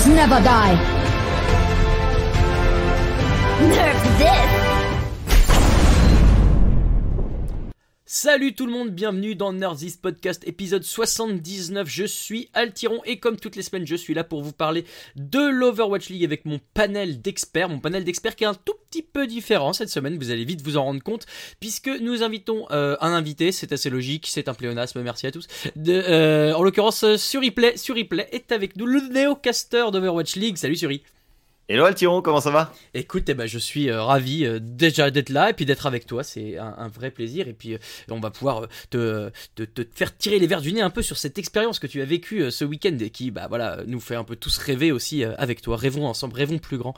[0.00, 0.99] Heroes never die.
[8.22, 11.88] Salut tout le monde, bienvenue dans Nerdist Podcast épisode 79.
[11.88, 14.84] Je suis Altiron et comme toutes les semaines, je suis là pour vous parler
[15.16, 17.70] de l'Overwatch League avec mon panel d'experts.
[17.70, 20.60] Mon panel d'experts qui est un tout petit peu différent cette semaine, vous allez vite
[20.60, 21.24] vous en rendre compte,
[21.60, 25.46] puisque nous invitons euh, un invité, c'est assez logique, c'est un pléonasme, merci à tous.
[25.76, 30.58] De, euh, en l'occurrence, Suriplay, Suriplay est avec nous, le néocaster d'Overwatch League.
[30.58, 31.02] Salut Suri.
[31.72, 32.72] Hello Altiron, comment ça va?
[32.94, 36.04] Écoute, eh ben, je suis euh, ravi euh, déjà d'être là et puis d'être avec
[36.04, 37.46] toi, c'est un, vrai plaisir.
[37.46, 37.78] Et puis euh,
[38.10, 41.38] on va pouvoir te, te, faire tirer les verres du nez un peu sur cette
[41.38, 44.34] expérience que tu as vécue ce week-end et qui bah, voilà, nous fait un peu
[44.34, 45.76] tous rêver aussi avec toi.
[45.76, 46.94] Rêvons ensemble, rêvons plus grand.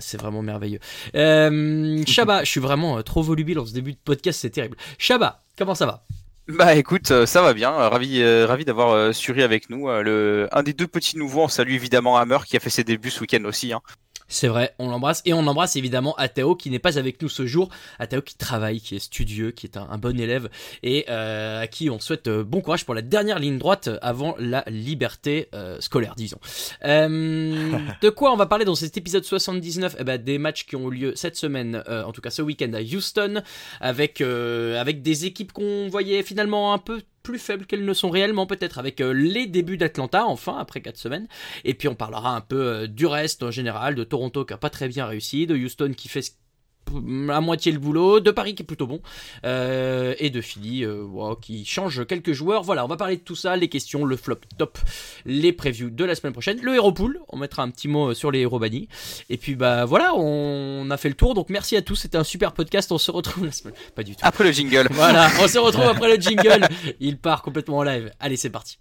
[0.00, 0.80] C'est vraiment merveilleux.
[1.12, 4.78] Shaba, je suis vraiment trop volubile en ce début de podcast, c'est terrible.
[4.96, 6.06] Shaba, comment ça va?
[6.48, 9.88] Bah écoute, euh, ça va bien, euh, ravi, euh, ravi d'avoir euh, Suri avec nous.
[9.88, 13.10] Le, un des deux petits nouveaux, on salue évidemment Hammer qui a fait ses débuts
[13.10, 13.74] ce week-end aussi.
[13.74, 13.82] Hein.
[14.28, 17.46] C'est vrai, on l'embrasse et on embrasse évidemment Athéo qui n'est pas avec nous ce
[17.46, 17.70] jour.
[17.98, 20.50] Athéo qui travaille, qui est studieux, qui est un, un bon élève
[20.82, 24.34] et euh, à qui on souhaite euh, bon courage pour la dernière ligne droite avant
[24.38, 26.38] la liberté euh, scolaire, disons.
[26.84, 30.76] Euh, de quoi on va parler dans cet épisode 79 eh ben, Des matchs qui
[30.76, 33.42] ont eu lieu cette semaine, euh, en tout cas ce week-end à Houston,
[33.80, 38.08] avec, euh, avec des équipes qu'on voyait finalement un peu plus faibles qu'elles ne sont
[38.08, 41.28] réellement, peut-être avec euh, les débuts d'Atlanta, enfin, après 4 semaines.
[41.64, 44.56] Et puis on parlera un peu euh, du reste en général, de Toronto qui a
[44.56, 46.32] pas très bien réussi, de Houston qui fait ce-
[47.30, 49.00] à moitié le boulot, de Paris qui est plutôt bon,
[49.44, 52.62] euh, et de Philly euh, wow, qui change quelques joueurs.
[52.62, 54.78] Voilà, on va parler de tout ça, les questions, le flop top,
[55.24, 58.14] les previews de la semaine prochaine, le Hero Pool, on mettra un petit mot euh,
[58.14, 58.88] sur les héros bannis.
[59.30, 62.24] Et puis bah voilà, on a fait le tour, donc merci à tous, c'était un
[62.24, 63.74] super podcast, on se retrouve la semaine...
[63.94, 64.20] Pas du tout.
[64.22, 64.88] Après le jingle.
[64.90, 66.68] Voilà, on se retrouve après le jingle.
[67.00, 68.12] Il part complètement en live.
[68.20, 68.78] Allez, c'est parti.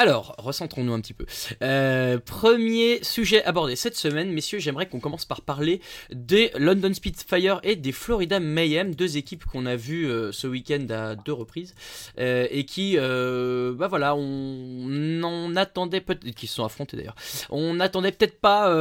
[0.00, 1.26] Alors, recentrons-nous un petit peu.
[1.62, 7.60] Euh, premier sujet abordé cette semaine, messieurs, j'aimerais qu'on commence par parler des London Spitfire
[7.64, 11.74] et des Florida Mayhem, deux équipes qu'on a vues euh, ce week-end à deux reprises
[12.18, 16.24] euh, et qui, bah voilà, on en attendait peut-être,
[16.96, 17.16] d'ailleurs.
[17.50, 17.78] On
[18.12, 18.72] peut-être pas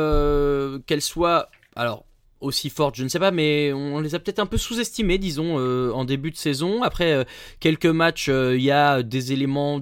[0.85, 2.05] qu'elles soient, alors
[2.39, 5.57] aussi fortes, je ne sais pas, mais on les a peut-être un peu sous-estimées, disons,
[5.93, 6.81] en début de saison.
[6.81, 7.25] Après
[7.59, 9.81] quelques matchs, il y a des éléments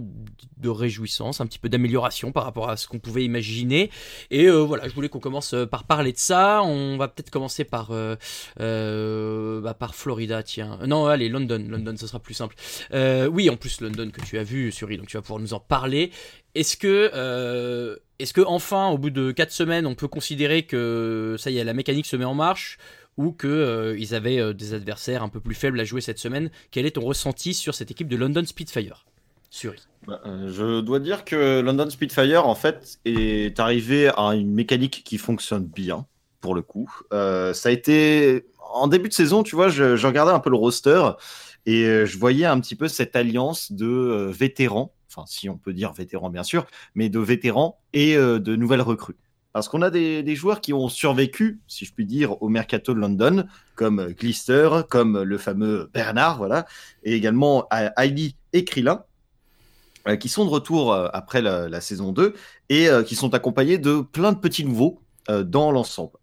[0.59, 3.91] de réjouissance, un petit peu d'amélioration par rapport à ce qu'on pouvait imaginer.
[4.31, 6.61] Et euh, voilà, je voulais qu'on commence euh, par parler de ça.
[6.63, 10.79] On va peut-être commencer par euh, bah, par Florida, tiens.
[10.87, 12.55] Non, allez, London, London, ce sera plus simple.
[12.93, 15.59] Oui, en plus London que tu as vu, Suri, donc tu vas pouvoir nous en
[15.59, 16.11] parler.
[16.55, 17.99] Est-ce que
[18.45, 22.05] enfin, au bout de 4 semaines, on peut considérer que ça y est, la mécanique
[22.05, 22.77] se met en marche
[23.17, 26.49] ou que ils avaient des adversaires un peu plus faibles à jouer cette semaine?
[26.71, 29.05] Quel est ton ressenti sur cette équipe de London Spitfire
[29.49, 29.77] Suri?
[30.07, 35.03] Bah, euh, Je dois dire que London Spitfire, en fait, est arrivé à une mécanique
[35.03, 36.05] qui fonctionne bien,
[36.39, 36.89] pour le coup.
[37.13, 38.45] Euh, ça a été.
[38.73, 41.01] En début de saison, tu vois, je, je regardais un peu le roster
[41.65, 45.57] et euh, je voyais un petit peu cette alliance de euh, vétérans, enfin, si on
[45.57, 46.65] peut dire vétérans, bien sûr,
[46.95, 49.17] mais de vétérans et de nouvelles recrues.
[49.53, 52.93] Parce qu'on a des, des joueurs qui ont survécu, si je puis dire, au mercato
[52.93, 56.65] de London, comme Glister, comme le fameux Bernard, voilà,
[57.03, 59.03] et également Heidi et Krillin
[60.15, 62.33] qui sont de retour euh, après la, saison 2
[62.69, 66.17] et euh, qui sont accompagnés de plein de petits nouveaux euh, dans l'ensemble.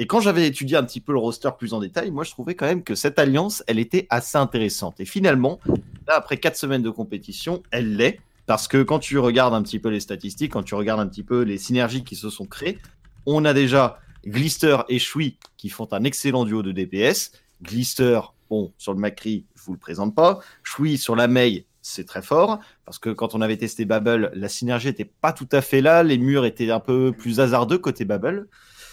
[0.00, 2.54] Et quand j'avais étudié un petit peu le roster plus en détail, moi je trouvais
[2.54, 5.00] quand même que cette alliance, elle était assez intéressante.
[5.00, 5.60] Et finalement,
[6.06, 8.20] là, après quatre semaines de compétition, elle l'est.
[8.46, 11.22] Parce que quand tu regardes un petit peu les statistiques, quand tu regardes un petit
[11.22, 12.78] peu les synergies qui se sont créées,
[13.26, 17.32] on a déjà Glister et Shui qui font un excellent duo de DPS.
[17.62, 20.40] Glister, bon, sur le Macri, je vous le présente pas.
[20.62, 22.60] Shui sur la Mei, c'est très fort.
[22.84, 26.02] Parce que quand on avait testé Bubble, la synergie était pas tout à fait là.
[26.02, 28.48] Les murs étaient un peu plus hasardeux côté Bubble.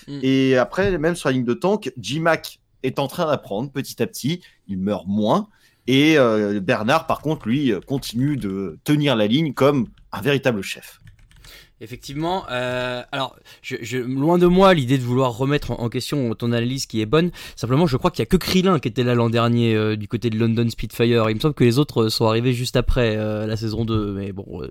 [0.07, 0.19] Mm.
[0.23, 4.07] Et après, même sur la ligne de tank, J-Mac est en train d'apprendre petit à
[4.07, 4.41] petit.
[4.67, 5.49] Il meurt moins.
[5.87, 10.61] Et euh, Bernard, par contre, lui, euh, continue de tenir la ligne comme un véritable
[10.61, 10.99] chef.
[11.81, 16.33] Effectivement, euh, alors je, je- loin de moi l'idée de vouloir remettre en, en question
[16.33, 17.31] ton analyse qui est bonne.
[17.57, 20.07] Simplement, je crois qu'il y a que Krillin qui était là l'an dernier euh, du
[20.07, 21.29] côté de London Spitfire.
[21.29, 24.13] Il me semble que les autres euh, sont arrivés juste après euh, la saison 2.
[24.13, 24.69] Mais bon, euh,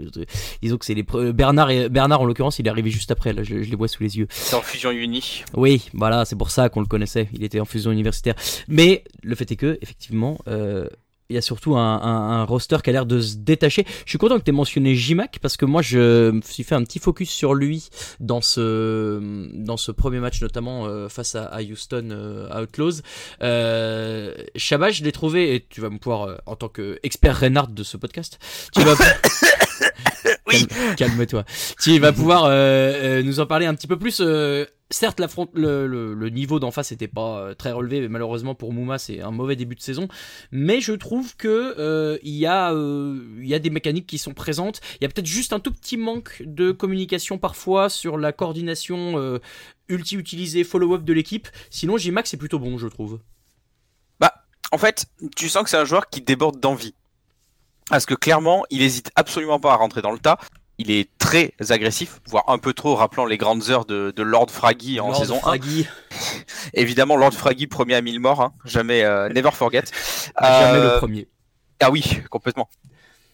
[0.62, 3.34] disons que c'est les pre- Bernard et Bernard en l'occurrence, il est arrivé juste après.
[3.34, 4.26] Là, je, je les vois sous les yeux.
[4.30, 5.42] C'est en fusion uni.
[5.54, 7.28] Oui, voilà, c'est pour ça qu'on le connaissait.
[7.34, 8.34] Il était en fusion universitaire.
[8.66, 10.88] Mais le fait est que, effectivement, euh,
[11.30, 13.84] il y a surtout un, un- un roster qui a l'air de se détacher.
[14.04, 16.74] Je suis content que tu aies mentionné J-Mac parce que moi je me suis fait
[16.74, 17.88] un petit focus sur lui
[18.20, 19.20] dans ce,
[19.54, 23.00] dans ce premier match, notamment euh, face à, à Houston euh, Outlaws.
[23.42, 27.82] Euh, je l'ai trouvé, et tu vas me pouvoir, euh, en tant qu'expert Reinhardt de
[27.82, 28.38] ce podcast,
[28.74, 28.94] tu vas.
[30.46, 30.66] Oui.
[30.66, 31.44] Calme- Calme-toi.
[31.82, 34.18] Tu vas pouvoir euh, euh, nous en parler un petit peu plus.
[34.20, 38.08] euh, certes, l'affront- le, le, le niveau d'en face n'était pas euh, très relevé, mais
[38.08, 40.06] malheureusement pour Mouma, c'est un mauvais début de saison.
[40.52, 44.18] Mais je trouve que euh, il y, a, euh, il y a des mécaniques qui
[44.18, 44.80] sont présentes.
[45.00, 49.14] Il y a peut-être juste un tout petit manque de communication parfois sur la coordination
[49.18, 49.38] euh,
[49.88, 51.48] ulti-utilisée, follow-up de l'équipe.
[51.70, 53.18] Sinon, J-Max c'est plutôt bon, je trouve.
[54.72, 55.06] En fait,
[55.36, 56.94] tu sens que c'est un joueur qui déborde d'envie.
[57.90, 60.38] Parce que clairement, il hésite absolument pas à rentrer dans le tas.
[60.78, 64.50] Il est très agressif, voire un peu trop, rappelant les grandes heures de, de Lord
[64.50, 65.40] Fraggy en Lord saison 1.
[65.40, 65.86] Fraggy,
[66.74, 68.52] Évidemment, Lord Fraggy, premier à 1000 morts, hein.
[68.64, 69.84] jamais, euh, never forget.
[70.40, 71.28] jamais Euh, le premier.
[71.80, 72.68] Ah oui, complètement.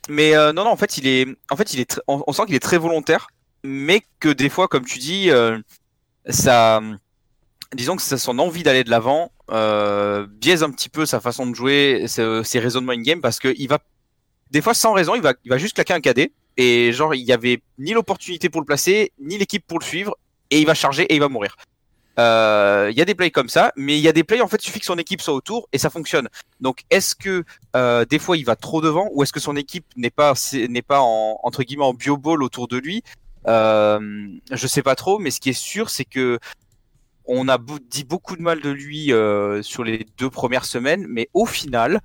[0.09, 2.47] Mais euh, non, non, en fait, il est, en fait, il est, on, on sent
[2.47, 3.29] qu'il est très volontaire,
[3.63, 5.59] mais que des fois, comme tu dis, euh,
[6.29, 6.81] ça,
[7.75, 11.47] disons que ça, son envie d'aller de l'avant euh, biaise un petit peu sa façon
[11.47, 13.79] de jouer, ses, ses raisonnements in-game, parce que il va,
[14.51, 17.23] des fois, sans raison, il va, il va juste claquer un cadet, et genre, il
[17.23, 20.17] y avait ni l'opportunité pour le placer, ni l'équipe pour le suivre,
[20.51, 21.57] et il va charger et il va mourir.
[22.19, 24.49] Euh, Il y a des plays comme ça, mais il y a des plays en
[24.49, 26.29] fait, il suffit que son équipe soit autour et ça fonctionne.
[26.61, 27.45] Donc, est-ce que
[27.77, 30.35] euh, des fois il va trop devant ou est-ce que son équipe n'est pas
[30.69, 33.03] n'est pas en, entre guillemets en bioball autour de lui?
[33.47, 36.39] Euh, Je sais pas trop, mais ce qui est sûr, c'est que
[37.25, 37.59] on a
[37.89, 42.01] dit beaucoup de mal de lui euh, sur les deux premières semaines, mais au final,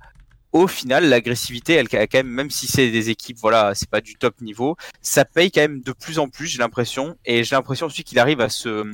[0.56, 4.76] au final, l'agressivité, elle, même, si c'est des équipes, voilà, c'est pas du top niveau,
[5.02, 8.18] ça paye quand même de plus en plus, j'ai l'impression, et j'ai l'impression aussi qu'il
[8.18, 8.90] arrive à se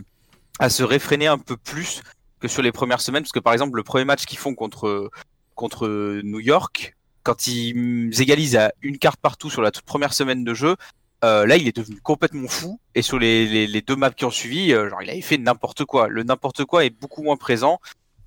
[0.58, 2.02] à réfréner un peu plus
[2.40, 5.10] que sur les premières semaines, parce que par exemple le premier match qu'ils font contre
[5.54, 5.88] contre
[6.22, 10.54] New York, quand ils égalisent à une carte partout sur la toute première semaine de
[10.54, 10.76] jeu,
[11.24, 12.80] euh, là il est devenu complètement fou.
[12.94, 16.08] Et sur les deux maps qui ont suivi, euh, genre il avait fait n'importe quoi.
[16.08, 17.80] Le n'importe quoi est beaucoup moins présent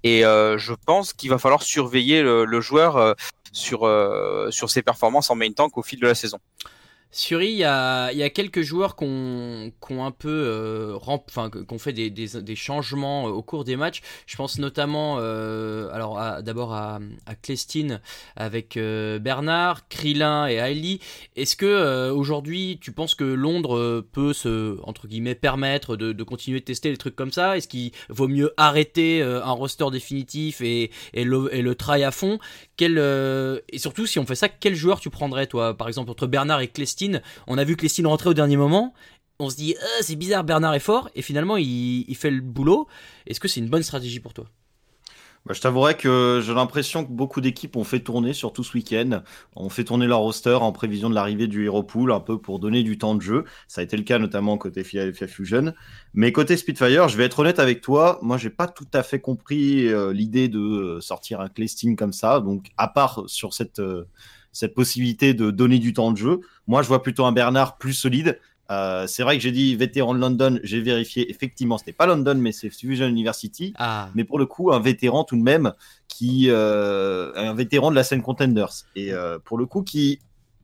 [0.05, 3.15] et euh, je pense qu'il va falloir surveiller le, joueur euh,
[3.51, 6.37] sur euh, sur ses performances en main tank au fil de la saison.
[7.15, 11.93] Suri, il y a, quelques joueurs qui ont, un peu euh, enfin, qui ont fait
[11.93, 14.01] des, changements euh, au cours des matchs.
[14.25, 18.01] Je pense notamment, euh, alors d'abord à, à Clestine
[18.35, 20.99] avec Bernard, Krillin et Hailey.
[21.37, 26.65] Est-ce que aujourd'hui, tu penses que Londres peut se, entre guillemets, permettre de, continuer de
[26.65, 27.55] tester des trucs comme ça?
[27.55, 32.11] Est-ce qu'il vaut mieux arrêter un roster définitif et, et, le, et le try à
[32.11, 32.39] fond?
[32.81, 35.75] Euh, Et surtout, si on fait ça, quel joueur tu prendrais, toi?
[35.75, 38.93] Par exemple, entre Bernard et Clestine, on a vu Clestine rentrer au dernier moment.
[39.39, 42.87] On se dit, Ah, c'est bizarre, Bernard est fort, et finalement, il fait le boulot.
[43.27, 44.45] Est-ce que c'est une bonne stratégie pour toi?
[45.45, 49.21] Bah, je t'avouerais que j'ai l'impression que beaucoup d'équipes ont fait tourner, surtout ce week-end,
[49.55, 52.57] ont fait tourner leur roster en prévision de l'arrivée du Hero Pool, un peu pour
[52.57, 53.45] donner du temps de jeu.
[53.67, 55.73] Ça a été le cas notamment côté Philadelphia Fusion.
[56.15, 59.19] Mais côté Spitfire, je vais être honnête avec toi, moi j'ai pas tout à fait
[59.19, 62.39] compris euh, l'idée de euh, sortir un Clestine comme ça.
[62.39, 64.07] Donc à part sur cette, euh,
[64.51, 67.93] cette possibilité de donner du temps de jeu, moi je vois plutôt un Bernard plus
[67.93, 68.39] solide.
[68.71, 72.35] Euh, c'est vrai que j'ai dit vétéran de London, j'ai vérifié, effectivement c'était pas London
[72.35, 73.73] mais c'est Fusion University.
[73.77, 75.73] Ah, mais pour le coup un vétéran tout de même
[76.07, 78.85] qui euh, un vétéran de la scène contenders.
[78.95, 80.19] Et euh, pour le coup qui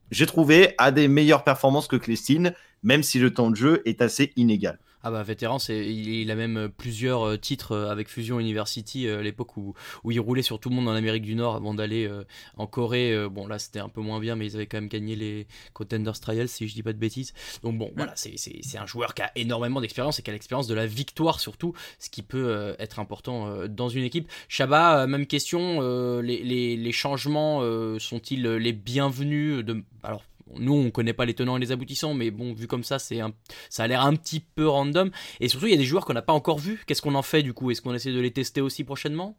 [0.09, 2.53] j'ai trouvé a des meilleures performances que Clestine
[2.84, 6.58] même si le temps de jeu est assez inégal ah bah vétéran, il, a même
[6.58, 9.74] euh, plusieurs euh, titres euh, avec Fusion University à l'époque où,
[10.10, 12.10] il roulait sur tout le monde en Amérique du Nord avant d'aller
[12.58, 13.27] en Corée.
[13.29, 16.20] bon là c'était un peu moins bien, mais ils avaient quand même gagné les Contenders
[16.20, 17.34] Trials si je dis pas de bêtises.
[17.63, 18.36] Donc bon voilà, c'est,
[18.77, 22.10] un joueur qui a énormément d'expérience et qui a l'expérience de la victoire surtout, ce
[22.10, 24.29] qui peut être important dans une équipe.
[24.50, 25.81] Shaba, euh, même question,
[26.22, 27.62] les, les, changements
[28.00, 29.84] sont-ils les bienvenus de...
[30.03, 30.24] Alors
[30.55, 33.19] nous on connaît pas les tenants et les aboutissants, mais bon vu comme ça c'est
[33.19, 33.33] un
[33.69, 35.12] ça a l'air un petit peu random.
[35.39, 36.83] Et surtout, il y a des joueurs qu'on n'a pas encore vus.
[36.86, 37.71] Qu'est-ce qu'on en fait du coup?
[37.71, 39.38] Est-ce qu'on essaie de les tester aussi prochainement?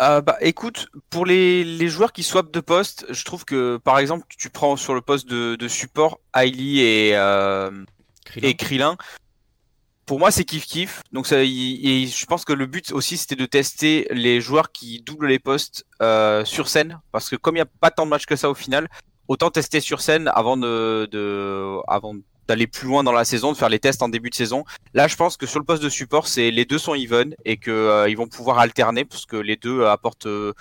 [0.00, 3.98] Euh, bah écoute, pour les, les joueurs qui swappent de poste, je trouve que par
[3.98, 7.84] exemple tu prends sur le poste de, de support Hailey et, euh,
[8.24, 8.96] Krillin et Krillin.
[10.06, 11.02] Pour moi, c'est kiff kiff.
[11.12, 14.72] Donc, ça, y- et je pense que le but aussi, c'était de tester les joueurs
[14.72, 18.06] qui doublent les postes euh, sur scène, parce que comme il n'y a pas tant
[18.06, 18.88] de matchs que ça au final,
[19.28, 24.02] autant tester sur scène avant d'aller plus loin dans la saison, de faire les tests
[24.02, 24.64] en début de saison.
[24.94, 27.58] Là, je pense que sur le poste de support, c'est les deux sont even et
[27.58, 30.54] que euh, ils vont pouvoir alterner, parce que les deux apportent euh,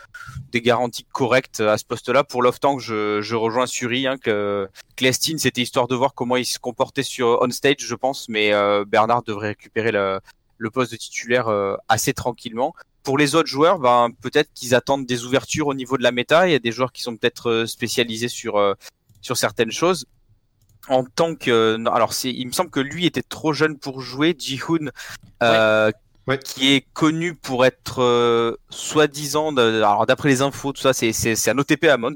[0.51, 2.25] des garanties correctes à ce poste-là.
[2.25, 6.45] Pour l'off-tank, je, je rejoins Suri, hein, que Clestine, c'était histoire de voir comment il
[6.45, 10.19] se comportait sur on stage, je pense, mais euh, Bernard devrait récupérer le,
[10.73, 11.47] poste de titulaire
[11.87, 12.73] assez tranquillement.
[13.07, 16.45] Pour les autres joueurs, ben, peut-être qu'ils attendent des ouvertures au niveau de la méta.
[16.45, 18.73] Il y a des joueurs qui sont peut-être euh, spécialisés sur, euh,
[19.21, 20.07] sur certaines choses.
[20.89, 24.01] En tant que, non, alors c'est, il me semble que lui était trop jeune pour
[24.01, 24.35] jouer.
[24.37, 24.89] Jihoon,
[25.41, 25.89] euh,
[26.27, 26.37] Ouais.
[26.37, 31.37] qui est connu pour être euh, soi-disant, alors d'après les infos, tout ça, c'est, c'est,
[31.37, 32.15] c'est un OTP Amond.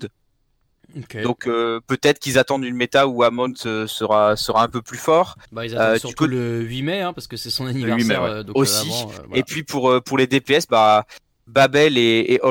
[1.24, 4.98] Donc euh, peut-être qu'ils attendent une méta où Amond euh, sera, sera un peu plus
[4.98, 5.36] fort.
[5.52, 7.92] Bah, ils attendent euh, surtout le 8 mai, hein, parce que c'est son 8 mai,
[7.92, 8.24] anniversaire.
[8.24, 8.30] ouais.
[8.30, 8.88] euh, donc, Aussi.
[8.88, 9.28] avant, voilà.
[9.36, 11.06] Et puis pour, pour les DPS, bah,
[11.48, 12.42] Babel et, et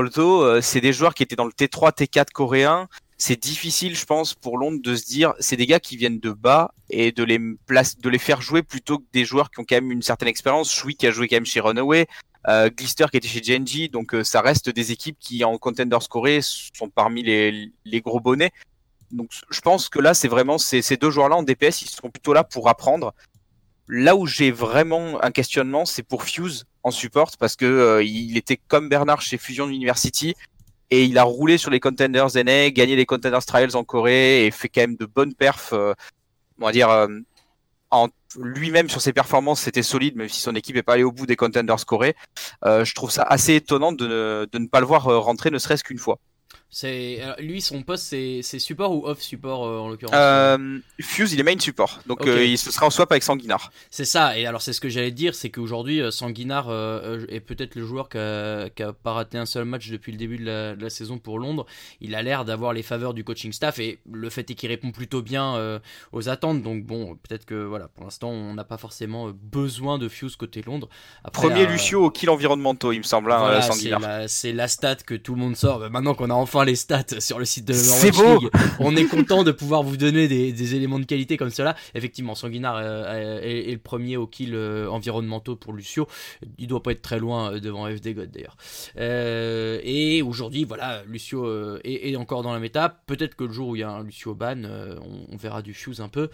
[0.62, 2.88] c'est des joueurs qui étaient dans le T3, T4 coréen.
[3.22, 6.30] C'est difficile, je pense, pour Londres de se dire, c'est des gars qui viennent de
[6.30, 9.76] bas et de les de les faire jouer plutôt que des joueurs qui ont quand
[9.76, 10.72] même une certaine expérience.
[10.72, 12.06] Shui qui a joué quand même chez Runaway,
[12.48, 16.02] euh, Glister qui était chez Genji, donc euh, ça reste des équipes qui en contenders
[16.02, 18.52] scorés sont parmi les, les gros bonnets.
[19.10, 22.08] Donc je pense que là, c'est vraiment ces, ces deux joueurs-là en DPS, ils sont
[22.08, 23.12] plutôt là pour apprendre.
[23.86, 28.38] Là où j'ai vraiment un questionnement, c'est pour Fuse en support parce que euh, il
[28.38, 30.34] était comme Bernard chez Fusion University
[30.90, 34.50] et il a roulé sur les contenders NA, gagné les contenders trials en Corée et
[34.50, 35.72] fait quand même de bonnes perfs.
[35.72, 35.94] euh,
[36.60, 37.06] on va dire euh,
[38.36, 41.26] lui-même sur ses performances, c'était solide, même si son équipe n'est pas allée au bout
[41.26, 42.14] des contenders Corée.
[42.64, 45.50] Euh, je trouve ça assez étonnant de ne, de ne pas le voir euh, rentrer
[45.50, 46.18] ne serait-ce qu'une fois.
[46.72, 50.14] C'est lui, son poste, c'est support ou off support euh, en l'occurrence?
[50.14, 53.72] Euh, Fuse, il est main support, donc euh, il se sera en swap avec Sanguinar.
[53.90, 57.74] C'est ça, et alors c'est ce que j'allais dire, c'est qu'aujourd'hui, Sanguinar euh, est peut-être
[57.74, 60.44] le joueur qui a, qui a pas raté un seul match depuis le début de
[60.44, 61.66] la, de la saison pour Londres.
[62.00, 64.92] Il a l'air d'avoir les faveurs du coaching staff, et le fait est qu'il répond
[64.92, 65.80] plutôt bien
[66.12, 66.62] aux attentes.
[66.62, 70.62] Donc bon, peut-être que voilà, pour l'instant, on n'a pas forcément besoin de Fuse côté
[70.62, 70.88] Londres.
[71.24, 74.00] Après, Premier Lucio au kill environnementaux, il me semble, hein, voilà, c'est Sanguinar.
[74.00, 75.80] la, c'est la stat que tout le monde sort.
[75.80, 78.50] Bah, Maintenant qu'on a enfin les stats sur le site de C'est Overwatch beau League,
[78.78, 81.76] on est content de pouvoir vous donner des, des éléments de qualité comme cela.
[81.94, 86.06] Effectivement, Sanguinar euh, est, est le premier au kill euh, environnementaux pour Lucio.
[86.58, 88.56] Il doit pas être très loin euh, devant FD God d'ailleurs.
[88.96, 93.00] Euh, et aujourd'hui, voilà, Lucio euh, est, est encore dans la méta.
[93.06, 95.62] Peut-être que le jour où il y a un Lucio ban, euh, on, on verra
[95.62, 96.30] du Fuse un peu.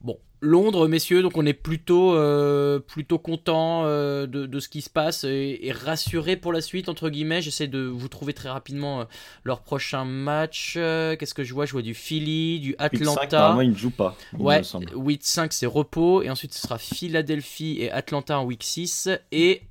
[0.00, 4.82] Bon, Londres, messieurs, donc on est plutôt, euh, plutôt content euh, de, de ce qui
[4.82, 7.42] se passe et, et rassuré pour la suite, entre guillemets.
[7.42, 9.04] J'essaie de vous trouver très rapidement euh,
[9.42, 10.74] leur prochain match.
[10.74, 11.66] Qu'est-ce que je vois?
[11.66, 13.38] Je vois du Philly, du 8-5, Atlanta.
[13.38, 14.16] normalement, il ne joue pas.
[14.38, 14.86] Ouais, semble.
[14.86, 19.62] 8-5 c'est repos, et ensuite ce sera Philadelphie et Atlanta en week 6, et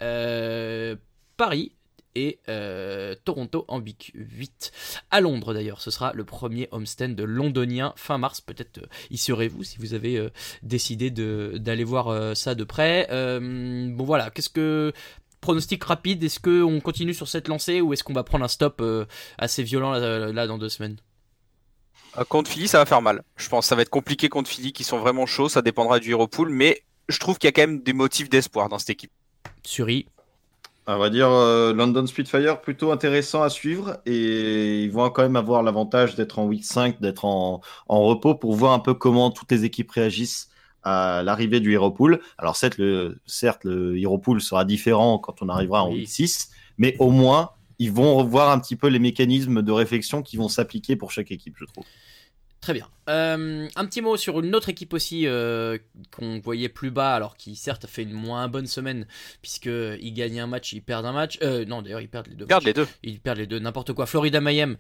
[1.38, 1.72] Paris
[2.16, 4.72] et euh, Toronto en week 8.
[5.12, 8.42] À Londres d'ailleurs, ce sera le premier homestand londonien fin mars.
[8.42, 10.30] Peut-être euh, y serez-vous si vous avez euh,
[10.62, 13.08] décidé d'aller voir ça de près.
[13.10, 14.94] Bon voilà, qu'est-ce que.
[15.42, 18.82] Pronostic rapide, est-ce qu'on continue sur cette lancée ou est-ce qu'on va prendre un stop
[19.38, 20.96] assez violent là, là, dans deux semaines?
[22.30, 23.24] Contre Philly, ça va faire mal.
[23.36, 25.50] Je pense que ça va être compliqué contre Philly, qui sont vraiment chauds.
[25.50, 28.30] Ça dépendra du Hero Pool, mais je trouve qu'il y a quand même des motifs
[28.30, 29.12] d'espoir dans cette équipe.
[29.66, 30.08] Suri,
[30.86, 35.38] On va dire euh, London Spitfire plutôt intéressant à suivre et ils vont quand même
[35.38, 39.32] avoir l'avantage d'être en week 5, d'être en, en repos pour voir un peu comment
[39.32, 40.50] toutes les équipes réagissent
[40.84, 42.20] à l'arrivée du Hero Pool.
[42.38, 46.00] Alors certes le, certes, le Hero Pool sera différent quand on arrivera en Oui.
[46.00, 50.22] week 6, mais au moins ils vont revoir un petit peu les mécanismes de réflexion
[50.22, 51.86] qui vont s'appliquer pour chaque équipe, je trouve.
[52.60, 52.88] Très bien.
[53.10, 55.78] Euh, un petit mot sur une autre équipe aussi euh,
[56.16, 59.06] qu'on voyait plus bas, alors qui certes a fait une moins bonne semaine,
[59.42, 61.38] puisqu'ils gagnent un match, ils perdent un match.
[61.42, 62.46] Euh, non, d'ailleurs, ils perdent les deux.
[62.46, 62.76] Regarde matchs.
[62.76, 62.88] les deux.
[63.04, 64.06] Ils perdent les deux, n'importe quoi.
[64.06, 64.78] Florida Mayhem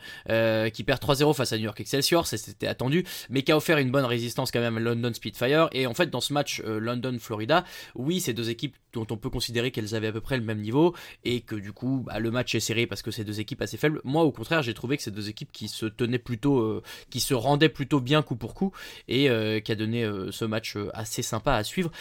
[0.74, 3.92] qui perd 3-0 face à New York Excelsior, c'était attendu, mais qui a offert une
[3.92, 5.70] bonne résistance quand même à London Spitfire.
[5.72, 7.64] Et en fait, dans ce match London-Florida,
[7.96, 10.62] oui, c'est deux équipes dont on peut considérer qu'elles avaient à peu près le même
[10.62, 13.62] niveau et que du coup, bah, le match est serré parce que c'est deux équipes
[13.62, 14.02] assez faibles.
[14.04, 17.34] Moi, au contraire, j'ai trouvé que c'est deux équipes qui se tenaient plutôt, qui se
[17.34, 18.72] rendaient plutôt bien coup pour coup
[19.08, 21.92] et euh, qui a donné euh, ce match euh, assez sympa à suivre.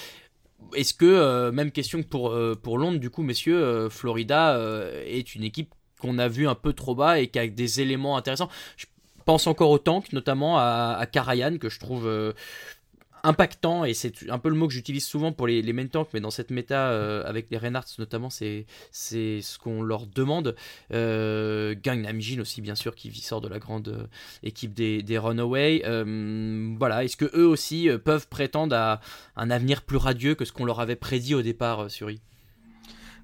[0.74, 4.56] Est-ce que, même question que pour, pour Londres, du coup, messieurs, Florida
[5.04, 8.16] est une équipe qu'on a vu un peu trop bas et qui a des éléments
[8.16, 8.48] intéressants?
[8.76, 8.86] Je
[9.24, 12.08] pense encore au tank, notamment à, à Karayan, que je trouve
[13.24, 16.20] impactant, et c'est un peu le mot que j'utilise souvent pour les, main tanks, mais
[16.20, 20.54] dans cette méta, euh, avec les Reinhardt notamment, c'est ce qu'on leur demande.
[20.92, 24.06] Euh, Gangnam Jin aussi, bien sûr, qui sort de la grande euh,
[24.42, 25.82] équipe des, des Runaways.
[25.84, 29.00] Euh, voilà, est-ce que eux aussi peuvent prétendre à
[29.36, 32.20] un avenir plus radieux que ce qu'on leur avait prédit au départ, Suri?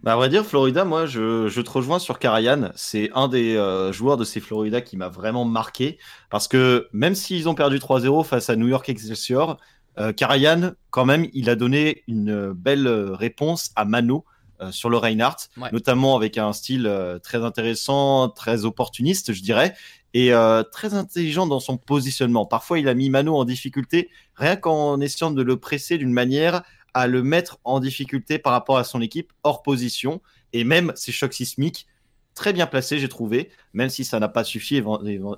[0.04, 2.70] Bah, à vrai dire, Florida, moi, je, je te rejoins sur Karayan.
[2.76, 3.54] C'est un des
[3.90, 5.98] joueurs de ces Florida qui m'a vraiment marqué.
[6.30, 9.58] Parce que même s'ils ont perdu 3-0 face à New York Excelsior,
[9.98, 14.24] euh, Karayan, quand même, il a donné une euh, belle euh, réponse à Mano
[14.60, 15.68] euh, sur le Reinhardt, Ouais.
[15.72, 19.74] notamment avec un style euh, très intéressant, très opportuniste, je dirais,
[20.14, 22.46] et euh, très intelligent dans son positionnement.
[22.46, 26.62] Parfois, il a mis Mano en difficulté, rien qu'en essayant de le presser d'une manière
[26.94, 30.20] à le mettre en difficulté par rapport à son équipe hors position.
[30.54, 31.86] Et même ces chocs sismiques,
[32.34, 34.82] très bien placés, j'ai trouvé, même si ça n'a pas suffi,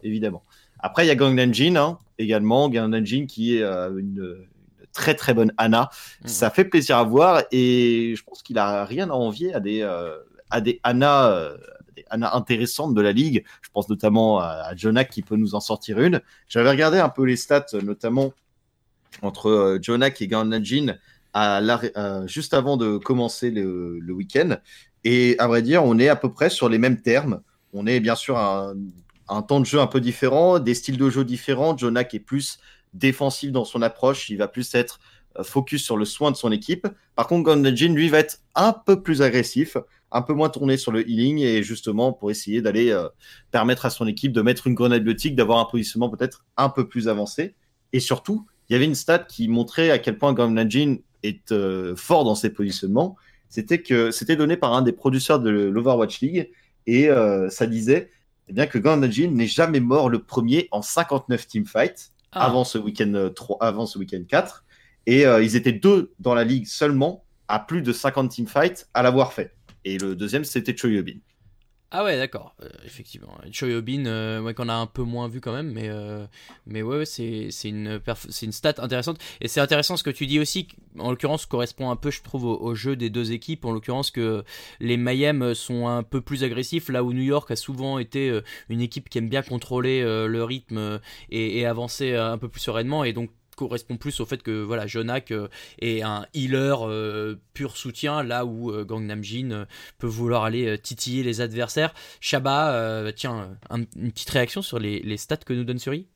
[0.03, 0.45] évidemment.
[0.83, 4.39] Après, il y a Gang Engine hein, également, Gang Engine qui est euh, une,
[4.81, 5.91] une très très bonne Anna.
[6.23, 6.29] Mhm.
[6.29, 9.83] Ça fait plaisir à voir et je pense qu'il a rien à envier à des,
[9.83, 10.17] euh,
[10.51, 11.31] à des Anna.
[11.31, 11.57] euh,
[11.97, 13.45] des Anna intéressantes de la ligue.
[13.63, 16.21] Je pense notamment à, à Jonak qui peut nous en sortir une.
[16.49, 18.33] J'avais regardé un peu les stats, notamment
[19.23, 20.29] entre euh, Jonak et
[21.33, 24.57] à l'arrêt- euh, juste avant de commencer le, le week-end.
[25.05, 27.43] Et à vrai dire, on est à peu près sur les mêmes termes.
[27.73, 28.75] On est bien sûr un,
[29.31, 31.77] un temps de jeu un peu différent, des styles de jeu différents.
[31.77, 32.59] Jonak est plus
[32.93, 34.29] défensif dans son approche.
[34.29, 35.01] Il va plus être
[35.39, 36.89] euh, focus sur le soin de son équipe.
[37.15, 39.77] Par contre, Ganajin, lui, va être un peu plus agressif,
[40.11, 43.09] un peu moins tourné sur le healing et justement pour essayer d'aller euh,
[43.53, 46.89] permettre à son équipe de mettre une grenade biotique, d'avoir un positionnement peut-être un peu
[46.89, 47.55] plus avancé.
[47.93, 51.95] Et surtout, il y avait une stat qui montrait à quel point Ganajin est euh,
[51.95, 53.17] fort dans ses positionnements.
[53.49, 56.51] C'était que c'était donné par un des producteurs de l'Overwatch League
[56.87, 57.09] et
[57.51, 58.11] ça disait
[58.51, 62.47] eh bien que Ganajin n'est jamais mort le premier en 59 teamfights Ah.
[62.47, 64.65] avant ce week-end euh, 3, avant ce week-end 4
[65.07, 69.03] et euh, ils étaient deux dans la ligue seulement à plus de 50 teamfights à
[69.03, 69.55] l'avoir fait.
[69.85, 71.19] Et le deuxième c'était Choyobin.
[71.93, 73.37] Ah ouais, d'accord, euh, effectivement.
[73.51, 76.25] Choyobin, euh, qu'on a un peu moins vu quand même, mais, euh,
[76.65, 78.01] mais ouais, ouais, c'est une,
[78.43, 79.19] une stat intéressante.
[79.41, 80.69] Et c'est intéressant ce que tu dis aussi,
[81.01, 83.65] en l'occurrence, correspond un peu, je trouve, au, jeu des deux équipes.
[83.65, 84.45] En l'occurrence, que
[84.79, 88.43] les Mayhem sont un peu plus agressifs, là où New York a souvent été euh,
[88.69, 90.99] une équipe qui aime bien contrôler euh, le rythme euh,
[91.31, 93.03] et, et avancer euh, un peu plus sereinement.
[93.03, 93.31] Et donc,
[93.69, 95.49] correspond plus au fait que voilà Jonak euh,
[95.81, 99.67] est un healer euh, pur soutien là où euh, Gangnam Jin
[99.99, 101.95] peut vouloir aller titiller les adversaires.
[102.21, 106.07] Shaba, tiens, un- une petite réaction sur les, les stats que nous donne Suri?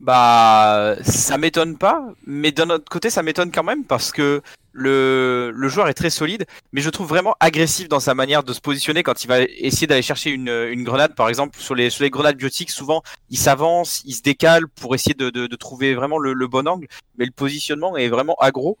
[0.00, 4.40] Bah, ça m'étonne pas, mais d'un autre côté, ça m'étonne quand même parce que
[4.72, 8.60] le, joueur est très solide, mais je trouve vraiment agressif dans sa manière de se
[8.60, 11.14] positionner quand il va essayer d'aller chercher une, grenade.
[11.14, 15.46] Par exemple, sur les, grenades biotiques, souvent, il s'avance, il se décale pour essayer de,
[15.56, 16.86] trouver vraiment le, bon angle,
[17.18, 18.78] mais le positionnement est vraiment aggro.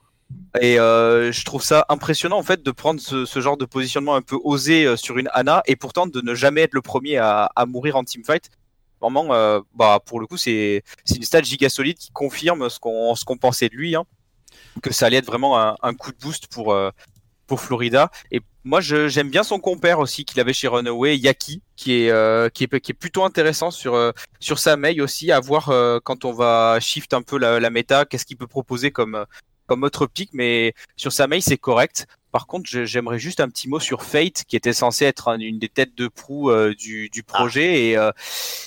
[0.60, 4.22] Et euh, je trouve ça impressionnant en fait de prendre ce, genre de positionnement un
[4.22, 7.50] peu osé euh, sur une Ana et pourtant de ne jamais être le premier à,
[7.66, 8.48] mourir en teamfight.
[9.00, 10.82] Vraiment, euh, bah pour le coup, c'est
[11.16, 14.04] une stat giga solide qui confirme ce qu'on ce qu'on pensait de lui, hein,
[14.82, 16.90] que ça allait être vraiment un, un coup de boost pour euh,
[17.46, 18.10] pour Florida.
[18.30, 22.48] Et moi, j'aime bien son compère aussi qu'il avait chez Runaway, Yaki, qui est euh,
[22.48, 25.98] qui est qui est plutôt intéressant sur euh, sur sa mail aussi à voir euh,
[26.02, 29.24] quand on va shift un peu la, la méta, qu'est-ce qu'il peut proposer comme
[29.66, 30.30] comme autre pick.
[30.32, 32.06] Mais sur sa mail, c'est correct.
[32.32, 35.58] Par contre, j'aimerais juste un petit mot sur Fate, qui était censé être un- une
[35.58, 37.88] des têtes de proue euh, du, du projet.
[37.88, 38.12] Et euh,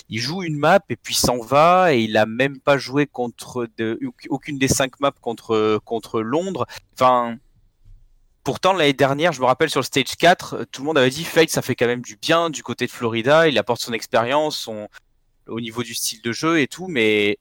[0.10, 1.94] il joue une map et puis s'en va.
[1.94, 3.98] Et il a même pas joué contre de,
[4.30, 6.66] aucune des cinq maps contre, contre Londres.
[6.94, 7.38] Enfin.
[8.44, 11.10] Pourtant, l'année dernière, je me rappelle sur le stage 4, euh, tout le monde avait
[11.10, 13.48] dit Fate, ça fait quand même du bien du côté de Florida.
[13.48, 14.90] Il apporte son expérience, son,
[15.48, 16.88] au niveau du style de jeu et tout.
[16.90, 17.38] Mais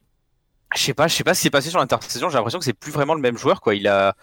[0.73, 2.29] je sais pas, je sais pas ce qui s'est passé sur l'intersaison.
[2.29, 3.75] J'ai l'impression que c'est plus vraiment le même joueur, quoi.
[3.75, 4.15] Il a,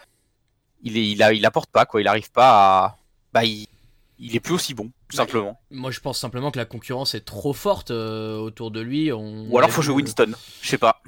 [0.83, 2.01] il est, il a, il apporte pas, quoi.
[2.01, 2.97] Il arrive pas à,
[3.33, 3.67] bah, il,
[4.19, 5.59] il est plus aussi bon, tout simplement.
[5.71, 9.13] Moi, je pense simplement que la concurrence est trop forte euh, autour de lui.
[9.13, 10.33] On Ou alors l'a faut jouer Winston.
[10.63, 11.01] Je sais pas.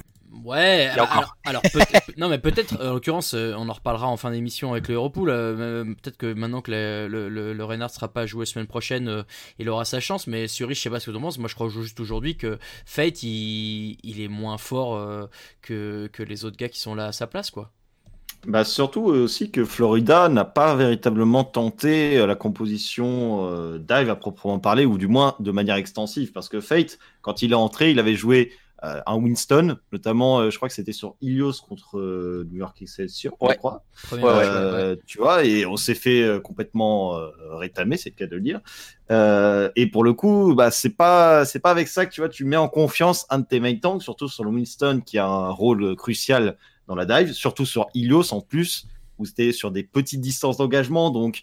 [0.45, 4.31] Ouais, alors, alors peut-être, non mais peut-être, en l'occurrence, euh, on en reparlera en fin
[4.31, 5.29] d'émission avec le Europool.
[5.29, 8.67] euh, euh, peut-être que maintenant que le, le, le, le Reinhardt sera pas joué semaine
[8.67, 9.23] prochaine, euh,
[9.59, 10.27] il aura sa chance.
[10.27, 11.37] Mais Suri, je sais pas ce que tu en penses.
[11.37, 15.27] Moi, je crois juste aujourd'hui que Fate, il, il est moins fort euh,
[15.61, 17.71] que, que les autres gars qui sont là à sa place, quoi.
[18.47, 24.17] Bah surtout aussi que Florida n'a pas véritablement tenté euh, la composition euh, dive à
[24.17, 27.93] proprement parler, ou du moins de manière extensive, parce que Fate, quand il est entré,
[27.93, 28.51] il avait joué
[28.83, 32.83] euh, un Winston, notamment, euh, je crois que c'était sur Ilios contre euh, New York
[32.83, 33.55] Excelsior, je Ouais.
[33.55, 33.85] crois.
[34.11, 38.27] Match, Euh, Tu vois, et on s'est fait euh, complètement euh, rétamer, c'est le cas
[38.27, 38.61] de le dire.
[39.13, 42.29] Euh, et pour le coup, bah, c'est pas, c'est pas avec ça que tu vois,
[42.29, 45.27] tu mets en confiance un de tes main tanks, surtout sur le Winston qui a
[45.29, 46.57] un rôle crucial
[46.95, 48.87] la dive, surtout sur Ilios en plus,
[49.19, 51.11] où c'était sur des petites distances d'engagement.
[51.11, 51.43] Donc,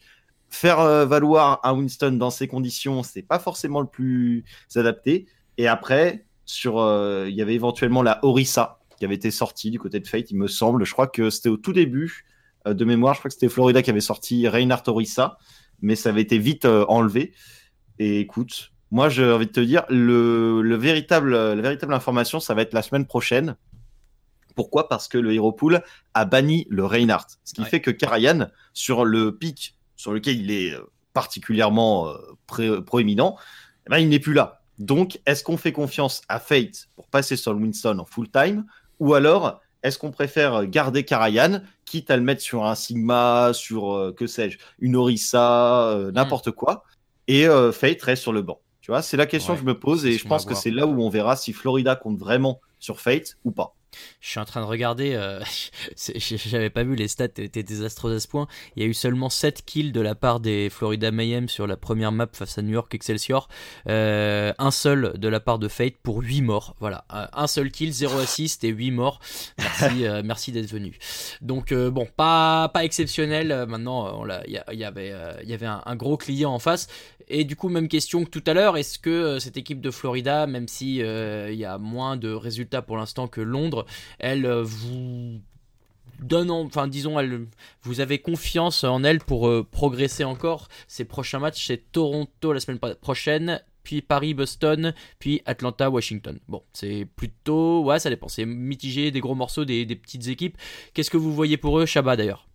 [0.49, 4.43] faire euh, valoir un Winston dans ces conditions, c'est pas forcément le plus
[4.75, 5.27] adapté.
[5.57, 9.79] Et après, sur, euh, il y avait éventuellement la Orissa qui avait été sortie du
[9.79, 10.85] côté de Fate, il me semble.
[10.85, 12.25] Je crois que c'était au tout début
[12.67, 13.13] euh, de mémoire.
[13.13, 15.38] Je crois que c'était Florida qui avait sorti Reinhardt Orissa,
[15.81, 17.33] mais ça avait été vite enlevé.
[17.99, 22.53] Et écoute, moi j'ai envie de te dire, le, le véritable, la véritable information, ça
[22.53, 23.55] va être la semaine prochaine.
[24.60, 24.89] Pourquoi?
[24.89, 25.82] Parce que le Hero Pool
[26.13, 27.28] a banni le Reinhardt.
[27.45, 27.69] Ce qui Ouais.
[27.69, 30.82] fait que Karayan, sur le pic sur lequel il est euh,
[31.13, 33.38] particulièrement euh, proéminent,
[33.88, 34.62] eh ben, il n'est plus là.
[34.78, 38.65] Donc, est-ce qu'on fait confiance à Fate pour passer sur le Winston en full time?
[39.00, 43.95] Ou alors, est-ce qu'on préfère garder Karayan, quitte à le mettre sur un Sigma, sur,
[43.95, 46.84] euh, que sais-je, une Orisa, euh, n'importe quoi,
[47.30, 49.80] et Fate reste sur le banc Tu vois, c'est la question Ouais, que je me
[49.80, 53.00] pose et je pense que c'est là où on verra si Florida compte vraiment sur
[53.00, 53.76] Fate ou pas.
[54.21, 55.41] Je suis en train de regarder, euh,
[55.95, 58.47] j'avais pas vu les stats étaient désastreuses à ce point.
[58.75, 61.78] Il y a eu seulement 7 kills de la part des Florida Mayhem sur la
[61.78, 63.47] première map face à New York Excelsior.
[63.88, 66.75] Euh, un seul de la part de Fate pour 8 morts.
[66.80, 69.19] Voilà, un seul kill, 0 assist et 8 morts.
[69.58, 70.97] Merci, euh, merci d'être venu.
[71.41, 73.65] Donc euh, bon, pas, pas exceptionnel.
[73.67, 76.88] Maintenant, il y, avait, y avait un, un gros client en face.
[77.32, 80.47] Et du coup, même question que tout à l'heure, est-ce que cette équipe de Florida,
[80.47, 83.79] même si il y a moins de résultats pour l'instant que Londres,
[84.20, 85.39] elle euh, vous
[86.20, 87.48] donne, en- enfin disons, elle,
[87.84, 90.68] vous avez confiance en elle pour euh, progresser encore.
[90.88, 96.38] Ses prochains matchs, c'est Toronto la semaine prochaine, puis Paris, Boston, puis Atlanta, Washington.
[96.48, 98.28] Bon, c'est plutôt, ouais, ça dépend.
[98.28, 100.58] C'est mitigé, des gros morceaux, des, des petites équipes.
[100.94, 102.48] Qu'est-ce que vous voyez pour eux, Shabba d'ailleurs?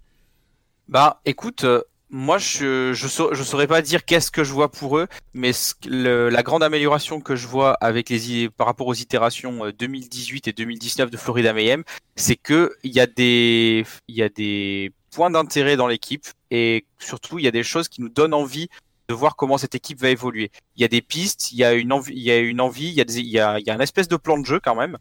[0.87, 1.83] Bah, écoute, euh,
[2.17, 5.53] moi, je je, sau- je saurais pas dire qu'est-ce que je vois pour eux, mais
[5.53, 9.73] ce le- la grande amélioration que je vois avec les par rapport aux itérations euh,
[9.73, 11.83] 2018 et 2019 de Florida Mayhem,
[12.15, 16.87] c'est que il y a des il y a des points d'intérêt dans l'équipe et
[17.01, 18.69] surtout il y a des choses qui nous donnent envie
[19.09, 20.51] de voir comment cette équipe va évoluer.
[20.77, 22.87] Il y a des pistes, il y a une envie, il y a une envie,
[22.89, 24.77] il y a des, y a, y a un espèce de plan de jeu quand
[24.77, 24.99] même.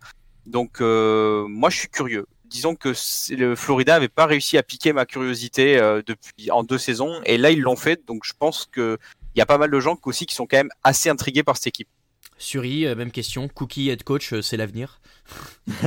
[0.48, 2.26] Donc euh, moi je suis curieux.
[2.54, 2.94] Disons que
[3.34, 7.38] le Florida avait pas réussi à piquer ma curiosité euh, depuis en deux saisons et
[7.38, 8.06] là ils l'ont fait.
[8.08, 8.98] Donc je pense que
[9.36, 11.44] il y a pas mal de gens qui aussi qui sont quand même assez intrigués
[11.44, 11.90] par cette équipe.
[12.38, 13.48] Suri, euh, même question.
[13.48, 15.02] Cookie head coach, euh, c'est l'avenir?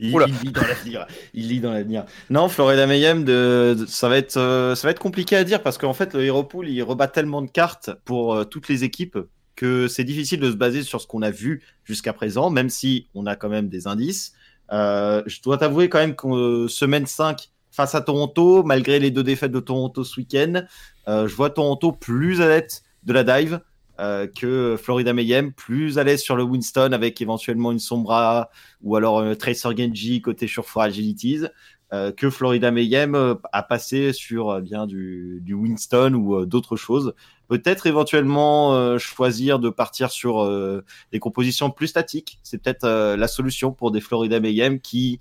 [0.00, 1.06] il, lit dans l'avenir.
[1.34, 2.04] Il lit dans l'avenir.
[2.30, 5.62] Non, Florida Mayhem, de, de- ça va être, euh, ça va être compliqué à dire
[5.62, 8.84] parce qu'en fait, le Hero Pool, il rebat tellement de cartes pour euh, toutes les
[8.84, 9.18] équipes
[9.54, 13.06] que c'est difficile de se baser sur ce qu'on a vu jusqu'à présent, même si
[13.14, 14.34] on a quand même des indices.
[14.72, 19.10] Euh, je dois t'avouer quand même qu'en euh, semaine 5 face à Toronto, malgré les
[19.10, 20.62] deux défaites de Toronto ce week-end,
[21.08, 23.60] euh, je vois Toronto plus à l'aise de la dive
[23.98, 28.50] que Florida Mayhem, plus à l'aise sur le Winston avec éventuellement une Sombra
[28.82, 31.44] ou alors euh, Tracer Genji côté Surefire Agilities,
[31.92, 37.14] euh, que Florida Mayhem euh, a passé sur bien du, Winston ou d'autres choses.
[37.48, 42.38] Peut-être éventuellement euh, choisir de partir sur euh, des compositions plus statiques.
[42.42, 45.20] C'est peut-être euh, la solution pour des Florida Mayhem qui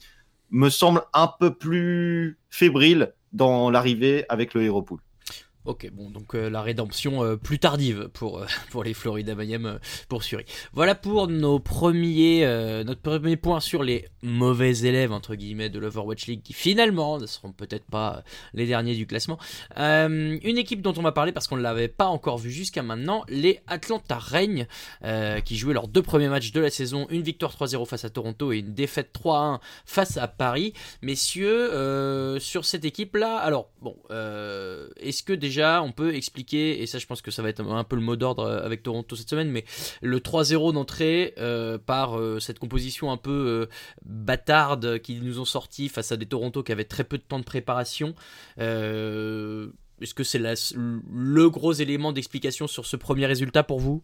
[0.49, 4.99] me semble un peu plus fébrile dans l'arrivée avec le Hero Pool.
[5.65, 9.79] Ok, bon, donc euh, la rédemption euh, plus tardive pour, euh, pour les Florida Mayhem
[10.09, 10.45] pour Suri.
[10.73, 12.45] Voilà pour nos premiers,
[12.85, 17.25] notre premier point sur les mauvais élèves, entre guillemets, de l'Overwatch League, qui finalement ne
[17.25, 18.23] seront peut-être pas
[18.53, 19.39] les derniers du classement.
[19.75, 23.23] Une équipe dont on va parler parce qu'on ne l'avait pas encore vu jusqu'à maintenant,
[23.27, 24.67] les Atlanta Reign,
[25.45, 28.51] qui jouaient leurs deux premiers matchs de la saison, une victoire 3-0 face à Toronto
[28.51, 30.73] et une défaite 3-1 face à Paris.
[31.01, 37.05] Messieurs, sur cette équipe-là, alors, bon, est-ce que déjà on peut expliquer, et ça je
[37.05, 39.49] pense que ça va être un peu le mot d'ordre euh, avec Toronto cette semaine,
[39.49, 39.65] mais
[40.01, 43.67] le 3-0 d'entrée euh, par euh, cette composition un peu
[44.03, 47.39] bâtarde qu'ils nous ont sorti face à des Toronto qui avaient très peu de temps
[47.39, 48.15] de préparation,
[48.57, 54.03] est-ce que c'est le gros élément d'explication sur ce premier résultat pour vous?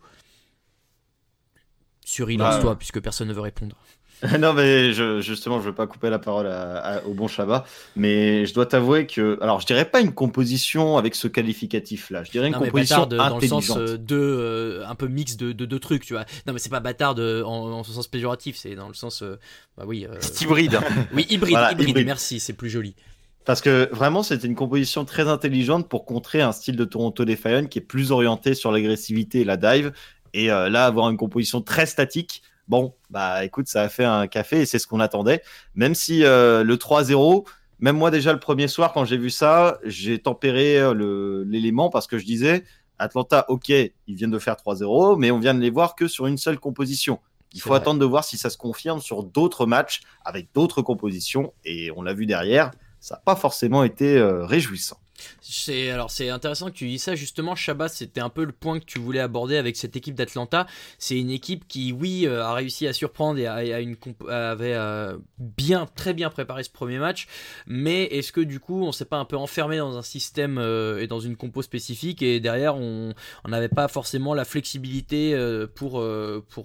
[2.06, 3.78] Sur Bah, lance-toi, puisque personne ne veut répondre.
[4.40, 7.66] non, mais je, justement, je veux pas couper la parole à- à- au bon Chabat,
[7.96, 12.24] mais je dois t'avouer que, alors, je dirais pas une composition avec ce qualificatif-là.
[12.24, 15.08] Je dirais une Non, mais composition bâtarde dans le sens euh, de euh, un peu
[15.08, 16.26] mix de de deux trucs, tu vois.
[16.46, 19.24] Non, mais c'est pas bâtard de- en, en ce sens péjoratif, c'est dans le sens,
[19.24, 19.40] euh,
[19.78, 20.80] bah oui, euh, C'est hybride.
[21.14, 22.06] oui hybride, Voilà, hybride, hybride.
[22.08, 22.96] Merci, c'est plus joli.
[23.44, 27.66] Parce que vraiment, c'était une composition très intelligente pour contrer un style de Toronto Defiant
[27.66, 29.94] qui est plus orienté sur l'agressivité et la dive.
[30.34, 34.28] Et euh, là, avoir une composition très statique, bon, bah écoute, ça a fait un
[34.28, 35.42] café et c'est ce qu'on attendait.
[35.76, 37.46] Même si euh, le 3-0,
[37.80, 42.08] même moi déjà le premier soir, quand j'ai vu ça, j'ai tempéré euh, l'élément parce
[42.08, 42.64] que je disais,
[42.98, 46.28] Atlanta, ok, ils viennent de faire 3-0, mais on vient de les voir que sur
[46.28, 47.20] une seule composition.
[47.54, 47.80] Il faut vrai.
[47.80, 51.52] attendre de voir si ça se confirme sur d'autres matchs avec d'autres compositions.
[51.66, 54.98] Et on l'a vu derrière, ça n'a pas forcément été euh, réjouissant.
[55.44, 57.16] C'est alors c'est intéressant que tu dis ça.
[57.16, 60.68] Justement Shabbat c'était un peu le point que tu voulais aborder avec cette équipe d'Atlanta.
[61.00, 65.88] C'est une équipe qui oui euh, a réussi à surprendre et a, avait euh, bien
[65.96, 67.28] très bien préparé ce premier match.
[67.66, 71.02] Mais est-ce que du coup on s'est pas un peu enfermé dans un système euh,
[71.02, 73.14] et dans une compo spécifique et derrière on
[73.48, 75.36] n'avait pas forcément la flexibilité
[75.76, 76.04] pour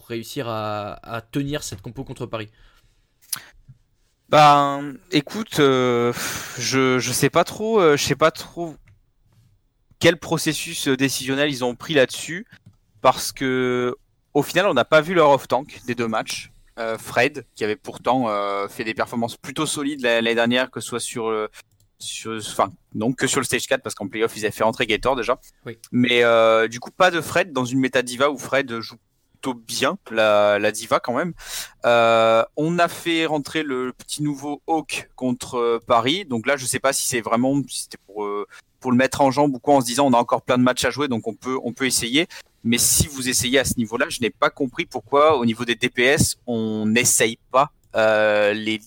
[0.09, 2.49] réussir à tenir cette compo contre Paris?
[4.29, 6.13] Ben, écoute, euh,
[6.59, 8.75] je je sais pas trop, euh, je sais pas trop
[10.01, 12.47] quel processus décisionnel ils ont pris là-dessus,
[13.03, 13.95] parce que
[14.35, 16.51] au final, on n'a pas vu leur off tank des deux matchs.
[16.79, 18.27] euh, Fred, qui avait pourtant
[18.69, 21.49] fait des performances plutôt solides la- l'année dernière, que ce soit sur,
[21.99, 24.87] sur, enfin, non que sur le stage 4, parce qu'en playoff, ils avaient fait rentrer
[24.87, 25.39] Gator déjà.
[25.65, 25.79] Oui.
[25.91, 28.97] Mais euh, du coup, pas de Fred dans une méta diva où Fred joue
[29.55, 31.33] bien la, la diva quand même.
[31.85, 36.25] Euh, on a fait rentrer le petit nouveau Hawk contre euh, Paris.
[36.25, 38.47] Donc là, je sais pas si c'est vraiment c'était pour euh,
[38.81, 40.63] pour le mettre en jambe ou quoi en se disant on a encore plein de
[40.63, 42.27] matchs à jouer donc on peut on peut essayer.
[42.65, 45.77] Mais si vous essayez à ce niveau-là, je n'ai pas compris pourquoi au niveau des
[45.77, 48.81] DPS on n'essaye pas les,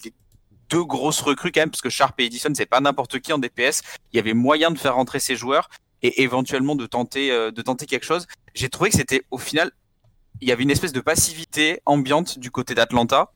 [0.69, 3.39] deux grosses recrues quand même parce que Sharp et Edison c'est pas n'importe qui en
[3.39, 3.81] DPS.
[4.13, 5.69] Il y avait moyen de faire rentrer ces joueurs
[6.03, 8.27] et éventuellement de tenter de tenter quelque chose.
[8.53, 9.71] J'ai trouvé que c'était au final
[10.41, 13.31] il y avait une espèce de passivité ambiante du côté d'Atlanta.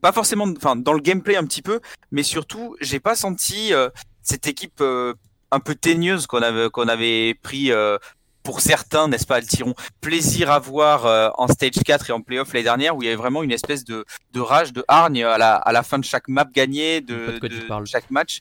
[0.00, 1.80] Pas forcément, enfin dans le gameplay un petit peu,
[2.12, 3.90] mais surtout j'ai pas senti euh,
[4.22, 5.14] cette équipe euh,
[5.50, 7.98] un peu teigneuse qu'on avait qu'on avait pris euh,
[8.44, 12.52] pour certains, n'est-ce pas, Altiron, plaisir à voir euh, en stage 4 et en playoff
[12.52, 15.36] l'année dernière où il y avait vraiment une espèce de, de rage, de hargne à
[15.38, 17.14] la, à la fin de chaque map gagnée, de,
[17.48, 17.48] de
[17.80, 18.40] de chaque match.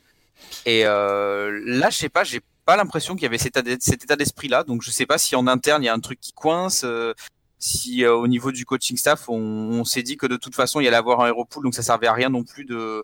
[0.65, 3.77] Et euh, là, je sais pas, j'ai pas l'impression qu'il y avait cet état d'es-
[3.81, 4.63] cet état d'esprit-là.
[4.63, 7.13] Donc, je sais pas si en interne il y a un truc qui coince, euh,
[7.59, 10.79] si euh, au niveau du coaching staff, on, on s'est dit que de toute façon
[10.79, 13.03] il y allait avoir un hero pool, donc ça servait à rien non plus de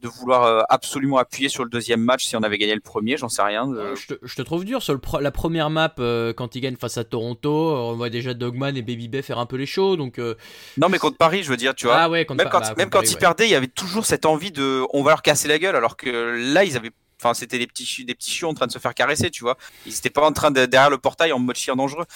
[0.00, 3.16] de vouloir euh, absolument appuyer sur le deuxième match si on avait gagné le premier,
[3.16, 3.72] j'en sais rien.
[3.72, 6.56] Euh, je, te, je te trouve dur sur le pro- la première map euh, quand
[6.56, 7.76] ils gagnent face à Toronto.
[7.76, 9.94] On voit déjà Dogman et Baby Bay faire un peu les shows.
[9.96, 10.34] Donc, euh,
[10.76, 11.98] Non, mais contre Paris, je veux dire, tu vois.
[11.98, 13.20] ah ouais, contre même quand, bah, même quand Paris, ils ouais.
[13.20, 15.96] perdaient, il y avait toujours cette envie de, on va leur casser la gueule, alors
[15.96, 16.08] que
[16.52, 18.94] là, ils avaient, enfin, c'était des petits, des petits chiots en train de se faire
[18.94, 19.56] caresser, tu vois.
[19.86, 22.06] Ils étaient pas en train de derrière le portail en mode chien dangereux.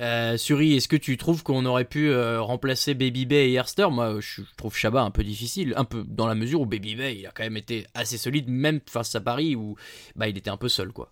[0.00, 3.90] Euh, Suri, est-ce que tu trouves qu'on aurait pu euh, remplacer Baby Bay et Herster
[3.90, 7.16] Moi, je trouve Shabba un peu difficile, un peu dans la mesure où Baby Bay,
[7.18, 9.76] il a quand même été assez solide, même face à Paris où
[10.14, 11.10] bah, il était un peu seul, quoi.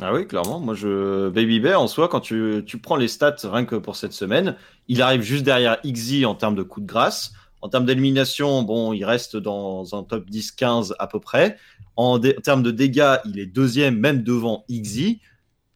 [0.00, 0.58] Ah oui, clairement.
[0.58, 4.12] Moi, je Baby Bear en soi, quand tu, prends les stats rien que pour cette
[4.12, 4.56] semaine,
[4.88, 7.32] il arrive juste derrière XZ en termes de coups de grâce.
[7.60, 11.56] En termes d'élimination, bon, il reste dans un top 10-15 à peu près.
[11.96, 15.18] En, termes de dégâts, il est deuxième, même devant XZ.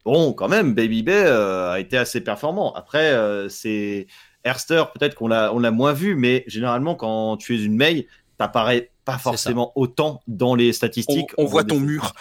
[0.06, 2.72] Bon, quand même, Baby Bay euh, a été assez performant.
[2.74, 4.06] Après, euh, c'est
[4.44, 8.06] Erster, peut-être qu'on l'a on l'a moins vu, mais généralement, quand tu es une May,
[8.38, 11.30] t'apparais pas forcément autant dans les On, statistiques.
[11.38, 12.12] on voit des- ton mur.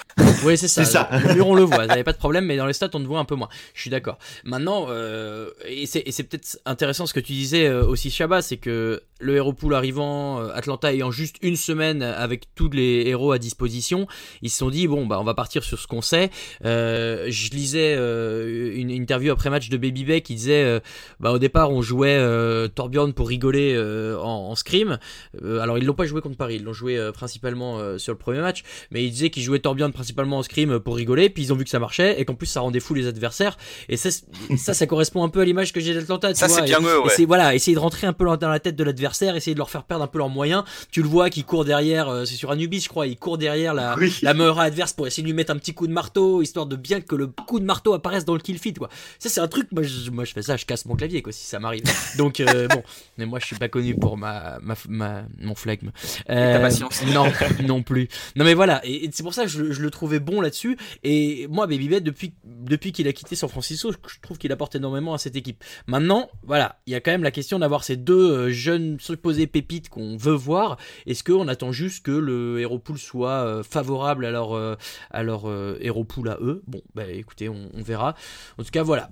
[0.44, 0.84] Oui, c'est ça.
[0.86, 1.10] C'est ça.
[1.12, 1.82] Le mur, on le voit.
[1.84, 3.50] Vous n'avez pas de problème, mais dans les stats, on te voit un peu moins.
[3.76, 4.18] Je suis d'accord.
[4.44, 8.58] Maintenant, euh, et c'est et c'est peut-être intéressant ce que tu disais aussi, Shabba, c'est
[8.58, 13.32] que le Hero Pool arrivant, euh, Atlanta ayant juste une semaine avec tous les héros
[13.32, 14.08] à disposition,
[14.42, 16.30] ils se sont dit bon bah on va partir sur ce qu'on sait.
[16.66, 20.80] Euh, je lisais euh, une interview après match de Baby Bay qui disait euh,
[21.20, 25.00] bah au départ on jouait euh, Torbjorn pour rigoler euh, en, en scrim.
[25.44, 28.12] Euh, alors ils l'ont pas joué contre Paris, ils l'ont joué euh, principalement euh, sur
[28.12, 31.44] le premier match, mais ils disaient qu'ils jouaient Torbjorn principalement en scrim pour rigoler, puis
[31.44, 33.58] ils ont vu que ça marchait et qu'en plus ça rendait fou les adversaires.
[33.88, 34.10] Et ça,
[34.58, 36.34] ça, ça correspond un peu à l'image que j'ai d'Atlanta.
[36.34, 37.10] Ça, c'est bien et- eux, ouais.
[37.16, 39.70] c'est voilà, essayer de rentrer un peu dans la tête de l'adversaire, essayer de leur
[39.70, 40.64] faire perdre un peu leurs moyens.
[40.92, 43.74] Tu le vois qui court derrière, euh, c'est sur Anubis je crois, il court derrière
[43.74, 44.18] la, Oui.
[44.22, 46.76] la meilleure adverse pour essayer de lui mettre un petit coup de marteau, histoire de
[46.76, 48.90] bien que le coup de marteau apparaisse dans le kill feed quoi.
[49.20, 51.32] Ça c'est un truc, moi je, moi je fais ça, je casse mon clavier quoi
[51.32, 51.84] si ça m'arrive.
[52.18, 52.84] Donc euh, bon,
[53.18, 55.92] mais moi je suis pas connu pour ma, ma, ma- mon flegme.
[56.30, 57.02] Euh, ta patience.
[57.14, 57.26] Non,
[57.64, 58.08] non plus.
[58.36, 60.78] Non mais voilà, et, et c'est pour ça que je, je le trouvais bon là-dessus.
[61.04, 64.76] Et moi Baby Bay depuis depuis qu'il a quitté San Francisco, je trouve qu'il apporte
[64.76, 65.64] énormément à cette équipe.
[65.88, 68.50] Maintenant, voilà, il y a quand même la question d'avoir ces deux euh,
[68.96, 70.78] jeunes supposés pépites qu'on veut voir.
[71.06, 74.76] Est-ce qu'on attend juste que le Pool soit euh, favorable à leur, euh,
[75.12, 76.62] à euh, Pool à eux?
[76.68, 78.16] Bon, bah écoutez, on, verra.
[78.58, 79.12] En tout cas, voilà.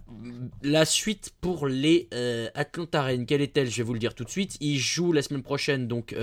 [0.62, 2.50] La suite pour les euh,
[3.28, 3.69] quelle est-elle?
[3.69, 4.58] Je vais vous le dire tout de suite.
[4.60, 6.15] Ils jouent la semaine prochaine donc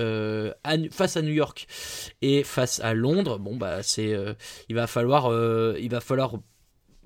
[0.91, 1.67] face à New York
[2.21, 3.37] et face à Londres.
[3.39, 4.15] Bon, bah c'est,
[4.69, 5.31] il va falloir,
[5.77, 6.35] il va falloir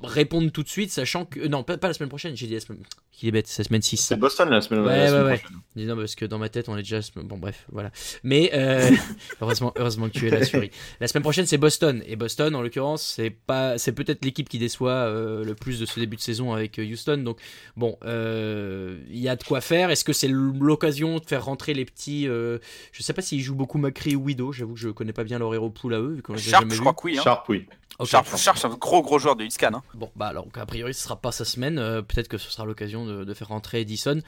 [0.04, 2.36] répondre tout de suite, sachant que non, pas, pas la semaine prochaine.
[2.36, 2.82] J'ai dit la semaine.
[3.12, 3.96] Qui est bête, c'est la semaine 6.
[3.96, 5.38] C'est Boston la semaine, Ouais, la semaine ouais, ouais.
[5.38, 5.58] prochaine.
[5.78, 7.00] Dis non, parce que dans ma tête, on est déjà.
[7.16, 7.92] Bon, bref, voilà.
[8.24, 8.92] Mais euh,
[9.42, 10.70] heureusement, heureusement que tu es là, Suri.
[11.00, 12.04] La semaine prochaine, c'est Boston.
[12.08, 15.86] Et Boston, en l'occurrence, c'est pas, c'est peut-être l'équipe qui déçoit euh, le plus de
[15.86, 17.18] ce début de saison avec euh, Houston.
[17.24, 17.40] Donc,
[17.78, 19.92] bon, euh, il y a de quoi faire.
[19.92, 22.28] Est-ce que c'est l'occasion de faire rentrer les petits.
[22.28, 22.58] euh,
[22.92, 24.52] je sais pas s'ils jouent beaucoup Macri ou Widow.
[24.52, 26.16] J'avoue que je connais pas bien leur hero pool à eux.
[26.16, 26.82] Vu qu'on les a Sharp, jamais je vus.
[26.82, 27.18] crois que oui.
[27.18, 27.22] Hein.
[27.24, 27.66] Sharp, oui.
[28.00, 28.08] Ok.
[28.08, 29.74] Sharp, Sharp, c'est un gros gros joueur de Hitscan.
[29.74, 29.84] Hein.
[29.94, 31.80] Bon, bah alors, a priori, ce sera pas sa semaine.
[31.80, 34.22] euh, Peut-être que ce sera l'occasion de, de faire rentrer Edison.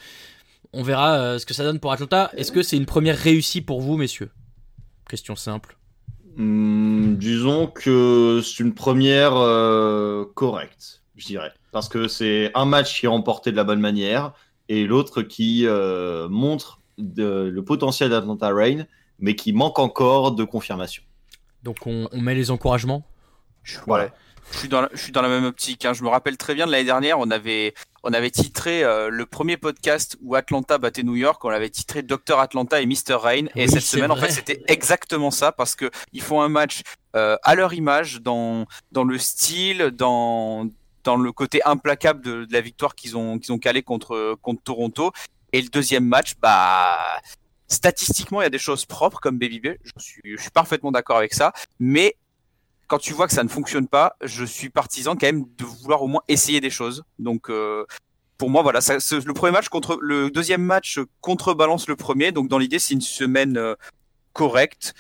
[0.74, 2.32] On verra euh, ce que ça donne pour Atlanta.
[2.38, 4.32] Est-ce que c'est une première réussie pour vous, messieurs?
[5.10, 5.78] Question simple.
[6.38, 11.52] Hmm, disons que c'est une première euh, correcte, je dirais.
[11.72, 14.34] Parce que c'est un match qui est remporté de la bonne manière
[14.70, 18.86] et l'autre qui euh, montre de- le potentiel d'Atlanta Rain,
[19.20, 21.04] mais qui manque encore de confirmation.
[21.64, 23.04] Donc, on, on met les encouragements?
[23.86, 24.10] Voilà.
[24.52, 25.84] je suis dans la, je suis dans la même optique.
[25.86, 25.94] hein.
[25.94, 29.26] Je me rappelle très bien de l'année dernière, on avait, on avait titré euh, le
[29.26, 33.46] premier podcast où Atlanta battait New York, on l'avait titré Dr Atlanta et Mr Rain.
[33.56, 36.82] Et Oui, cette semaine, en fait, c'était exactement ça parce que ils font un match
[37.16, 40.68] euh, à leur image, dans, dans le style, dans,
[41.04, 44.62] dans le côté implacable de, de la victoire qu'ils ont, qu'ils ont calé contre, contre
[44.64, 45.12] Toronto.
[45.52, 47.00] Et le deuxième match, bah,
[47.68, 49.68] statistiquement, il y a des choses propres comme Baby B.
[49.84, 51.54] Je suis, je suis parfaitement d'accord avec ça.
[51.80, 52.16] Mais
[52.88, 56.02] quand tu vois que ça ne fonctionne pas, je suis partisan quand même de vouloir
[56.02, 57.04] au moins essayer des choses.
[57.20, 57.86] Donc, euh,
[58.38, 62.32] pour moi, voilà, le premier match contre le deuxième match contrebalance le premier.
[62.32, 63.76] Donc, dans l'idée, c'est une semaine euh,
[64.34, 64.94] correcte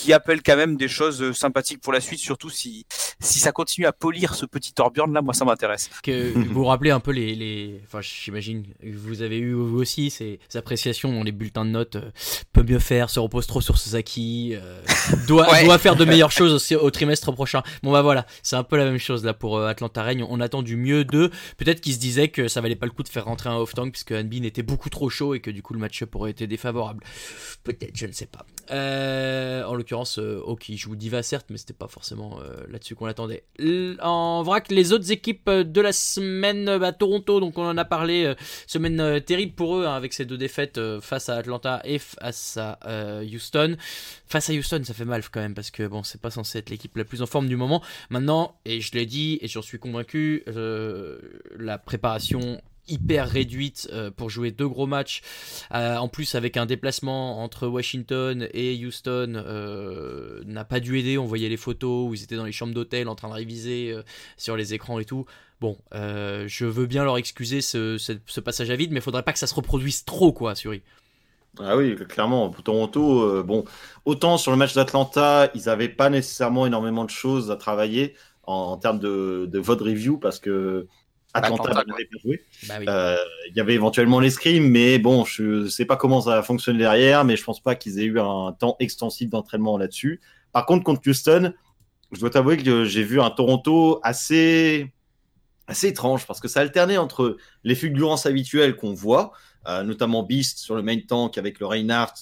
[0.00, 2.86] qui appelle quand même des choses euh, sympathiques pour la suite, surtout si
[3.20, 5.90] si ça continue à polir ce petit Torbjorn là, moi ça m'intéresse.
[6.02, 7.80] que vous vous rappelez un peu les, les...
[7.84, 11.96] enfin j'imagine que vous avez eu vous aussi ces, appréciations dans les bulletins de notes
[11.96, 12.10] euh,
[12.52, 14.80] peut mieux faire se repose trop sur Sasaki euh,
[15.26, 15.64] doit Ouais.
[15.64, 17.62] doit faire de meilleures choses aussi au trimestre prochain.
[17.82, 20.24] Bon bah voilà c'est un peu la même chose là pour euh, Atlanta Reign.
[20.28, 21.30] On attend du mieux d'eux.
[21.56, 23.74] Peut-être qu'ils se disaient que ça valait pas le coup de faire rentrer un off
[23.74, 26.46] tank puisque Hanbin était beaucoup trop chaud et que du coup le match-up aurait été
[26.46, 27.04] défavorable.
[27.64, 28.46] Peut-être je ne sais pas.
[28.70, 33.06] Euh, en l'occurrence euh, ok joue Diva certes mais c'était pas forcément euh, là-dessus qu'on
[33.06, 33.44] l'attendait.
[34.00, 37.76] En vrac les autres équipes euh, de la semaine euh, bah, Toronto donc on en
[37.76, 38.34] a parlé euh,
[38.66, 41.98] semaine euh, terrible pour eux hein, avec ces deux défaites euh, face à Atlanta et
[41.98, 43.76] face à euh, Houston.
[44.26, 46.70] Face à Houston ça fait mal quand même parce que bon c'est pas censé être
[46.70, 47.82] l'équipe la plus en forme du moment.
[48.10, 51.18] Maintenant et je l'ai dit et j'en suis convaincu euh,
[51.58, 55.22] la préparation hyper réduite euh, pour jouer deux gros matchs
[55.72, 61.16] euh, en plus avec un déplacement entre Washington et Houston euh, n'a pas dû aider
[61.16, 63.94] on voyait les photos où ils étaient dans les chambres d'hôtel en train de réviser
[64.36, 65.24] sur les écrans et tout
[65.60, 69.46] bon je veux bien leur excuser ce, passage à vide mais faudrait pas que ça
[69.46, 70.82] se reproduise trop quoi Suri
[71.58, 72.48] Ah oui, clairement.
[72.50, 73.64] Pour Toronto, bon,
[74.04, 78.54] autant sur le match d'Atlanta, ils n'avaient pas nécessairement énormément de choses à travailler en,
[78.54, 80.86] en termes de, de vote review parce que
[81.32, 82.44] Atlanta Atlanta, n'avait pas joué.
[82.68, 83.16] bah oui Euh,
[83.48, 87.24] Il y avait éventuellement les scrims, mais bon, je sais pas comment ça fonctionne derrière,
[87.24, 90.20] mais je pense pas qu'ils aient eu un temps extensif d'entraînement là-dessus.
[90.52, 91.52] Par contre, contre Houston,
[92.12, 94.92] je dois t'avouer que j'ai vu un Toronto assez,
[95.66, 99.32] assez étrange parce que ça alternait entre les fulgurances habituelles qu'on voit,
[99.68, 102.14] euh, notamment Beast sur le main tank avec le Reinhardt.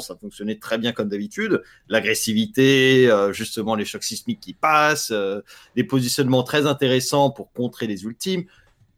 [0.00, 1.62] Ça fonctionnait très bien comme d'habitude.
[1.88, 5.40] L'agressivité, euh, justement les chocs sismiques qui passent, euh,
[5.76, 8.44] des positionnements très intéressants pour contrer les ultimes.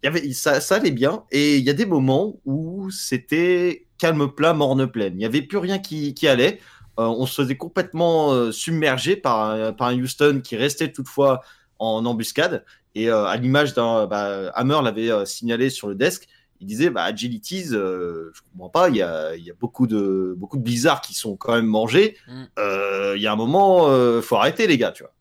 [0.03, 1.25] Y avait, ça, ça allait bien.
[1.31, 5.15] Et il y a des moments où c'était calme plat, morne pleine.
[5.15, 6.61] Il n'y avait plus rien qui, allait.
[6.99, 11.43] Euh, on se faisait complètement euh, submerger par, un- Houston qui restait toutefois
[11.79, 12.65] en embuscade.
[12.95, 14.07] Et à l'image d'un.
[14.07, 16.29] Bah, Hammer l'avait signalé sur le desk.
[16.61, 19.87] Il disait bah, Agilities, euh, je comprends pas, il y a, il y a beaucoup,
[19.87, 22.17] de, beaucoup de blizzards qui sont quand même mangés.
[22.29, 22.43] Mm.
[22.59, 25.13] Euh, Il y a un moment, euh, faut arrêter, les gars, tu vois.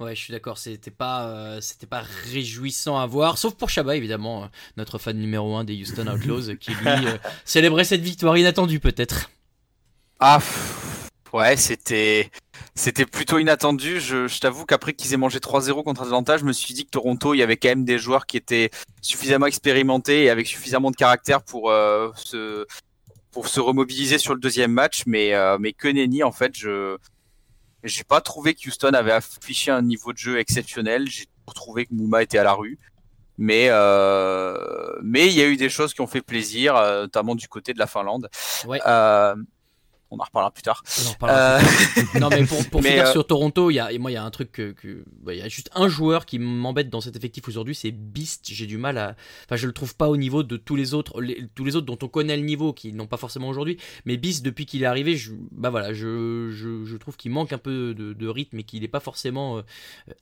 [0.00, 2.02] Ouais, je suis d'accord, c'était pas, euh, c'était pas
[2.32, 4.46] réjouissant à voir, sauf pour Shabba évidemment, euh,
[4.78, 9.30] notre fan numéro 1 des Houston Outlaws, qui lui euh, célébrait cette victoire inattendue peut-être.
[10.18, 12.30] Ah, pff, ouais, c'était
[12.74, 14.00] c'était plutôt inattendu.
[14.00, 16.90] Je, je t'avoue qu'après qu'ils aient mangé 3-0 contre Atlanta, je me suis dit que
[16.90, 18.70] Toronto, il y avait quand même des joueurs qui étaient
[19.02, 22.66] suffisamment expérimentés et avec suffisamment de caractère pour euh, se
[23.30, 25.02] pour se remobiliser sur le deuxième match.
[25.06, 26.96] Mais euh, mais que nenni, en fait, je
[27.82, 31.08] j'ai pas trouvé que Houston avait affiché un niveau de jeu exceptionnel.
[31.08, 32.78] J'ai trouvé que Mouma était à la rue.
[33.38, 37.48] Mais euh, mais il y a eu des choses qui ont fait plaisir, notamment du
[37.48, 38.28] côté de la Finlande.
[38.66, 38.80] Ouais.
[38.86, 39.34] Euh,
[40.10, 40.82] on en reparlera plus tard.
[41.04, 41.60] On en reparlera Euh,
[42.20, 44.16] Non mais pour, pour Mais, finir euh, sur Toronto, il y a, moi il y
[44.16, 47.00] a un truc que, que- bah, il y a juste un joueur qui m'embête dans
[47.00, 48.46] cet effectif aujourd'hui, c'est Beast.
[48.50, 49.14] J'ai du mal à,
[49.46, 51.86] enfin je le trouve pas au niveau de tous les autres, les- tous les autres
[51.86, 53.76] dont on connaît le niveau, qui n'ont pas forcément aujourd'hui.
[54.04, 57.52] Mais Beast depuis qu'il est arrivé, je, bah voilà, je, je, je trouve qu'il manque
[57.52, 59.62] un peu de, de rythme et qu'il n'est pas forcément euh,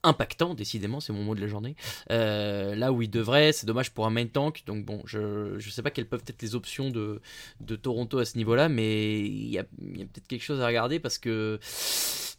[0.03, 0.55] impactant.
[0.55, 1.77] Décidément, c'est mon mot de la journée.
[2.11, 4.62] Là où il devrait, c'est dommage pour un main tank.
[4.66, 7.20] Donc bon, je, je sais pas quelles peuvent être les options de,
[7.61, 10.61] de Toronto à ce niveau-là, mais il y a, il y a peut-être quelque chose
[10.61, 11.59] à regarder parce que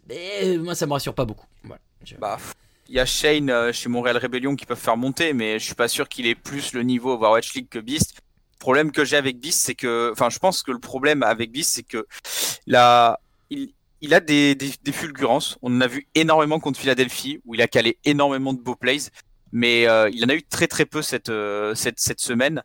[0.07, 1.45] mais moi ça me rassure pas beaucoup.
[1.63, 1.81] Voilà.
[2.03, 2.37] Je- bah,
[2.87, 5.75] il y a Shane euh, chez Montréal Rebellion qui peuvent faire monter, mais je suis
[5.75, 8.15] pas sûr qu'il ait plus le niveau Overwatch League que Beast.
[8.15, 11.51] Le problème que j'ai avec Beast, c'est que, enfin, je pense que le problème avec
[11.51, 12.07] Beast, c'est que
[12.65, 13.19] là,
[13.51, 13.71] il,
[14.01, 15.57] il a des, des, des fulgurances.
[15.61, 19.11] On en a vu énormément contre Philadelphie, où il a calé énormément de beaux plays,
[19.51, 22.63] mais euh, il en a eu très très peu cette, euh, cette, cette semaine.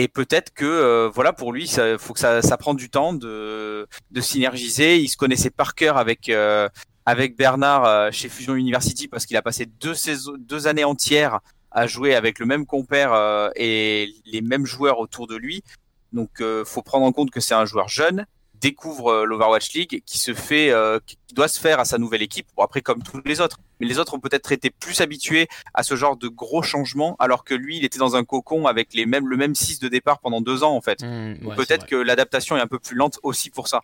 [0.00, 3.12] Et peut-être que, euh, voilà, pour lui, il faut que ça, ça prend du temps
[3.12, 4.96] de, de synergiser.
[4.98, 6.68] Il se connaissait par cœur avec, euh,
[7.04, 11.40] avec Bernard euh, chez Fusion University parce qu'il a passé deux, saisons, deux années entières
[11.72, 15.64] à jouer avec le même compère euh, et les mêmes joueurs autour de lui.
[16.12, 18.24] Donc, euh, faut prendre en compte que c'est un joueur jeune,
[18.60, 22.22] découvre euh, l'Overwatch League, qui se fait, euh, qui doit se faire à sa nouvelle
[22.22, 22.46] équipe.
[22.56, 23.58] Bon, après, comme tous les autres.
[23.80, 27.44] Mais les autres ont peut-être été plus habitués à ce genre de gros changements, alors
[27.44, 30.18] que lui, il était dans un cocon avec les mêmes, le même 6 de départ
[30.18, 31.02] pendant deux ans, en fait.
[31.02, 33.82] Mmh, ouais, peut-être que l'adaptation est un peu plus lente aussi pour ça.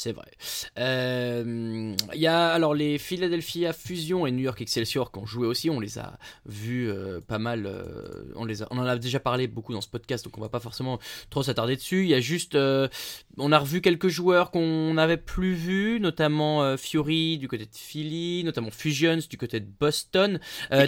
[0.00, 0.30] C'est vrai.
[0.78, 5.48] Euh, Il y a alors les Philadelphia Fusion et New York Excelsior qui ont joué
[5.48, 5.70] aussi.
[5.70, 7.66] On les a vus euh, pas mal.
[7.66, 10.40] euh, on, les a, on en a déjà parlé beaucoup dans ce podcast, donc on
[10.40, 12.04] va pas forcément trop s'attarder dessus.
[12.04, 12.54] Il y a juste.
[12.54, 18.44] on a revu quelques joueurs qu'on n'avait plus vus, notamment Fury du côté de Philly,
[18.44, 20.38] notamment Fusions du côté de Boston.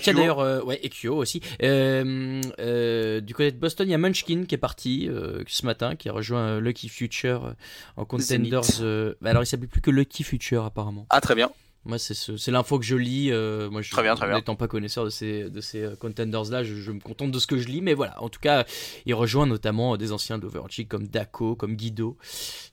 [0.02, 1.40] Tiens d'ailleurs, ouais, aussi.
[1.40, 5.08] Du côté de Boston, il y a Munchkin qui est parti
[5.48, 7.56] ce matin, qui a rejoint Lucky Future
[7.96, 8.99] en Contenders.
[9.00, 11.06] Euh, bah alors il s'appelle plus que Lucky Future apparemment.
[11.10, 11.50] Ah, très bien.
[11.86, 13.30] Moi c'est ce- l'info que je lis.
[13.32, 14.36] euh, moi je, Très bien, très bien.
[14.36, 17.38] N'étant pas connaisseur de ces de ces euh, contenders là, je, je me contente de
[17.38, 17.80] ce que je lis.
[17.80, 18.64] Mais voilà, en tout cas,
[19.06, 22.18] il rejoint notamment euh, des anciens d'Overwatch comme Daco, comme Guido.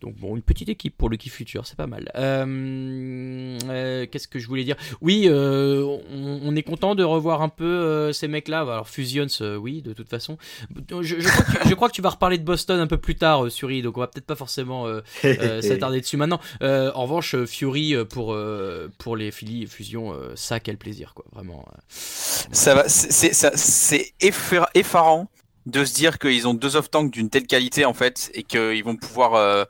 [0.01, 2.11] Donc bon, une petite équipe pour Lucky Future, c'est pas mal.
[2.15, 4.75] Euh, euh, Qu'est-ce que je voulais dire?
[5.01, 6.01] Oui, on,
[6.43, 8.59] on est content de revoir un peu ces mecs-là.
[8.61, 9.27] Alors Fusions,
[9.59, 10.37] oui, de toute façon.
[11.01, 12.97] Je, je crois que tu, je crois que tu vas reparler de Boston un peu
[12.97, 13.81] plus tard, Suri.
[13.81, 14.85] Donc on va peut-être pas forcément
[15.61, 16.39] s'attarder dessus maintenant.
[16.61, 18.37] En revanche, Fury pour,
[18.97, 21.65] pour les Philly et Fusion, euh, ça quel plaisir quoi, vraiment.
[21.69, 21.77] euh.
[21.89, 24.13] Ça va, c'est
[24.73, 25.29] effarant
[25.65, 28.95] de se dire qu'ils ont deux off-tanks d'une telle qualité en fait et qu'ils vont
[28.95, 29.65] pouvoir euh,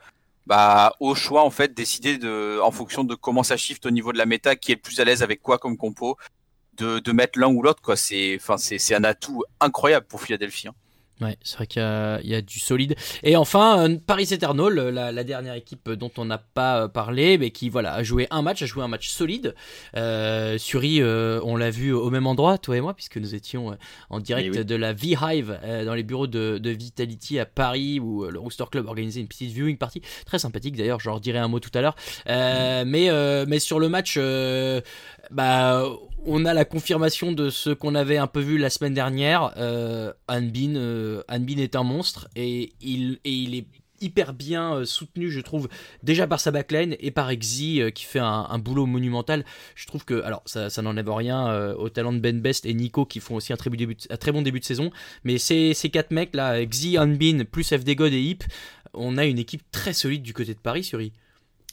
[0.45, 4.13] bah, au choix en fait décider de, en fonction de comment ça shift au niveau
[4.13, 6.17] de la méta, qui est le plus à l'aise avec quoi comme compo,
[6.77, 7.95] de, de mettre l'un ou l'autre quoi.
[7.95, 10.67] C'est, enfin c'est un atout incroyable pour Philadelphie.
[10.67, 10.75] hein.
[11.19, 12.95] Ouais, c'est vrai qu'il y y a du solide.
[13.23, 17.39] Et enfin, euh, Paris Eternal, la, la dernière équipe dont on n'a pas euh, parlé,
[17.39, 19.55] mais qui voilà a joué un match, a joué un match solide.
[19.95, 23.71] Euh, Suri, euh, on l'a vu au même endroit, toi et moi, puisque nous étions
[23.71, 23.75] euh,
[24.11, 24.65] en direct Eh oui.
[24.65, 28.65] de la V-Hive euh, dans les bureaux de, de Vitality à Paris, où le Rooster
[28.71, 30.75] Club organisait une petite viewing party très sympathique.
[30.77, 31.95] D'ailleurs, j'en redirai un mot tout à l'heure.
[32.29, 34.81] Euh, mais euh, mais sur le match, euh,
[35.31, 35.83] bah
[36.27, 39.53] on a la confirmation de ce qu'on avait un peu vu la semaine dernière.
[39.57, 43.65] Euh, Hanbin, euh, est un monstre et il, est
[44.01, 45.69] hyper bien euh, soutenu, je trouve,
[46.03, 49.45] déjà par sa backline et par Exy euh, qui fait un, boulot monumental.
[49.75, 53.21] Je trouve que, alors ça, n'enlève rien au talent de Ben Best et Nico qui
[53.21, 54.91] font aussi un très, bon début de, un très bon début de saison.
[55.23, 58.43] Mais ces, ces quatre mecs là, Exy, Hanbin, plus FD God et Hip,
[58.93, 61.13] on a une équipe très solide du côté de Paris, Suri.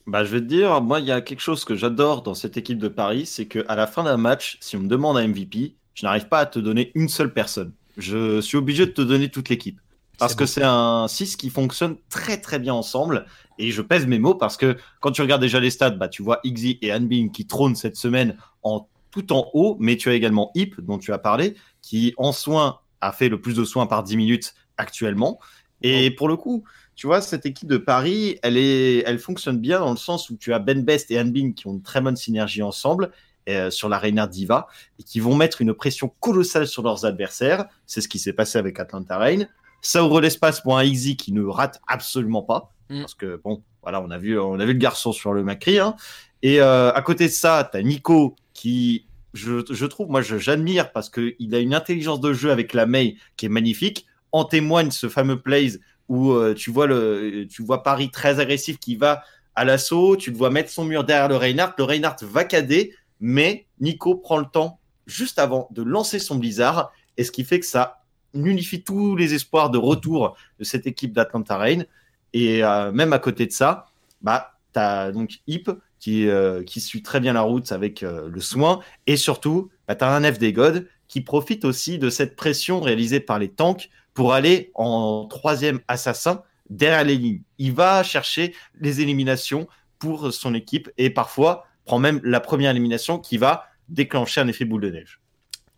[0.06, 2.56] Bah, je vais te dire, moi, il y a quelque chose que j'adore dans cette
[2.56, 5.26] équipe de Paris, c'est que à la fin d'un match, si on me demande un
[5.26, 7.72] MVP, je n'arrive pas à te donner une seule personne.
[7.96, 9.80] Je suis obligé de te donner toute l'équipe.
[10.18, 13.26] Parce que c'est un 6 qui fonctionne très très bien ensemble.
[13.58, 16.22] Et je pèse mes mots parce que quand tu regardes déjà les stats, bah, tu
[16.22, 20.14] vois Iggy et Hanbin qui trônent cette semaine en tout en haut, mais tu as
[20.14, 23.86] également Hip, dont tu as parlé, qui en soins a fait le plus de soins
[23.86, 25.38] par 10 minutes actuellement.
[25.82, 26.64] Et pour le coup,
[26.96, 30.36] tu vois, cette équipe de Paris, elle, est, elle fonctionne bien dans le sens où
[30.36, 33.10] tu as Ben Best et Hanbin qui ont une très bonne synergie ensemble
[33.48, 34.68] euh, sur la Reina Diva
[34.98, 37.66] et qui vont mettre une pression colossale sur leurs adversaires.
[37.86, 39.48] C'est ce qui s'est passé avec Atlanta Reign.
[39.82, 42.70] Ça ouvre l'espace pour un Xy qui ne rate absolument pas.
[42.90, 43.00] Mm.
[43.00, 45.78] Parce que, bon, voilà, on a vu, on a vu le garçon sur le Macri.
[45.78, 45.96] hein.
[46.42, 50.38] Et euh, à côté de ça, tu as Nico qui, je, je trouve, moi, je-
[50.38, 54.06] j'admire parce qu'il a une intelligence de jeu avec la May qui est magnifique.
[54.32, 55.78] En témoigne ce fameux plays
[56.08, 59.22] où euh, tu, vois Paris très agressif qui va
[59.54, 62.94] à l'assaut, tu le vois mettre son mur derrière le Reinhardt, le Reinhardt va cader,
[63.20, 67.60] mais Nico prend le temps juste avant de lancer son blizzard, et ce qui fait
[67.60, 68.02] que ça
[68.32, 71.86] unifie tous les espoirs de retour de cette équipe d'Atlanta Reign.
[72.32, 73.86] Et euh, même à côté de ça,
[74.22, 78.40] bah, tu as donc Hip qui, euh, qui suit très bien la route avec le
[78.40, 82.80] soin, et surtout, bah, tu as un FD God qui profite aussi de cette pression
[82.80, 87.42] réalisée par les tanks pour aller en troisième assassin derrière les lignes.
[87.58, 93.18] Il va chercher les éliminations pour son équipe et parfois prend même la première élimination
[93.18, 95.20] qui va déclencher un effet boule de neige.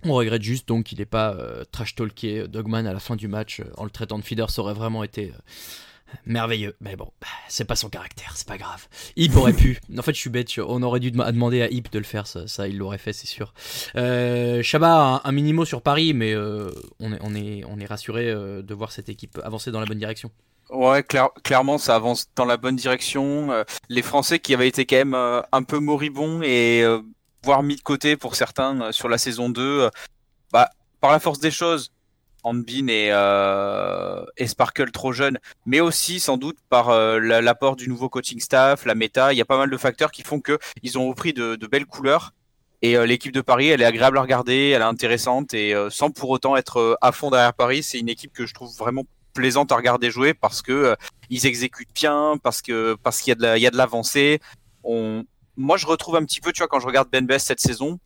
[0.05, 3.29] On regrette juste donc qu'il n'ait pas euh, trash talké Dogman à la fin du
[3.29, 5.39] match euh, en le traitant de feeder, ça aurait vraiment été euh,
[6.25, 6.77] merveilleux.
[6.81, 8.87] Mais bon, bah, c'est pas son caractère, c'est pas grave.
[9.17, 9.79] Hip aurait pu.
[9.99, 12.27] En fait, je suis bête, on aurait dû dem- demander à Hip de le faire,
[12.27, 13.55] ça, ça, il l'aurait fait, c'est sûr.
[13.97, 17.79] Euh, Shabba, un, un mini mot sur Paris, mais euh, on est, on est, on
[17.79, 20.31] est rassuré euh, de voir cette équipe avancer dans la bonne direction.
[20.71, 23.53] Ouais, clair- clairement, ça avance dans la bonne direction.
[23.53, 27.01] Euh, les Français qui avaient été quand même euh, un peu moribonds et euh,
[27.45, 29.91] voire mis de côté pour certains euh, sur la saison 2, euh,
[30.53, 31.93] bah, par la force des choses,
[32.47, 37.77] Hanbin et, euh, et Sparkle trop jeunes, mais aussi sans doute par euh, la- l'apport
[37.77, 40.41] du nouveau coaching staff, la méta, il y a pas mal de facteurs qui font
[40.41, 42.33] que ils ont repris de, de belles couleurs.
[42.83, 46.11] Et euh, l'équipe de Paris, elle est agréable à regarder, elle est intéressante et sans
[46.11, 49.73] pour autant être à fond derrière Paris, c'est une équipe que je trouve vraiment plaisante
[49.73, 50.97] à regarder jouer parce que
[51.31, 52.63] ils exécutent bien, parce
[53.03, 54.41] parce qu'il y a de l'avancée.
[55.59, 57.99] Moi, je retrouve un petit peu, tu vois, quand je regarde Ben Best cette saison,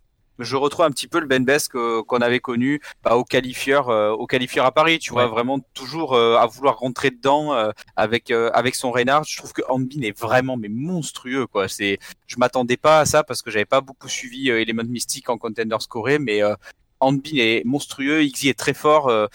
[0.45, 3.89] je retrouve un petit peu le Ben Best que- qu'on avait connu bah, au qualifieur,
[3.89, 4.99] euh, au qualifieur à Paris.
[4.99, 9.25] Tu vois, vraiment toujours euh, à vouloir rentrer dedans euh, avec euh, avec son Reynard.
[9.25, 11.69] Je trouve que Hanbin est vraiment mais monstrueux quoi.
[11.69, 15.29] C'est, je m'attendais pas à ça parce que j'avais pas beaucoup suivi euh, Element Mystique
[15.31, 16.55] en contender scoré, mais euh,
[17.01, 19.09] Hanbin est monstrueux, Xy est très fort.
[19.09, 19.27] euh,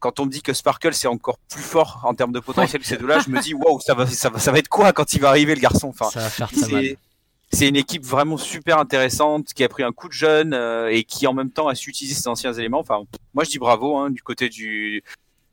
[0.00, 2.86] quand on me dit que Sparkle c'est encore plus fort en termes de potentiel que
[2.86, 5.12] ces deux-là, je me dis waouh, ça va, ça va, ça va être quoi quand
[5.14, 5.88] il va arriver le garçon?
[5.88, 6.84] Enfin, ça va faire très mal.
[7.50, 11.04] C'est une équipe vraiment super intéressante qui a pris un coup de jeune euh, et
[11.04, 12.80] qui en même temps a su utiliser ses anciens éléments.
[12.80, 15.02] Enfin, moi je dis bravo hein, du côté du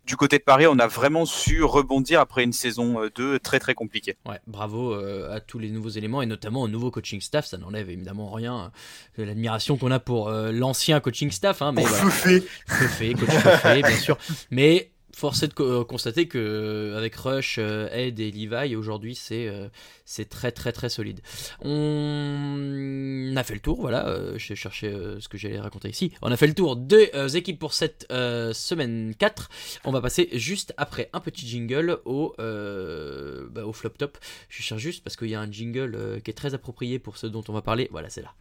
[0.05, 3.59] du côté de Paris, on a vraiment su rebondir après une saison euh, 2 très
[3.59, 4.15] très compliquée.
[4.25, 7.45] Ouais, bravo euh, à tous les nouveaux éléments et notamment au nouveau coaching staff.
[7.45, 8.71] Ça n'enlève évidemment rien
[9.17, 11.61] de l'admiration qu'on a pour euh, l'ancien coaching staff.
[11.61, 12.09] Hein, mais voilà.
[12.09, 14.17] Fefé, coach Fefé, bien sûr.
[14.51, 19.15] Mais force est de euh, constater que euh, avec Rush, euh, Ed et Levi, aujourd'hui,
[19.15, 21.21] c'est très très très solide.
[21.61, 24.37] On a fait le tour, voilà.
[24.37, 26.11] J'ai cherché ce que j'allais raconter ici.
[26.21, 29.49] On a fait le tour des équipes pour cette semaine 4.
[29.85, 34.17] On va passer juste après un petit jingle au, bah, au flop top.
[34.49, 37.27] Je cherche juste parce qu'il y a un jingle qui est très approprié pour ce
[37.27, 37.87] dont on va parler.
[37.91, 38.33] Voilà, c'est là.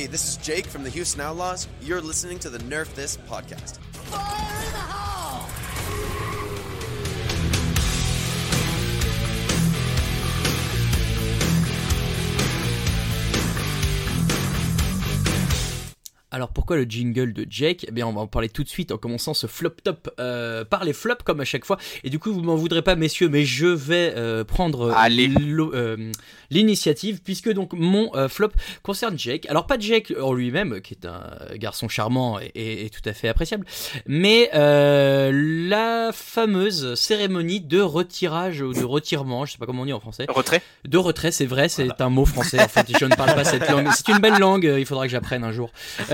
[0.00, 1.68] Hey, this is Jake from the Houston Outlaws.
[1.82, 3.76] You're listening to the Nerf This podcast.
[16.30, 17.84] Alors pourquoi le jingle de Jake?
[17.88, 20.64] Eh bien on va en parler tout de suite en commençant ce flop top euh,
[20.64, 21.76] par les flops comme à chaque fois.
[22.04, 24.92] Et du coup vous m'en voudrez pas messieurs mais je vais euh, prendre
[25.74, 26.10] euh,
[26.50, 28.50] l'initiative puisque donc mon euh, flop
[28.82, 29.46] concerne Jake.
[29.48, 33.12] Alors pas Jake en lui-même qui est un garçon charmant et, et- et tout à
[33.12, 33.66] fait appréciable
[34.06, 39.86] mais euh, la fameuse cérémonie de retirage ou de retirement, je sais pas comment on
[39.86, 40.26] dit en français.
[40.28, 42.60] Retrait De retrait, c'est vrai, c'est un mot français.
[42.62, 43.88] En fait, je ne parle pas cette langue.
[43.94, 45.70] C'est une belle langue, il faudra que j'apprenne un jour.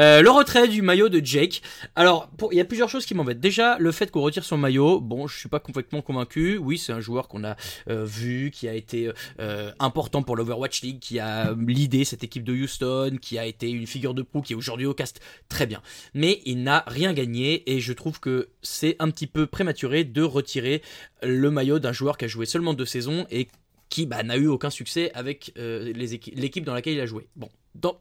[0.06, 1.62] Euh, le retrait du maillot de Jake.
[1.96, 3.40] Alors, il y a plusieurs choses qui m'embêtent.
[3.40, 6.58] Déjà, le fait qu'on retire son maillot, bon, je suis pas complètement convaincu.
[6.58, 7.56] Oui, c'est un joueur qu'on a
[7.90, 12.44] euh, vu, qui a été euh, important pour l'Overwatch League, qui a l'idée cette équipe
[12.44, 15.20] de Houston, qui a été une figure de proue, qui est aujourd'hui au cast.
[15.48, 15.82] Très bien.
[16.14, 20.22] Mais il n'a rien gagné et je trouve que c'est un petit peu prématuré de
[20.22, 20.82] retirer
[21.22, 23.48] le maillot d'un joueur qui a joué seulement deux saisons et
[23.88, 27.26] qui bah, n'a eu aucun succès avec l'équipe dans laquelle il a joué.
[27.34, 27.48] Bon,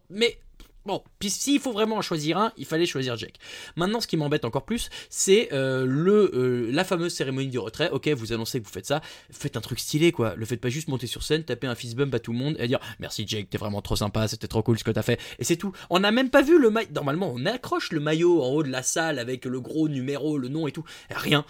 [0.10, 0.38] mais
[0.86, 3.36] bon, puis s'il faut vraiment en choisir un, il fallait choisir Jack.
[3.76, 7.90] Maintenant, ce qui m'embête encore plus, c'est euh, euh, la fameuse cérémonie du retrait.
[7.92, 10.36] Ok, vous annoncez que vous faites ça, faites un truc stylé quoi.
[10.36, 12.56] Le faites pas juste monter sur scène, taper un fist bump à tout le monde
[12.60, 15.20] et dire merci Jake, t'es vraiment trop sympa, c'était trop cool ce que t'as fait.
[15.40, 15.72] Et c'est tout.
[15.90, 16.90] On n'a même pas vu le maillot.
[16.94, 20.48] Normalement, on accroche le maillot en haut de la salle avec le gros numéro, le
[20.48, 20.84] nom et tout.
[21.10, 21.46] Rien.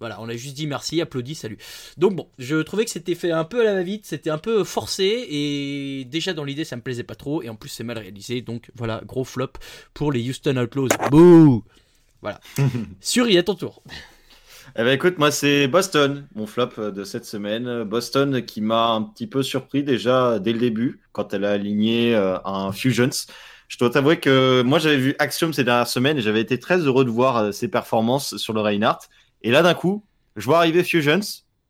[0.00, 1.58] Voilà, on a juste dit merci, applaudi, salut.
[1.96, 4.64] Donc bon, je trouvais que c'était fait un peu à la va-vite, c'était un peu
[4.64, 7.98] forcé et déjà dans l'idée ça me plaisait pas trop et en plus c'est mal
[7.98, 9.52] réalisé donc voilà, gros flop
[9.92, 10.88] pour les Houston Outlaws.
[11.10, 11.64] Bouh
[12.22, 12.40] Voilà.
[13.00, 13.82] Suri, à ton tour.
[14.76, 17.84] Eh ben écoute, moi c'est Boston, mon flop euh, de cette semaine.
[17.84, 22.14] Boston qui m'a un petit peu surpris déjà dès le début quand elle a aligné
[22.16, 23.28] euh, un Fusions.
[23.68, 26.78] Je dois t'avouer que moi j'avais vu Axiom ces dernières semaines et j'avais été très
[26.78, 29.06] heureux de voir euh, ses performances sur le Reinhardt.
[29.42, 31.20] Et là d'un coup, je vois arriver Fusions,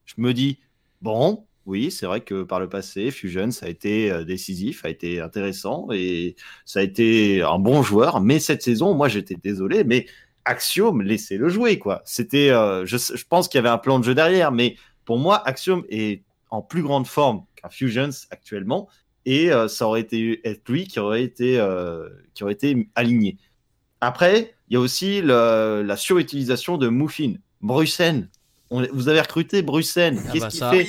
[0.06, 0.60] je me dis
[1.02, 5.20] bon, oui, c'est vrai que par le passé, Fusions a été euh, décisif, a été
[5.20, 8.20] intéressant et ça a été un bon joueur.
[8.20, 10.06] Mais cette saison, moi j'étais désolé, mais
[10.44, 12.02] Axiom, laissez-le jouer, quoi.
[12.04, 15.18] C'était, euh, je, je pense qu'il y avait un plan de jeu derrière, mais pour
[15.18, 18.88] moi, Axiom est en plus grande forme qu'un Fusions actuellement,
[19.24, 23.38] et euh, ça aurait été être lui qui aurait été, euh, qui aurait été aligné.
[24.02, 27.34] Après, il y a aussi le- la surutilisation de Muffin.
[27.62, 28.28] Brussen,
[28.70, 30.20] on- vous avez recruté Brussen.
[30.26, 30.88] Ah Qu'est-ce bah qu'il ça, fait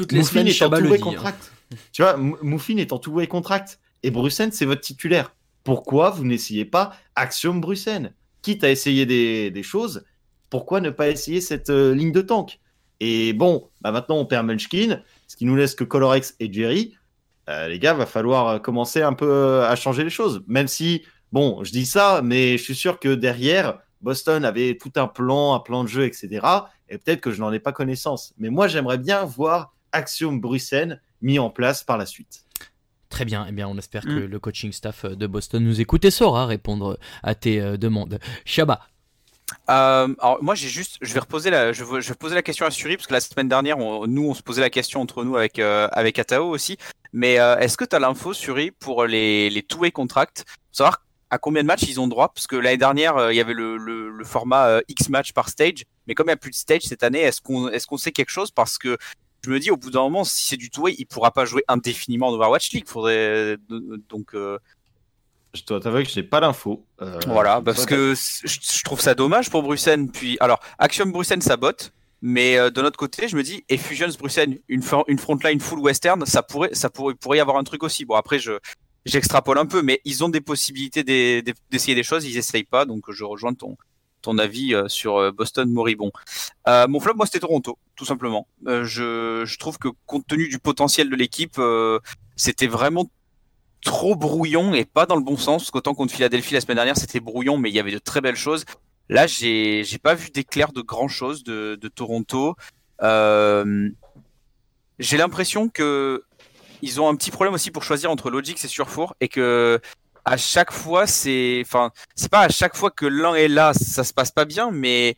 [0.00, 1.00] Toutes les semaines, est en two-way hein.
[1.00, 1.52] contract.
[1.92, 3.78] Tu vois, Mou- Muffin est en two-way contract.
[4.02, 5.34] Et Brussen, c'est votre titulaire.
[5.62, 10.04] Pourquoi vous n'essayez pas Axiom Brussen Quitte à essayer des, des choses,
[10.48, 12.58] pourquoi ne pas essayer cette euh, ligne de tank?
[13.00, 16.94] Et bon, bah maintenant on perd Munchkin, ce qui nous laisse que Colorex et Jerry.
[17.48, 20.42] Euh, les gars, va falloir euh, commencer un peu à changer les choses.
[20.46, 24.92] Même si, bon, je dis ça, mais je suis sûr que derrière, Boston avait tout
[24.96, 26.46] un plan, un plan de jeu, etc.
[26.88, 28.32] Et peut-être que je n'en ai pas connaissance.
[28.38, 32.44] Mais moi, j'aimerais bien voir Axiom Brussen mis en place par la suite.
[33.08, 34.08] Très bien, eh bien on espère Mm.
[34.08, 38.18] que le coaching staff de Boston nous écoute et saura répondre à tes euh, demandes.
[38.44, 38.80] Chabat,
[39.68, 42.42] Euh, alors moi j'ai juste, je vais reposer la, je vais, je vais poser la
[42.42, 45.00] question à Suri parce que la semaine dernière, on- nous on se posait la question
[45.00, 46.76] entre nous avec euh, avec Atao aussi.
[47.12, 51.02] Mais euh, est-ce que tu as l'info Suri pour les les two-way contracts, pour savoir
[51.30, 52.32] à combien de matchs ils ont droit?
[52.32, 55.32] Parce que l'année dernière euh, il y avait le, le, le format euh, X match
[55.32, 57.88] par stage, mais comme il n'y a plus de stage cette année, est-ce qu'on est-ce
[57.88, 58.52] qu'on sait quelque chose?
[58.52, 58.98] Parce que
[59.42, 61.62] je me dis au bout d'un moment, si c'est du two-way, il pourra pas jouer
[61.68, 62.86] indéfiniment en Overwatch League.
[62.86, 63.56] Faudrait
[64.08, 64.58] donc euh,
[65.54, 66.84] Je dois t'avouer que j'ai pas l'info.
[67.00, 70.06] Euh, voilà, parce que je, trouve ça dommage pour Bruxelles.
[70.12, 71.92] Puis, alors, Axiom Bruxelles, ça botte.
[72.22, 75.78] Mais euh, de notre côté, je me dis, et Fusions Bruxelles, une, une frontline full
[75.78, 78.04] western, ça pourrait, ça pourrait, pourrait y avoir un truc aussi.
[78.04, 78.52] Bon, après, je,
[79.06, 82.64] j'extrapole un peu, mais ils ont des possibilités d'e- d'e- d'essayer des choses, ils essayent
[82.64, 82.84] pas.
[82.84, 83.78] Donc, je rejoins ton,
[84.20, 86.12] ton avis euh, sur euh, Boston moribond.
[86.68, 88.46] Euh, mon flop, moi, c'était Toronto, tout simplement.
[88.64, 91.60] Je, trouve que compte tenu du potentiel de l'équipe,
[92.36, 93.10] c'était vraiment
[93.82, 95.70] trop brouillon et pas dans le bon sens.
[95.70, 98.36] Qu'autant contre Philadelphie la semaine dernière, c'était brouillon, mais il y avait de très belles
[98.36, 98.64] choses.
[99.08, 102.54] Là, j'ai j'ai pas vu d'éclair de grand chose de, Toronto.
[104.98, 106.22] J'ai l'impression que
[106.82, 109.80] ils ont un petit problème aussi pour choisir entre Logix et Surfour et que
[110.30, 114.04] à chaque fois c'est enfin c'est pas à chaque fois que l'un est là ça
[114.04, 115.16] se passe pas bien mais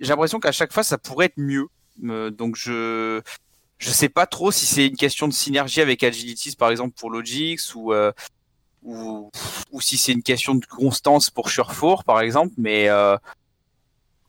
[0.00, 1.68] j'ai l'impression qu'à chaque fois ça pourrait être mieux.
[2.04, 3.20] Euh, donc je
[3.78, 7.10] je sais pas trop si c'est une question de synergie avec Agilities par exemple pour
[7.10, 8.10] Logix ou euh,
[8.82, 9.30] ou,
[9.70, 13.16] ou si c'est une question de constance pour Surefour par exemple mais euh,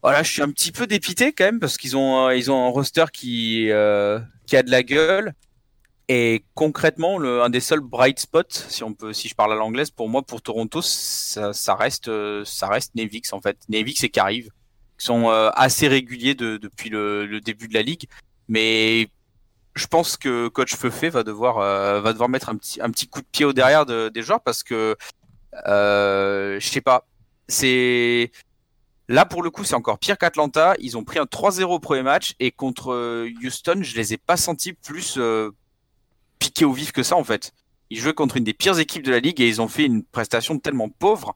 [0.03, 2.69] voilà je suis un petit peu dépité quand même parce qu'ils ont ils ont un
[2.69, 5.33] roster qui euh, qui a de la gueule
[6.11, 9.91] et concrètement un des seuls bright spots si on peut si je parle à l'anglaise
[9.91, 13.57] pour moi pour Toronto ça, reste euh, ça reste Nevix en fait.
[13.69, 14.49] Nevix et Carive
[14.97, 18.07] qui sont euh, assez réguliers de, depuis le, début de la ligue.
[18.49, 19.07] Mais
[19.73, 23.07] je pense que coach Feufé va devoir euh, va devoir mettre un petit un petit
[23.07, 24.97] coup de pied au derrière de- des joueurs parce que
[25.67, 27.07] euh, je sais pas.
[27.47, 28.31] C'est
[29.07, 30.75] là pour le coup c'est encore pire qu'Atlanta.
[30.79, 34.35] Ils ont pris un 3-0 au premier match et contre Houston je les ai pas
[34.35, 35.17] sentis plus
[36.41, 37.53] piqués au vif que ça en fait.
[37.91, 40.03] Ils jouaient contre une des pires équipes de la ligue et ils ont fait une
[40.03, 41.35] prestation tellement pauvre.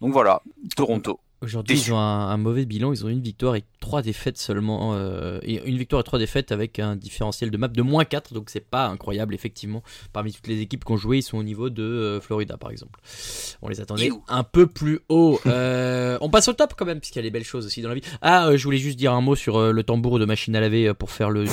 [0.00, 0.42] Donc voilà
[0.76, 2.92] Toronto Aujourd'hui, ils ont un, un mauvais bilan.
[2.92, 4.94] Ils ont une victoire et trois défaites seulement.
[4.94, 8.34] euh, et une victoire et trois défaites avec un différentiel de map de moins 4.
[8.34, 9.84] Donc, c'est pas incroyable, effectivement.
[10.12, 12.72] Parmi toutes les équipes qui ont joué, ils sont au niveau de euh, Florida, par
[12.72, 12.98] exemple.
[13.62, 15.40] On les attendait un peu plus haut.
[15.48, 17.88] Euh, on passe au top quand même, puisqu'il y a des belles choses aussi dans
[17.88, 18.02] la vie.
[18.20, 20.92] Ah, euh, je voulais juste dire un mot sur le tambour de machine à laver
[20.94, 21.46] pour faire le,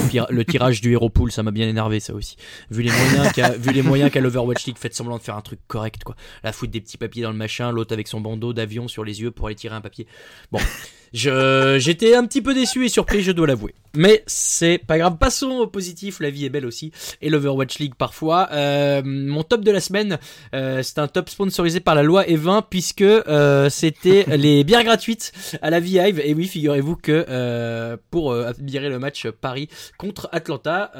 [0.44, 1.32] tirage du Hero Pool.
[1.32, 2.36] Ça m'a bien énervé, ça aussi.
[2.70, 5.42] Vu les moyens qu'a vu les moyens qu'a l'Overwatch League, faites semblant de faire un
[5.42, 6.16] truc correct, quoi.
[6.44, 9.22] La foutre des petits papiers dans le machin, l'autre avec son bandeau d'avion sur les
[9.22, 10.08] yeux pour aller tirer un papier.
[10.52, 10.60] Bon,
[11.14, 13.74] je j'étais un petit peu déçu et surpris, je dois l'avouer.
[13.96, 15.18] Mais c'est pas grave.
[15.18, 16.20] Passons au positif.
[16.20, 18.50] La vie est belle aussi et l'Overwatch League parfois.
[18.52, 20.18] Euh, mon top de la semaine,
[20.54, 25.32] euh, c'est un top sponsorisé par la loi E20 puisque euh, c'était les bières gratuites
[25.62, 26.20] à la Vive.
[26.24, 30.92] Et oui, figurez-vous que pour admirer le match Paris contre Atlanta,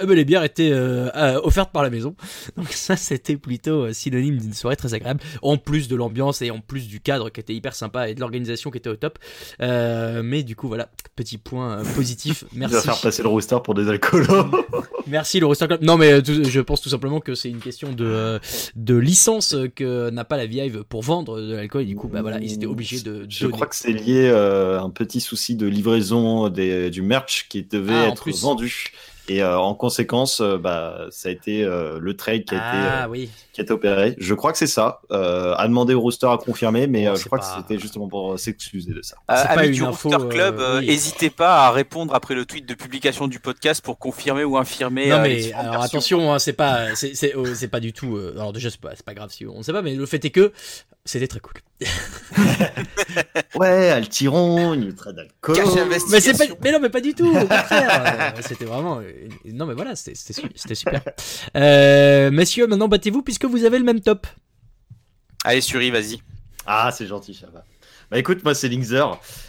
[0.00, 2.16] eh ben, les bières étaient offertes par la maison.
[2.56, 5.20] Donc ça, c'était plutôt synonyme d'une soirée très agréable.
[5.42, 8.20] En plus de l'ambiance et en plus du cadre qui était hyper sympa et de
[8.20, 9.18] l'organisation qui était au top.
[9.60, 12.44] Euh, mais du coup, voilà, petit point euh, positif.
[12.52, 12.86] Il va Merci.
[12.86, 14.46] faire passer le rooster pour des alcoolos.
[15.06, 15.82] Merci le Roster Club.
[15.82, 18.40] Non, mais euh, je pense tout simplement que c'est une question de,
[18.74, 21.82] de licence que n'a pas la Vive pour vendre de l'alcool.
[21.82, 23.26] Et du coup, bah voilà, ils étaient obligés de.
[23.28, 23.52] Je donner.
[23.52, 27.92] crois que c'est lié à un petit souci de livraison des, du merch qui devait
[27.94, 28.92] Ah, être vendu.
[29.28, 32.66] Et euh, en conséquence, euh, bah, ça a été euh, le trade qui a, été,
[32.66, 33.30] Ah euh, oui.
[33.54, 34.14] qui a été opéré.
[34.18, 35.00] Je crois que c'est ça.
[35.12, 37.62] Euh, à demander au rooster à confirmer, mais Bon, euh, c'est je crois pas- que
[37.68, 39.16] c'était justement pour s'excuser de ça.
[39.30, 40.88] Euh, amis du info, Rooster Club, euh, euh, oui.
[40.88, 45.08] n'hésitez pas à répondre après le tweet de publication du podcast pour confirmer ou infirmer.
[45.08, 48.16] Non mais alors attention, hein, c'est pas, c'est, c'est, oh, c'est pas du tout.
[48.16, 50.04] euh, alors déjà c'est pas, c'est pas grave si on ne sait pas, mais le
[50.04, 50.52] fait est que
[51.06, 51.54] c'était très cool.
[53.54, 55.56] Ouais, Altiron, il trade d'alcool.
[55.56, 55.82] Mais c'est pas,
[56.44, 56.56] investigation.
[56.62, 57.28] mais non mais pas du tout.
[57.28, 59.00] Au contraire, c'était vraiment.
[59.44, 61.02] Non mais voilà, c'était, c'était, su- c'était super.
[61.56, 64.26] Euh, messieurs, maintenant battez-vous puisque vous avez le même top.
[65.44, 66.20] Allez, Suri, vas-y.
[66.66, 67.64] Ah, c'est gentil, ça va.
[68.10, 69.04] Bah écoute, moi c'est Linkzer.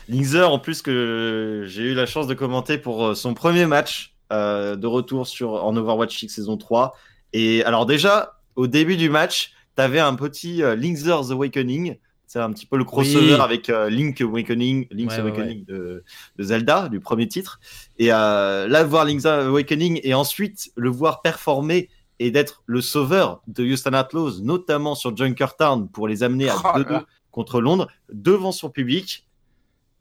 [0.09, 4.13] Linkzer, en plus que j'ai eu la chance de commenter pour euh, son premier match
[4.31, 6.95] euh, de retour sur en Overwatch League saison 3.
[7.33, 11.97] Et alors déjà, au début du match, t'avais un petit euh, Linkzer's Awakening.
[12.27, 13.39] C'est un petit peu le crossover Oui.
[13.39, 16.03] avec euh, Link Awakening, Link's Ouais, ouais, Awakening De,
[16.37, 17.59] de Zelda, du premier titre.
[17.99, 23.41] Et euh, là, voir Link's Awakening et ensuite le voir performer et d'être le sauveur
[23.47, 27.05] de Houston Outlaws, notamment sur Junkertown pour les amener à Oh là 2-2 là.
[27.31, 29.27] contre Londres, devant son public.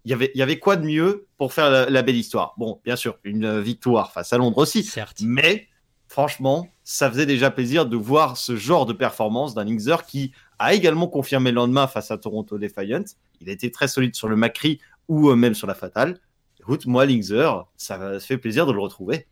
[0.06, 2.54] Il y avait, il y avait quoi de mieux pour faire la, la belle histoire?
[2.58, 5.22] Bon, bien sûr, une victoire face à Londres aussi, Certes.
[5.24, 5.66] mais
[6.08, 10.74] franchement, ça faisait déjà plaisir de voir ce genre de performance d'un Linkzer qui a
[10.74, 13.04] également confirmé le lendemain face à Toronto Defiant.
[13.40, 16.18] Il a été très solide sur le Macri ou euh, même sur la Fatale.
[16.60, 19.26] Écoute, moi, Linkzer, ça fait plaisir de le retrouver.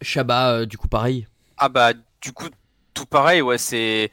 [0.00, 1.26] Shabba, euh, du coup, pareil.
[1.58, 2.48] Ah bah du coup
[2.94, 4.10] tout pareil ouais c'est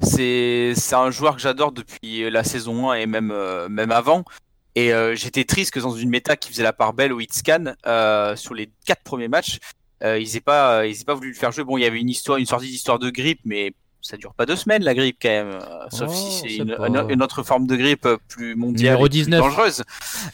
[0.00, 4.24] c'est c'est un joueur que j'adore depuis la saison 1 et même euh, même avant
[4.74, 7.74] et euh, j'étais triste que dans une méta qui faisait la part belle au hitscan
[7.86, 9.58] euh, sur les quatre premiers matchs
[10.02, 12.00] euh, ils aient pas ils aient pas voulu le faire jouer bon il y avait
[12.00, 13.72] une histoire une sortie d'histoire de grippe mais
[14.06, 16.56] ça dure pas deux semaines la grippe quand même euh, sauf Oh, si c'est c'est
[16.56, 19.40] une, pas- une- une autre forme de grippe euh, plus mondiale Numéro et plus 19.
[19.40, 19.82] dangereuse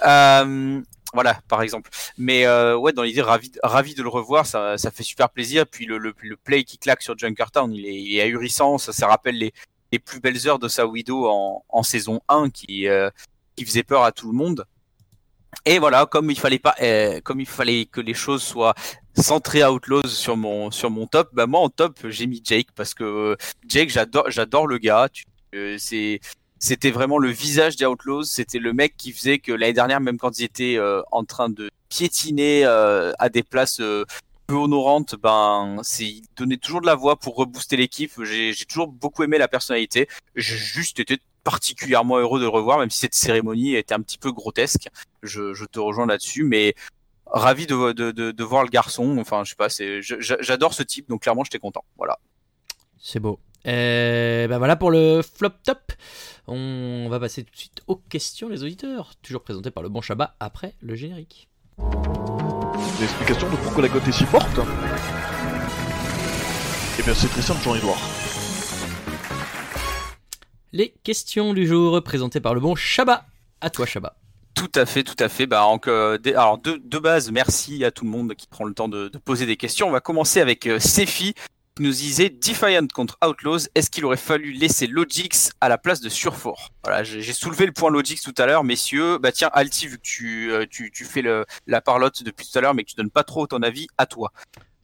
[0.07, 0.81] Euh,
[1.15, 4.91] voilà par exemple mais euh, ouais, dans l'idée, ravi, ravi de le revoir, ça, ça
[4.91, 5.67] fait super plaisir.
[5.67, 8.79] Puis le, le, le play qui claque sur Junkertown, il est, il est ahurissant.
[8.79, 9.53] Ça, ça rappelle les,
[9.93, 12.87] les plus belles heures de sa Widow en, en saison 1 qui,
[13.57, 14.67] qui faisait peur à tout le monde.
[15.67, 18.75] Et voilà, comme il fallait pas, euh, comme il fallait que les choses soient
[19.17, 22.95] centrées Outlaws sur mon sur mon top, bah moi en top j'ai mis Jake parce
[22.95, 23.37] que
[23.69, 25.09] Jake j'adore j'adore le gars.
[25.55, 26.21] Euh, c'est
[26.63, 28.23] c'était vraiment le visage des Outlaws.
[28.23, 31.51] C'était le mec qui faisait que l'année dernière, même quand ils étaient euh, en train
[31.51, 34.05] de piétiner euh, à des places euh,
[34.47, 38.13] peu honorantes, ben, c'est, il donnait toujours de la voix pour rebooster l'équipe.
[38.23, 40.07] J'ai, j'ai toujours beaucoup aimé la personnalité.
[40.37, 44.19] J'ai juste été particulièrement heureux de le revoir, même si cette cérémonie était un petit
[44.19, 44.89] peu grotesque.
[45.25, 46.77] Je, je te rejoins là-dessus, mais
[47.33, 49.19] ravi de, de, de, de voir le garçon.
[49.19, 49.69] Enfin, je sais pas,
[50.41, 51.85] j'adore ce type, donc clairement, j'étais content.
[51.97, 52.19] Voilà.
[52.99, 53.41] C'est beau.
[53.67, 55.93] Euh, bah voilà pour le flop top.
[56.49, 59.13] On va passer tout de suite aux questions des auditeurs.
[59.23, 61.49] Toujours présenté par le bon Shabba après le générique.
[63.01, 64.59] L'explication de pourquoi la cote est si forte?
[66.99, 68.01] Eh bien c'est très simple Jean-Edouard.
[70.73, 73.27] Les questions du jour présentées par le bon Shabba.
[73.61, 74.17] À toi Shabba.
[74.55, 75.47] Tout à fait, tout à fait.
[75.47, 79.11] Bah, alors de, de base, merci à tout le monde qui prend le temps de,
[79.25, 79.89] poser des questions.
[79.89, 81.35] On va commencer avec euh, Sefi
[81.75, 83.69] qui nous disait Defiant contre Outlaws.
[83.75, 86.71] Est-ce qu'il aurait fallu laisser Logix à la place de Surfort?
[86.85, 89.19] Voilà, j'ai soulevé le point Logix tout à l'heure, messieurs.
[89.19, 91.23] Bah tiens, Alti, vu que tu, euh, tu, tu fais
[91.67, 94.05] la parlotte depuis tout à l'heure, mais que tu donnes pas trop ton avis, à
[94.07, 94.33] toi.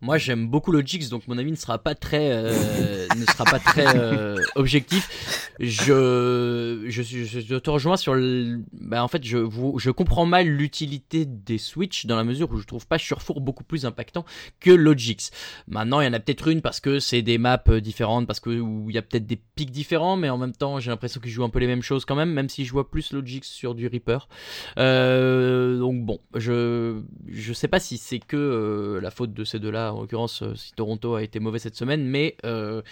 [0.00, 3.58] Moi j'aime beaucoup Logix donc mon avis ne sera pas très euh, ne sera pas
[3.58, 5.50] très euh, objectif.
[5.58, 9.38] Je, je te rejoins sur le bah en fait je
[9.76, 13.64] je comprends mal l'utilité des Switch dans la mesure où je trouve pas Surfour beaucoup
[13.64, 14.24] plus impactant
[14.60, 15.32] que Logix.
[15.66, 18.38] Maintenant il y en a peut-être une parce que c'est des maps euh, différentes parce
[18.38, 21.20] que où il y a peut-être des pics différents mais en même temps j'ai l'impression
[21.20, 23.42] qu'ils jouent un peu les mêmes choses quand même même si je vois plus Logix
[23.42, 24.28] sur du Reaper.
[24.76, 30.00] Donc bon, je je sais pas si c'est que la faute de ces deux-là, en
[30.00, 32.82] l'occurrence euh, si Toronto a été mauvais cette semaine, mais euh,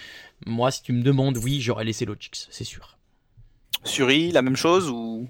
[0.47, 2.97] moi si tu me demandes, oui, j'aurais laissé Logix, c'est sûr.
[3.84, 5.28] Suri, la même chose ou?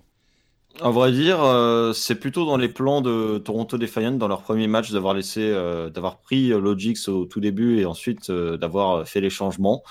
[0.82, 4.66] À vrai dire, euh, c'est plutôt dans les plans de Toronto Defiant dans leur premier
[4.66, 9.22] match d'avoir laissé, euh, d'avoir pris Logix au tout début et ensuite euh, d'avoir fait
[9.22, 9.82] les changements.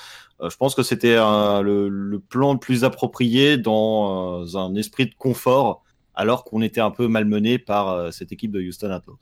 [0.41, 5.07] Euh, je pense que c'était le, le plan le plus approprié dans euh, un esprit
[5.07, 9.17] de confort, alors qu'on était un peu malmené par euh, cette équipe de Houston Outlaws.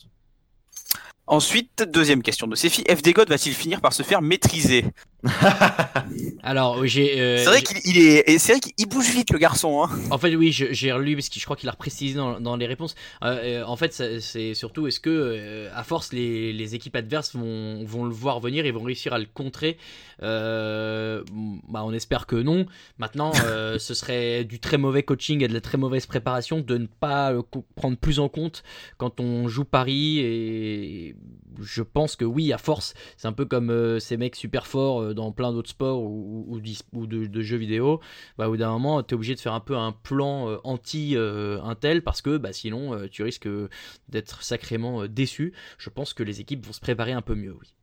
[1.25, 2.83] Ensuite, deuxième question de Sefi.
[2.83, 4.85] FD God va-t-il finir par se faire maîtriser?
[6.43, 9.83] Alors j'ai, euh, C'est vrai qu'il il est, c'est vrai qu'il bouge vite le garçon.
[9.83, 9.89] Hein.
[10.11, 12.67] en fait oui, j'ai relu parce que je crois qu'il a précisé dans, dans les
[12.67, 12.95] réponses.
[13.23, 17.35] Euh, euh, en fait, c'est surtout est-ce que euh, à force les, les équipes adverses
[17.35, 19.77] vont, vont le voir venir et vont réussir à le contrer?
[20.21, 22.65] Bah, on espère que non.
[22.97, 23.31] Maintenant,
[23.77, 27.31] ce serait du très mauvais coaching et de la très mauvaise préparation de ne pas
[27.31, 27.43] le
[27.75, 28.63] prendre plus en compte
[28.97, 30.19] quand on joue Paris.
[30.19, 31.15] Et
[31.61, 35.31] je pense que oui, à force, c'est un peu comme ces mecs super forts dans
[35.31, 37.99] plein d'autres sports ou, de, jeux vidéo.
[38.37, 40.57] Bah, au bout d'un moment, tu es obligé de faire un peu un plan euh,
[40.63, 43.69] anti-intel parce que bah, sinon, euh, tu risques euh,
[44.09, 45.53] d'être sacrément euh, déçu.
[45.77, 47.73] Je pense que les équipes vont se préparer un peu mieux, oui.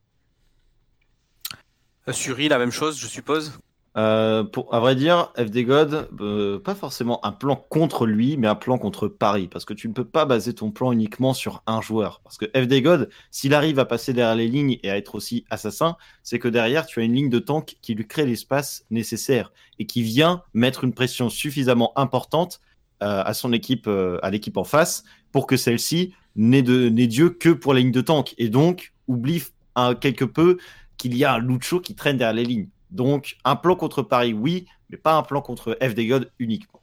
[2.09, 3.59] Euh, Suri, la même chose, je suppose?
[3.97, 8.55] Euh, à vrai dire, FD God, euh, pas forcément un plan contre lui, mais un
[8.55, 9.49] plan contre Paris.
[9.51, 12.21] Parce que tu ne peux pas baser ton plan uniquement sur un joueur.
[12.23, 15.45] Parce que FD God, s'il arrive à passer derrière les lignes et à être aussi
[15.51, 19.53] assassin, c'est que derrière, tu as une ligne de tank qui lui crée l'espace nécessaire
[19.79, 22.61] et qui vient mettre une pression suffisamment importante
[23.03, 27.75] euh, à son équipe, à l'équipe en face, pour que celle-ci n'ait Dieu que pour
[27.75, 28.35] la ligne de tank.
[28.39, 29.43] Et donc, oublie
[29.75, 30.59] un, quelque peu
[30.97, 32.69] qu'il y a un Lucho qui traîne derrière les lignes.
[32.91, 36.81] Donc, un plan contre Paris, oui, mais pas un plan contre FD God uniquement.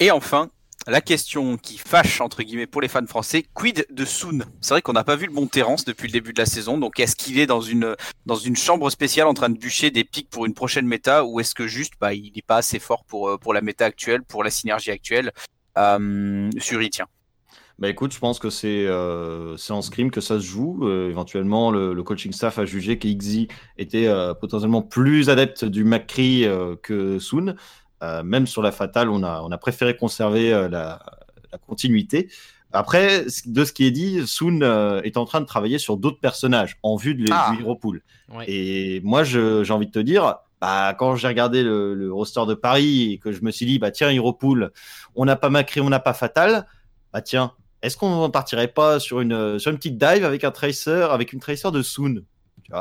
[0.00, 0.50] Et enfin,
[0.86, 4.44] la question qui fâche, entre guillemets, pour les fans français, quid de Soon?
[4.60, 6.78] C'est vrai qu'on n'a pas vu le bon Terrence depuis le début de la saison,
[6.78, 7.96] donc est-ce qu'il est dans une,
[8.54, 11.66] chambre spéciale en train de bûcher des pics pour une prochaine méta, ou est-ce que
[11.66, 14.50] juste, bah, il n'est pas assez fort pour, euh, pour la méta actuelle, pour la
[14.50, 15.32] synergie actuelle?
[15.78, 17.06] Euh, Suri, tiens.
[17.80, 20.86] Bah écoute, je pense que c'est euh, en scrim que ça se joue.
[20.88, 23.48] Euh, éventuellement, le, le coaching staff a jugé que XZ
[23.78, 27.54] était euh, potentiellement plus adepte du McCree euh, que Soon.
[28.22, 31.00] Même sur la fatale, on a, on a préféré conserver la,
[31.50, 32.28] la continuité.
[32.70, 34.60] Après, de ce qui est dit, Soon
[35.02, 37.54] est en train de travailler sur d'autres personnages en vue de les Ah.
[37.56, 38.02] du Hero Pool.
[38.30, 38.44] Ouais.
[38.46, 42.52] Et moi, j'ai envie de te dire, bah, quand j'ai regardé le, le roster de
[42.52, 44.70] Paris et que je me suis dit, bah tiens, Hero Pool,
[45.14, 46.66] on n'a pas Macri, on n'a pas Fatal,
[47.10, 47.52] bah tiens,
[47.84, 51.40] est-ce qu'on partirait pas sur une, sur une petite dive avec un tracer, avec une
[51.40, 52.22] tracer de Soon
[52.62, 52.72] Tu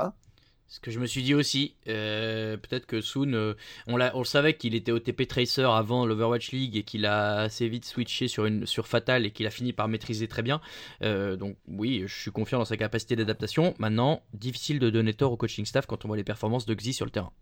[0.70, 3.54] Ce que je me suis dit aussi, euh, peut-être que Soon, euh,
[3.88, 7.84] on, le savait qu'il était OTP Tracer avant l'Overwatch League et qu'il a assez vite
[7.84, 10.62] switché sur, une, sur Fatal et qu'il a fini par maîtriser très bien.
[11.02, 13.74] Euh, donc oui, je suis confiant dans sa capacité d'adaptation.
[13.80, 16.94] Maintenant, difficile de donner tort au coaching staff quand on voit les performances de Xi
[16.94, 17.34] sur le terrain.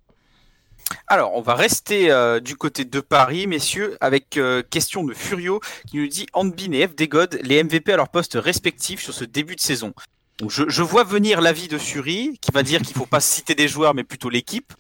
[1.07, 5.59] Alors, on va rester euh, du côté de Paris, messieurs, avec euh, question de Furio
[5.89, 9.23] qui nous dit Handbin et FD God, les MVP à leur poste respectifs sur ce
[9.25, 9.93] début de saison.
[10.39, 13.55] Donc, je, je vois venir l'avis de Suri qui va dire qu'il faut pas citer
[13.55, 14.73] des joueurs mais plutôt l'équipe.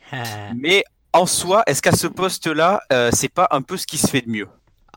[0.55, 0.83] Mais
[1.13, 4.21] en soi, est-ce qu'à ce poste-là, euh, c'est pas un peu ce qui se fait
[4.21, 4.47] de mieux?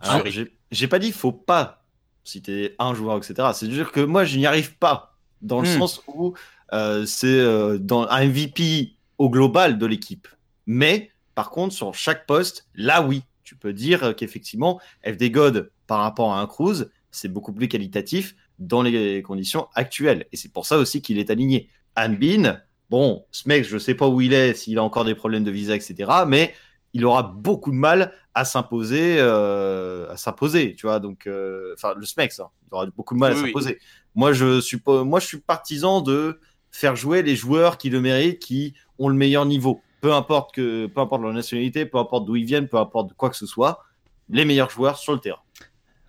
[0.02, 0.48] Fury.
[0.70, 1.82] j'ai- pas dit faut pas
[2.24, 3.48] citer un joueur, etc.
[3.54, 5.14] C'est dire que moi, je n'y arrive pas.
[5.42, 5.78] Dans le Hmm.
[5.78, 6.34] sens où
[6.72, 10.26] euh, c'est euh, dans un MVP au global de l'équipe.
[10.66, 15.70] Mais par contre, sur chaque poste, là oui, tu peux dire euh, qu'effectivement, FD God
[15.86, 20.26] par rapport à un Cruz, c'est beaucoup plus qualitatif dans les conditions actuelles.
[20.32, 21.68] Et c'est pour ça aussi qu'il est aligné.
[21.96, 22.60] Hanbin,
[22.90, 25.50] bon, ce mec, je sais pas où il est, s'il a encore des problèmes de
[25.50, 26.10] visa, etc.
[26.26, 26.54] Mais
[26.92, 31.00] il aura beaucoup de mal à s'imposer, euh, à s'imposer, tu vois.
[31.00, 33.46] Donc, euh, enfin, le SMEX, hein, il aura beaucoup de mal à oui.
[33.46, 33.78] s'imposer.
[34.14, 36.40] Moi, je suis moi, je suis partisan de
[36.70, 39.82] faire jouer les joueurs qui le méritent, qui ont le meilleur niveau.
[40.04, 43.30] Peu importe que, peu importe leur nationalité, peu importe d'où ils viennent, peu importe quoi
[43.30, 43.86] que ce soit,
[44.28, 45.40] les meilleurs joueurs sur le terrain.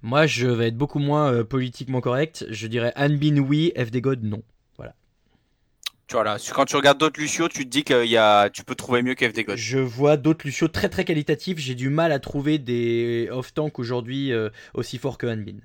[0.02, 2.46] Moi, je vais être beaucoup moins euh, politiquement correct.
[2.50, 4.43] Je dirais Hanbin oui, FD God non.
[6.08, 8.66] Tu vois là, quand tu regardes d'autres Lucio, tu te dis que y a, tu
[8.66, 9.56] peux trouver mieux que FD God.
[9.56, 11.58] Je vois d'autres Lucio très très qualitatifs.
[11.58, 15.60] J'ai du mal à trouver des off-tank aujourd'hui euh, aussi forts que Hanbin.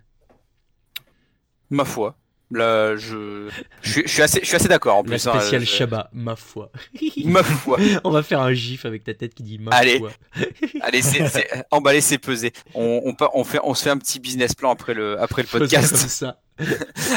[1.69, 2.17] Ma foi.
[2.53, 3.49] Là, je,
[3.83, 5.27] je, suis- je suis assez, je suis assez d'accord en La plus.
[5.29, 6.73] hein, je- Shabba, ma foi.
[7.25, 7.79] Ma foi.
[8.05, 9.99] On va faire un gif avec ta tête qui dit ma Allez.
[10.01, 10.11] foi.
[10.81, 12.53] Allez, c'est, c'est- emballer, c'est peser.
[12.75, 15.47] On, on, on, fait, on se fait un petit business plan après le, après le
[15.49, 15.91] Faisons podcast.
[15.93, 16.39] comme ça.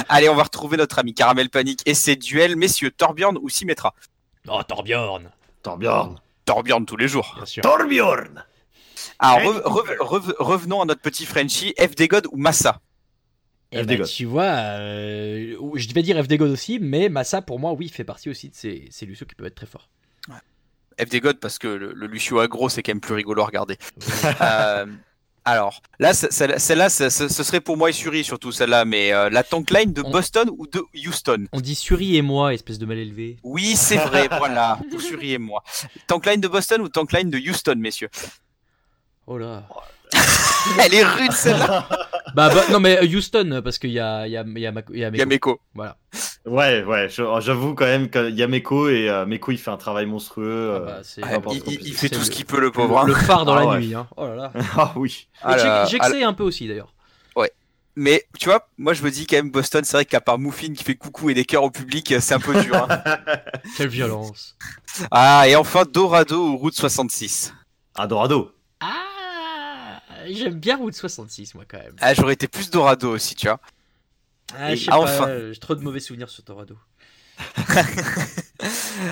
[0.08, 2.56] Allez, on va retrouver notre ami Caramel Panic et ses duels.
[2.56, 3.94] Messieurs, Torbjorn ou Symmetra?
[4.48, 5.32] Oh, Torbjorn,
[5.64, 6.20] Torbjorn.
[6.46, 7.34] Torbjorn tous les jours.
[7.38, 7.64] bien sûr.
[7.64, 8.44] Torbjorn.
[9.20, 11.74] Alors, re- re- re- revenons à notre petit Frenchie.
[11.80, 12.80] FD God ou Massa?
[13.74, 14.08] Eh FD ben, God.
[14.08, 18.04] tu vois, euh, je vais dire FD God aussi, mais Massa pour moi, oui, fait
[18.04, 19.90] partie aussi de ces, ces Lucio qui peuvent être très forts.
[21.00, 23.78] FD God parce que le, le Lucio aggro, c'est quand même plus rigolo à regarder.
[24.42, 24.86] Euh,
[25.46, 29.30] alors, là, ce- celle- celle-là, ce, serait pour moi et Suri surtout celle-là, mais euh,
[29.30, 31.48] la tank line de On- Boston ou de Houston?
[31.52, 33.36] On dit Suri et moi, espèce de mal élevé.
[33.44, 35.62] Oui, c'est vrai, voilà, pour Suri et moi.
[36.08, 38.10] Tank line de Boston ou tank line de Houston, messieurs?
[39.28, 39.68] Oh là.
[40.80, 41.88] Elle est rude celle-là
[42.36, 44.66] Bah, bah, non, mais euh, Houston, parce qu'il y a, il y a, il y
[45.06, 45.60] a, y Meko.
[45.76, 45.98] Voilà.
[46.48, 49.70] Ouais, ouais, je- j'avoue quand même qu'il y a Meko et euh, Meko il fait
[49.70, 50.72] un travail monstrueux.
[50.74, 53.00] Ah euh, bah, Ah, il, fait tout ce qu'il peut, le pauvre.
[53.00, 53.06] hein.
[53.06, 53.80] Le phare dans Ah la ouais.
[53.80, 54.08] nuit, hein.
[54.18, 54.52] Oh là là.
[54.76, 55.28] Ah oui.
[55.44, 56.94] Ah ah Jake un peu aussi d'ailleurs.
[57.96, 60.74] Mais tu vois, moi je me dis quand même Boston, c'est vrai qu'à part Muffin
[60.74, 62.76] qui fait coucou et des cœurs au public, euh, c'est un peu dur.
[62.90, 63.04] hein.
[63.78, 64.56] Quelle violence.
[65.12, 67.54] Ah, et enfin Dorado ou Route 66.
[67.94, 68.52] Adorado.
[68.80, 68.88] Ah,
[70.28, 71.96] j'aime bien Route 66, moi quand même.
[72.00, 73.60] Ah, j'aurais été plus Dorado aussi, tu vois.
[74.56, 75.28] Ah, je sais Ah, pas, enfin.
[75.28, 76.78] euh, j'ai trop de mauvais souvenirs sur Torado.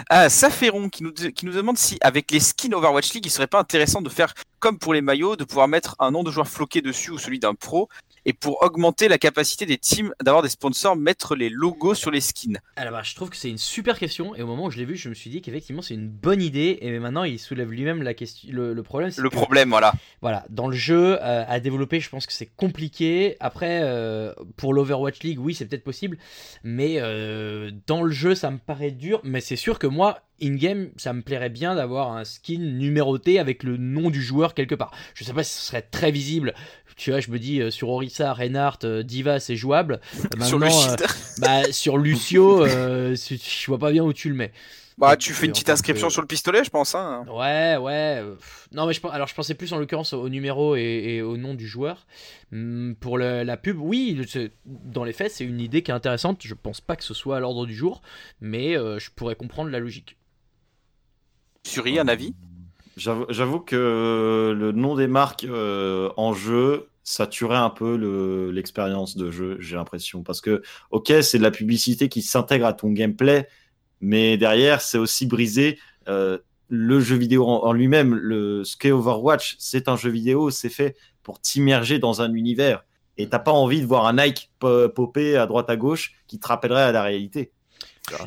[0.09, 3.47] Ah, Saferon qui nous, qui nous demande si, avec les skins Overwatch League, il serait
[3.47, 6.47] pas intéressant de faire comme pour les maillots, de pouvoir mettre un nom de joueur
[6.47, 7.89] floqué dessus ou celui d'un pro,
[8.25, 12.21] et pour augmenter la capacité des teams d'avoir des sponsors, mettre les logos sur les
[12.21, 12.59] skins.
[12.75, 14.85] Alors bah, je trouve que c'est une super question et au moment où je l'ai
[14.85, 18.03] vu, je me suis dit qu'effectivement c'est une bonne idée et maintenant il soulève lui-même
[18.03, 18.49] la question.
[18.51, 19.93] Le, le problème, Le que, problème, voilà.
[20.21, 23.37] voilà, dans le jeu euh, à développer, je pense que c'est compliqué.
[23.39, 26.17] Après, euh, pour l'Overwatch League, oui, c'est peut-être possible,
[26.63, 29.21] mais euh, dans le jeu, ça me paraît dur.
[29.23, 33.63] Mais c'est sûr que moi, in-game, ça me plairait bien d'avoir un skin numéroté avec
[33.63, 34.91] le nom du joueur quelque part.
[35.13, 36.53] Je sais pas si ce serait très visible.
[37.01, 39.99] Tu vois, je me dis euh, sur Orisa, Reinhardt, euh, Diva, c'est jouable.
[40.39, 40.95] Euh, sur le maintenant, euh,
[41.39, 44.51] bah, sur Lucio, euh, c'est- je vois pas bien où tu le mets.
[44.99, 46.93] bah, tu fais une petite inscription que- sur le pistolet, je pense.
[46.93, 47.25] Hein.
[47.27, 48.21] Ouais, ouais.
[48.71, 50.81] Non, mais je, alors je pensais plus en l'occurrence au numéro et,
[51.15, 52.05] et au nom du joueur.
[52.53, 54.23] Hum, Pour le- la pub, oui,
[54.65, 56.41] dans les faits, c'est une idée qui est intéressante.
[56.45, 58.03] Je pense pas que ce soit à l'ordre du jour,
[58.41, 60.17] mais euh, je pourrais comprendre la logique.
[61.63, 62.35] Suri, un avis?
[62.97, 69.17] J'avoue j'avoue que le nom des marques euh, en jeu, saturer un peu le- l'expérience
[69.17, 70.23] de jeu, j'ai l'impression.
[70.23, 73.47] Parce que, ok, c'est de la publicité qui s'intègre à ton gameplay,
[74.01, 76.37] mais derrière, c'est aussi briser euh,
[76.69, 78.15] le jeu vidéo en, en lui-même.
[78.15, 82.83] Le, ce qu'est Overwatch, c'est un jeu vidéo, c'est fait pour t'immerger dans un univers.
[83.17, 86.39] Et t'as pas envie de voir un Nike po- popper à droite à gauche qui
[86.39, 87.51] te rappellerait à la réalité.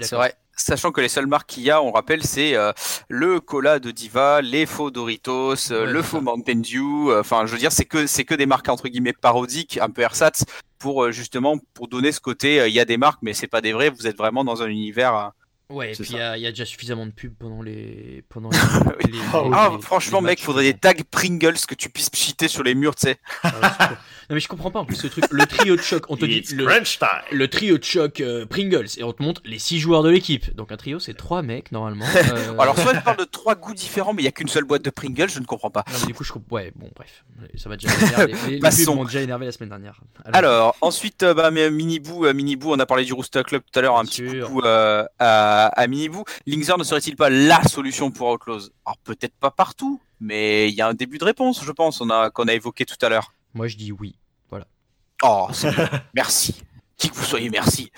[0.00, 0.34] C'est vrai.
[0.56, 2.72] Sachant que les seules marques qu'il y a, on rappelle, c'est euh,
[3.08, 6.22] le cola de Diva, les faux Doritos, euh, Ouais, le faux ça.
[6.22, 7.10] Mountain Dew.
[7.10, 9.90] euh, Enfin, je veux dire, c'est que c'est que des marques entre guillemets parodiques, un
[9.90, 10.44] peu ersatz,
[10.78, 12.60] pour euh, justement pour donner ce côté.
[12.60, 13.90] euh, Il y a des marques, mais c'est pas des vrais.
[13.90, 15.32] Vous êtes vraiment dans un univers.
[15.70, 18.22] Ouais, et puis il y, a- il y a déjà suffisamment de pubs pendant les.
[18.28, 18.50] Pendant
[19.04, 19.18] les, les-
[19.52, 22.62] Ah, les- franchement, les mec, matchs, faudrait des tags Pringles que tu puisses cheater sur
[22.62, 23.16] les murs, tu sais.
[23.42, 23.86] Ah ouais,
[24.30, 25.24] non, mais je comprends pas en plus ce truc.
[25.30, 29.12] Le trio de choc, on te dit le, trio de choc euh, Pringles et on
[29.12, 30.54] te montre les 6 joueurs de l'équipe.
[30.54, 32.04] Donc un trio, c'est 3 mecs normalement.
[32.34, 34.64] Euh, Alors, soit tu parles de trois goûts différents, mais il y a qu'une seule
[34.64, 35.84] boîte de Pringles, je ne comprends pas.
[35.92, 36.56] non, mais du coup, je comprends.
[36.56, 37.24] Ouais, bon, bref.
[37.56, 37.88] Ça va déjà.
[38.26, 40.00] Les, pubs m'ont déjà énervé la semaine dernière.
[40.32, 43.78] Alors, ensuite, euh, bah, mais, Miniboo, euh, Miniboo, on a parlé du Rooster Club tout
[43.78, 44.46] à l'heure, un Bien petit sûr.
[44.46, 45.04] coucou euh,
[45.54, 46.24] à, à Miniboo.
[46.46, 50.80] Linkzer ne serait-il pas la solution pour Outlaws Alors, peut-être pas partout, mais il y
[50.80, 53.32] a un début de réponse, je pense, on a, qu'on a évoqué tout à l'heure.
[53.54, 54.16] Moi, je dis oui.
[55.22, 55.88] Oh, c'est bien.
[56.14, 56.62] merci.
[56.98, 57.90] Qui que vous soyez, merci.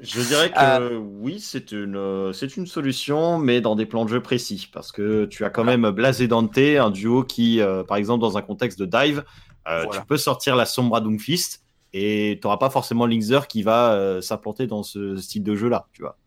[0.00, 0.78] Je dirais que Ah.
[1.00, 4.68] oui, c'est une, euh, c'est une solution, mais dans des plans de jeu précis.
[4.72, 8.20] Parce que tu as quand même Blaze et Dante, un duo qui, euh, par exemple,
[8.20, 9.24] dans un contexte de dive,
[9.68, 10.00] euh, Voilà.
[10.00, 11.62] tu peux sortir la Sombra Doomfist
[11.92, 15.86] et tu n'auras pas forcément Linkzer qui va euh, s'implanter dans ce style de jeu-là,
[15.92, 16.18] tu vois.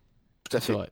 [0.49, 0.73] Tout à fait.
[0.73, 0.89] vrai.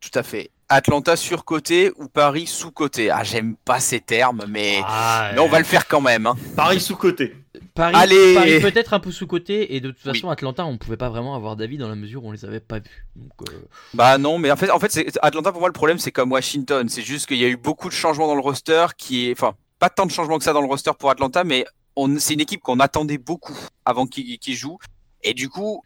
[0.00, 0.50] Tout à fait.
[0.68, 3.10] Atlanta surcoté ou Paris sous-coté?
[3.10, 6.26] Ah, j'aime pas ces termes, mais, Ah, mais on va le faire quand même.
[6.26, 6.36] Hein.
[6.56, 7.34] Paris sous-côté.
[7.74, 10.12] Paris, Allez Paris peut-être un peu sous-côté et de toute Oui.
[10.14, 12.60] façon Atlanta on pouvait pas vraiment avoir d'avis dans la mesure où on les avait
[12.60, 13.06] pas vus.
[13.16, 13.52] Donc, euh,
[13.94, 16.32] Bah non, mais en fait, en fait, c'est- Atlanta pour moi le problème c'est comme
[16.32, 19.32] Washington, c'est juste qu'il y a eu beaucoup de changements dans le roster, qui est,
[19.32, 21.64] enfin, pas tant de changements que ça dans le roster pour Atlanta, mais
[21.96, 24.78] on, c'est une équipe qu'on attendait beaucoup avant qu'ils qu'ils jouent,
[25.22, 25.82] et du coup,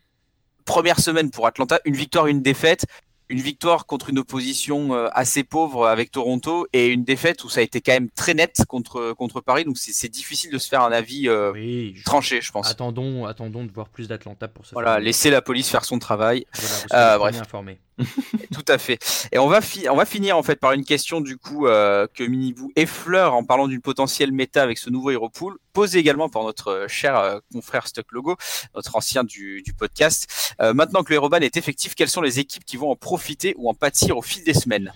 [0.68, 2.84] première semaine pour Atlanta, une victoire, une défaite,
[3.30, 7.60] une victoire contre une opposition euh, assez pauvre avec Toronto et une défaite où ça
[7.60, 10.82] a été quand même très net contre contre Paris, donc c'est difficile de se faire
[10.82, 12.70] un avis euh, oui, je- tranché, je pense.
[12.70, 14.70] attendons, attendons de voir plus d'Atlanta pour ça.
[14.72, 16.46] Voilà, laisser la police faire son travail.
[16.54, 17.40] Voilà, vous Euh, bref.
[17.42, 17.78] informés.
[18.53, 18.99] Tout à fait.
[19.32, 22.24] Et on va, on va finir en fait par une question du coup euh, que
[22.24, 26.44] Miniboo effleure en parlant d'une potentielle méta avec ce nouveau Hero Pool, posée également par
[26.44, 28.36] notre euh, cher euh, confrère Stuck Logo,
[28.74, 30.55] notre ancien du, du podcast.
[30.61, 33.74] Maintenant que le est effectif, quelles sont les équipes qui vont en profiter ou en
[33.74, 34.92] pâtir au fil des semaines?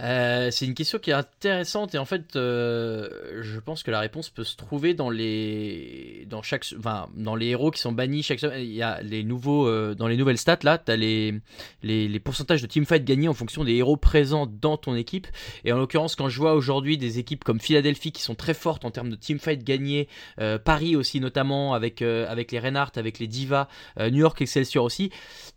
[0.00, 4.00] Euh, c'est une question qui est intéressante et en fait, euh, je pense que la
[4.00, 8.22] réponse peut se trouver dans les, dans chaque, enfin, dans les héros qui sont bannis
[8.22, 8.42] chaque.
[8.42, 11.34] Il y a les nouveaux, euh, dans les nouvelles stats là, t'as les,
[11.82, 15.26] les, les pourcentages de teamfight gagnés en fonction des héros présents dans ton équipe.
[15.64, 18.84] Et en l'occurrence, quand je vois aujourd'hui des équipes comme Philadelphie qui sont très fortes
[18.84, 20.08] en termes de teamfight gagnés,
[20.64, 23.68] Paris aussi notamment avec avec les Reinhardt, avec les Divas,
[23.98, 25.10] New York Excelsior aussi,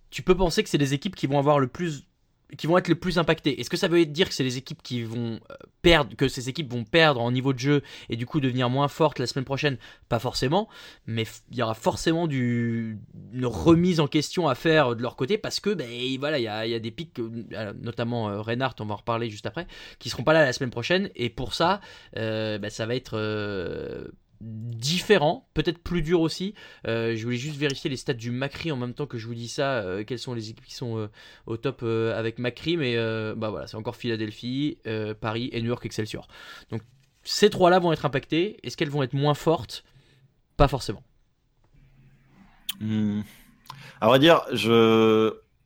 [0.10, 2.06] tu peux penser que c'est des équipes qui vont avoir le plus
[2.58, 3.60] qui vont être le plus impactés.
[3.60, 6.50] Est-ce que ça veut dire que c'est les équipes qui vont euh, perdre, que ces
[6.50, 9.46] équipes vont perdre en niveau de jeu et du coup devenir moins fortes la semaine
[9.46, 9.78] prochaine?
[10.10, 10.70] Pas forcément,
[11.08, 12.98] mais il y aura forcément du,
[13.34, 15.90] une remise en question à faire de leur côté parce que ben
[16.20, 19.30] voilà, il y y a des pics, euh, notamment euh, Reinhardt, on va en reparler
[19.30, 19.68] juste après,
[20.00, 21.82] qui seront pas là la semaine prochaine et pour ça,
[22.18, 24.08] euh, ben, ça va être euh,
[24.42, 26.54] différent, peut-être plus dur aussi.
[26.88, 29.36] Euh, je voulais juste vérifier les stats du Macri en même temps que je vous
[29.36, 31.08] dis ça, euh, quelles sont les équipes qui sont euh,
[31.46, 32.96] au top avec Macri, mais
[33.36, 34.78] bah voilà, c'est encore Philadelphie,
[35.22, 36.28] Paris et New York Excelsior.
[36.72, 36.82] Donc
[37.24, 38.60] ces trois-là vont être impactées.
[38.64, 39.84] Est-ce qu'elles vont être moins fortes?
[40.58, 41.04] Pas forcément.
[42.80, 43.22] Hmm.
[44.02, 44.42] À vrai dire,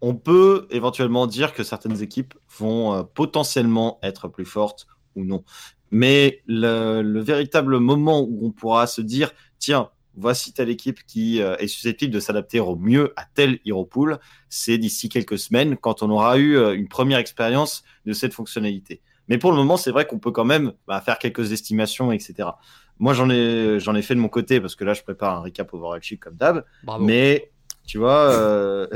[0.01, 5.43] on peut éventuellement dire que certaines équipes vont potentiellement être plus fortes ou non.
[5.91, 11.41] Mais le, le véritable moment où on pourra se dire, tiens, voici telle équipe qui
[11.41, 14.19] euh, est susceptible de s'adapter au mieux à tel Hero Pool,
[14.49, 19.01] c'est d'ici quelques semaines quand on aura eu euh, une première expérience de cette fonctionnalité.
[19.27, 22.49] Mais pour le moment, c'est vrai qu'on peut quand même bah, faire quelques estimations, etc.
[22.97, 25.41] Moi, j'en ai, j'en ai fait de mon côté parce que là, je prépare un
[25.41, 26.65] recap overwatching comme d'hab.
[26.99, 27.51] Mais
[27.85, 28.87] tu vois, euh,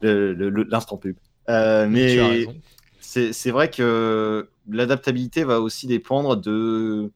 [0.02, 1.16] l'instant pub.
[1.48, 2.46] Euh, mais
[3.00, 7.12] c'est vrai que l'adaptabilité va aussi dépendre de,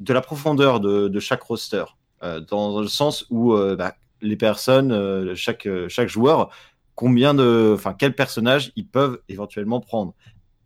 [0.00, 1.84] de la profondeur de, de chaque roster.
[2.22, 6.50] Euh, dans le sens où euh, bah, les personnes, euh, chaque, chaque joueur,
[6.94, 10.14] combien de, enfin, quel personnage ils peuvent éventuellement prendre.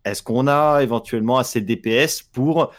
[0.05, 2.73] Est-ce qu'on a éventuellement assez de DPS pour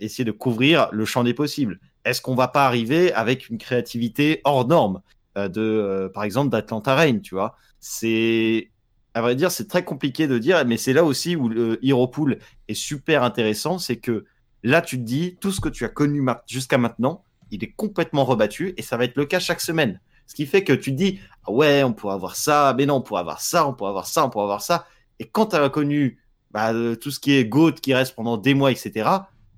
[0.00, 1.78] essayer de couvrir le champ des possibles?
[2.04, 5.02] Est-ce qu'on va pas arriver avec une créativité hors norme
[5.36, 7.54] de, par exemple, d'Atlanta Reign, tu vois?
[7.80, 8.70] C'est,
[9.14, 12.06] à vrai dire, c'est très compliqué de dire, mais c'est là aussi où le Hero
[12.08, 12.38] Pool
[12.68, 14.24] est super intéressant, c'est que
[14.62, 18.26] Là, tu te dis, tout ce que tu as connu jusqu'à maintenant, il est complètement
[18.26, 20.00] rebattu et ça va être le cas chaque semaine.
[20.26, 22.96] Ce qui fait que tu te dis, ah ouais, on pourrait avoir ça, mais non,
[22.96, 24.86] on pourrait avoir ça, on pourrait avoir ça, on pourrait avoir ça.
[25.18, 26.18] Et quand tu as connu
[26.50, 29.08] bah, euh, tout ce qui est GOAT qui reste pendant des mois, etc.,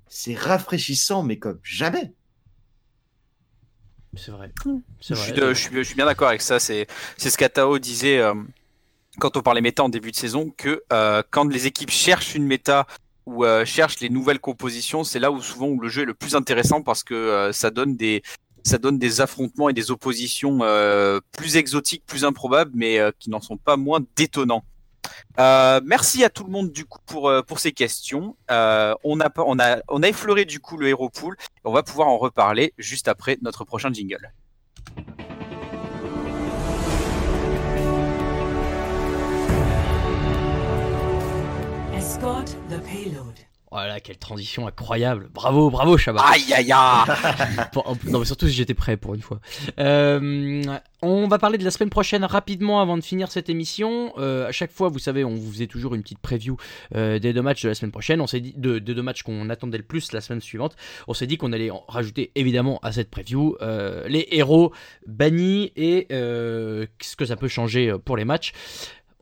[0.06, 2.14] c'est rafraîchissant, mais comme jamais.
[5.00, 5.32] C'est vrai.
[5.32, 6.60] De- je suis- je suis bien d'accord avec ça.
[6.60, 6.86] C'est
[7.16, 8.34] c'est ce qu'Atao disait euh,
[9.18, 12.46] quand on parlait méta en début de saison, que euh, quand les équipes cherchent une
[12.46, 12.86] méta
[13.26, 16.14] ou euh, cherchent les nouvelles compositions, c'est là où souvent où le jeu est le
[16.14, 18.22] plus intéressant parce que euh, ça donne des
[19.20, 20.60] affrontements et des oppositions
[21.32, 24.64] plus exotiques, plus improbables, mais qui n'en sont pas moins détonnants.
[25.38, 28.36] Merci à tout le monde du coup pour ces questions.
[28.48, 31.36] On a effleuré du coup le Hero Pool.
[31.64, 34.32] On va pouvoir en reparler juste après notre prochain jingle.
[42.02, 43.34] Escort the payload.
[43.70, 45.30] Voilà, quelle transition incroyable.
[45.32, 46.20] Bravo, bravo, Chabat.
[46.32, 47.56] Aïe aïe aïe
[48.10, 49.40] non, mais surtout si j'étais prêt pour une fois.
[49.78, 50.62] Euh,
[51.00, 54.12] on va parler de la semaine prochaine rapidement avant de finir cette émission.
[54.18, 56.56] Euh, à chaque fois, vous savez, on vous faisait toujours une petite preview
[56.96, 58.20] euh, des deux matchs de la semaine prochaine.
[58.20, 60.76] On s'est dit de, des deux matchs qu'on attendait le plus la semaine suivante.
[61.08, 64.72] On s'est dit qu'on allait en rajouter évidemment à cette preview euh, les héros
[65.06, 68.52] bannis et euh, ce que ça peut changer pour les matchs.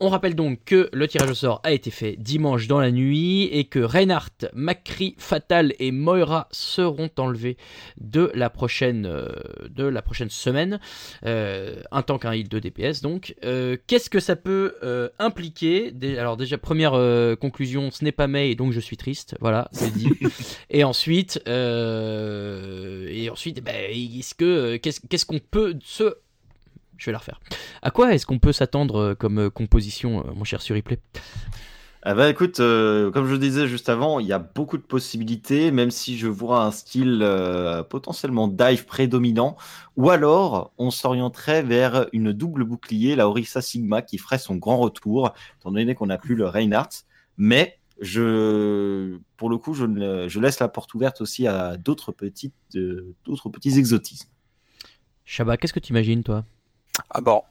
[0.03, 3.51] On rappelle donc que le tirage au sort a été fait dimanche dans la nuit
[3.53, 7.59] et que Reinhardt, Macri, Fatal et Moira seront enlevés
[8.01, 9.29] de la prochaine, euh,
[9.69, 10.81] de la prochaine semaine,
[11.27, 13.35] euh, un tank, un heal, 2 DPS donc.
[13.45, 14.75] Euh, Qu'est-ce que ça peut
[15.19, 15.93] impliquer?
[16.19, 16.93] Alors déjà, première
[17.39, 20.09] conclusion, ce n'est pas May et donc je suis triste, voilà, c'est dit.
[20.71, 26.17] et ensuite, et ensuite, eh ben, est-ce que, qu'est-ce qu'est-ce qu'on peut se...
[27.01, 27.41] Je vais la refaire.
[27.81, 30.99] À quoi est-ce qu'on peut s'attendre euh, comme euh, composition, euh, mon cher Suriplay?
[32.03, 35.71] Ah bah écoute, euh, comme je disais juste avant, il y a beaucoup de possibilités,
[35.71, 39.57] même si je vois un style euh, potentiellement dive prédominant,
[39.97, 44.79] ou alors on s'orienterait vers une double bouclier, la Orisa Sigma, qui ferait son grand
[44.79, 47.05] retour, étant donné qu'on n'a plus le Reinhardt.
[47.39, 52.13] Mais je, pour le coup, je, ne- je laisse la porte ouverte aussi à d'autres
[52.13, 54.29] petites, euh, d'autres petits exotismes.
[55.27, 56.45] Shabba, qu'est-ce que tu imagines, toi?
[57.11, 57.43] Ah bon,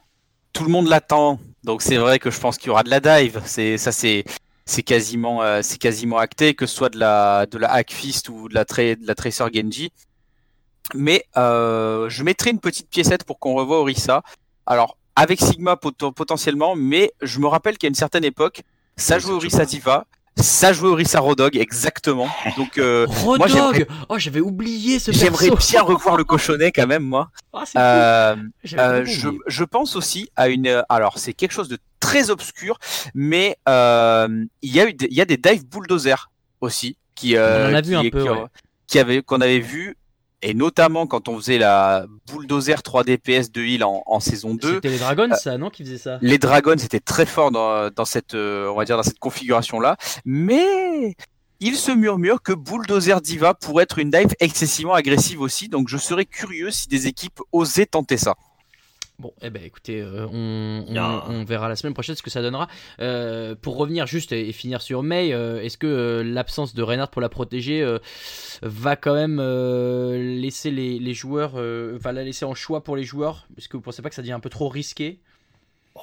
[0.52, 3.00] tout le monde l'attend, donc c'est vrai que je pense qu'il y aura de la
[3.00, 3.42] dive.
[3.44, 4.24] C'est ça, c'est
[4.66, 8.48] c'est quasiment euh, c'est quasiment acté, que ce soit de la de la Hackfist ou
[8.48, 9.92] de la tra- de la Tracer Genji.
[10.94, 14.22] Mais euh, je mettrai une petite piécette pour qu'on revoie Orisa.
[14.66, 18.62] Alors avec Sigma pot- potentiellement, mais je me rappelle qu'à une certaine époque,
[18.96, 20.06] ça jouait Orisa Diva,
[20.36, 22.28] ça jouait Orisa Rodog, exactement.
[22.56, 26.86] Donc euh, Rodog j'aimerais- Oh, j'avais oublié ce j'aimerais perso bien revoir le cochonnet quand
[26.86, 27.30] même, moi.
[27.52, 28.50] Ah, c'est Euh, cool.
[28.64, 29.42] J'avais euh, complètement je, oublié.
[29.46, 30.66] je pense aussi à une.
[30.66, 32.78] euh, Alors, c'est quelque chose de très obscur,
[33.14, 37.36] mais euh, il y a eu, des, il y a des dive bulldozers aussi qui,
[37.36, 38.44] euh, On en a vu qui, un qui- peu, ouais.
[38.86, 39.96] qui avait, qu'on avait vu,
[40.42, 44.74] et notamment quand on faisait la bulldozer 3 DPS de heal en, en saison 2.
[44.74, 48.04] C'était les Dragons, ça, non, qui faisait ça Les dragons étaient très forts dans, dans
[48.04, 51.14] cette, euh, on va dire, dans cette configuration-là, mais
[51.60, 55.98] il se murmure que Bulldozer Diva pourrait être une dive excessivement agressive aussi, donc je
[55.98, 58.34] serais curieux si des équipes osaient tenter ça.
[59.20, 61.22] Bon, eh ben écoutez, euh, on, on- Bien.
[61.28, 62.68] on verra la semaine prochaine ce que ça donnera.
[63.00, 67.10] Euh, pour revenir juste et, et finir sur May, euh, est-ce que l'absence de Reinhardt
[67.10, 67.84] pour la protéger
[68.62, 69.38] va quand même
[70.40, 73.46] laisser les, les joueurs, va la laisser en choix pour les joueurs?
[73.58, 75.20] Est-ce que vous pensez pas que ça devient un peu trop risqué?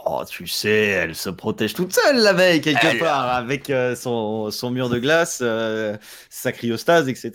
[0.05, 4.51] Oh, tu sais, elle se protège toute seule, la veille, quelque Elle- part, avec son,
[4.51, 5.41] son mur de glace,
[6.30, 7.32] sa cryostase, etc.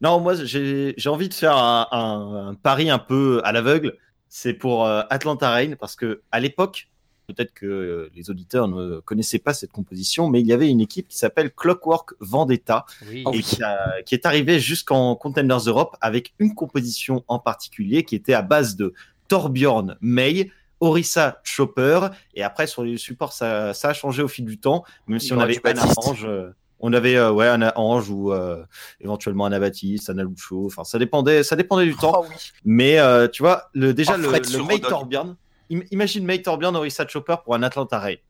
[0.00, 3.98] Non, moi, j'ai j'ai envie de faire un, un- un pari un peu à l'aveugle.
[4.28, 6.88] C'est pour euh, Atlanta Reign, parce que à l'époque,
[7.28, 10.80] peut-être que euh, les auditeurs ne connaissaient pas cette composition, mais il y avait une
[10.80, 13.24] équipe qui s'appelle Clockwork Vendetta, Oui.
[13.32, 18.14] Et qui, a- qui est arrivé jusqu'en Contenders Europe avec une composition en particulier qui
[18.14, 18.94] était à base de
[19.28, 20.50] Torbjorn May,
[20.80, 24.84] Orisa Chopper, et après sur les supports ça, ça a changé au fil du temps,
[25.06, 25.58] même si Il on avait.
[25.64, 26.50] Anna Ange, euh,
[26.80, 28.64] on avait euh, ouais Anna Ange ou euh,
[29.00, 32.12] éventuellement Anna Baptiste, Anna Lucho, enfin ça dépendait, ça dépendait du temps.
[32.22, 32.36] Oh oui.
[32.64, 34.80] Mais euh, tu vois, le, déjà Oh, le, Fred le May.
[34.80, 35.36] Torbjorn,
[35.72, 38.20] im- imagine May Torbjorn, Orisa Chopper pour un Atlanta Ray.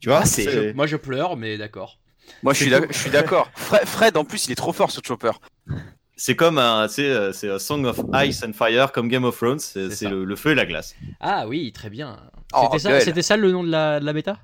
[0.00, 1.98] Tu vois, Ah, c'est- Moi je pleure, mais d'accord.
[2.42, 3.50] Moi, je suis d'accord.
[3.56, 5.32] Fred, Fred, en plus, il est trop fort sur Chopper.
[6.16, 9.58] c'est comme un, c'est, c'est un Song of Ice and Fire comme Game of Thrones,
[9.58, 10.08] c'est ça.
[10.10, 10.94] le, le feu et la glace.
[11.18, 12.16] Ah oui, très bien.
[12.54, 14.38] Oh, C'était ça, ça le nom de la, de la bêta?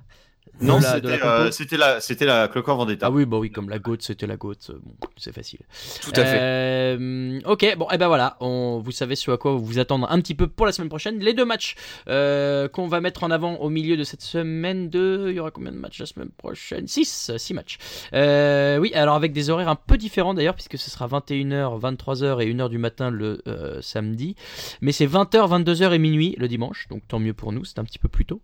[0.61, 3.07] Non, c'était euh, c'était la, c'était la Clockwork Vendetta.
[3.07, 5.59] Ah oui, bah oui, comme la GOAT, c'était la GOAT, euh, bon, c'est facile.
[6.01, 6.37] Tout à fait.
[6.39, 10.19] Euh, ok, bon, et ben voilà, on, vous savez sur à quoi vous attendre un
[10.19, 11.19] petit peu pour la semaine prochaine.
[11.19, 11.75] Les deux matchs
[12.07, 15.27] euh, qu'on va mettre en avant au milieu de cette semaine de...
[15.29, 16.87] Il y aura combien de matchs la semaine prochaine?
[16.87, 17.77] 6 6 matchs.
[18.13, 22.41] Euh, oui, alors avec des horaires un peu différents d'ailleurs, puisque ce sera 21h, 23h
[22.41, 24.35] et 1h du matin le euh, samedi.
[24.81, 27.83] Mais c'est 20h, 22h et minuit le dimanche, donc tant mieux pour nous, c'est un
[27.83, 28.41] petit peu plus tôt.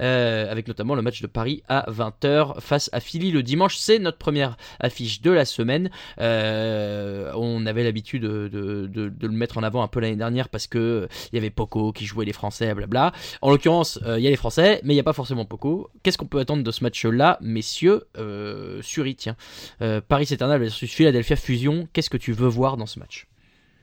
[0.00, 3.76] Euh, avec notamment le match de Paris à 20h face à Philly le dimanche.
[3.76, 5.90] C'est notre première affiche de la semaine.
[6.18, 10.16] Euh, on avait l'habitude de, de- de- de le mettre en avant un peu l'année
[10.16, 13.12] dernière parce que euh, il y avait Poco qui jouait les Français, blabla.
[13.42, 15.90] En l'occurrence, euh, il y a les Français, mais il n'y a pas forcément Poco.
[16.02, 19.36] Qu'est-ce qu'on peut attendre de ce match-là, messieurs euh, Suri, tiens.
[19.82, 23.26] Euh, Paris Eternal versus Philadelphia Fusion, qu'est-ce que tu veux voir dans ce match?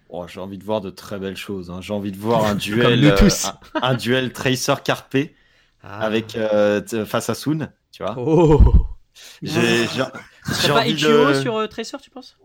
[0.10, 1.72] Oh, j'ai envie de voir de très belles choses.
[1.72, 1.80] hein.
[1.82, 3.46] J'ai envie de voir un duel, nous euh, tous.
[3.46, 5.18] un, un duel Tracer Carpe
[5.84, 8.16] avec euh, face à Soon, tu vois.
[8.18, 8.62] Oh
[9.42, 12.38] J'ai, pas de- sur euh, Tracer, tu penses?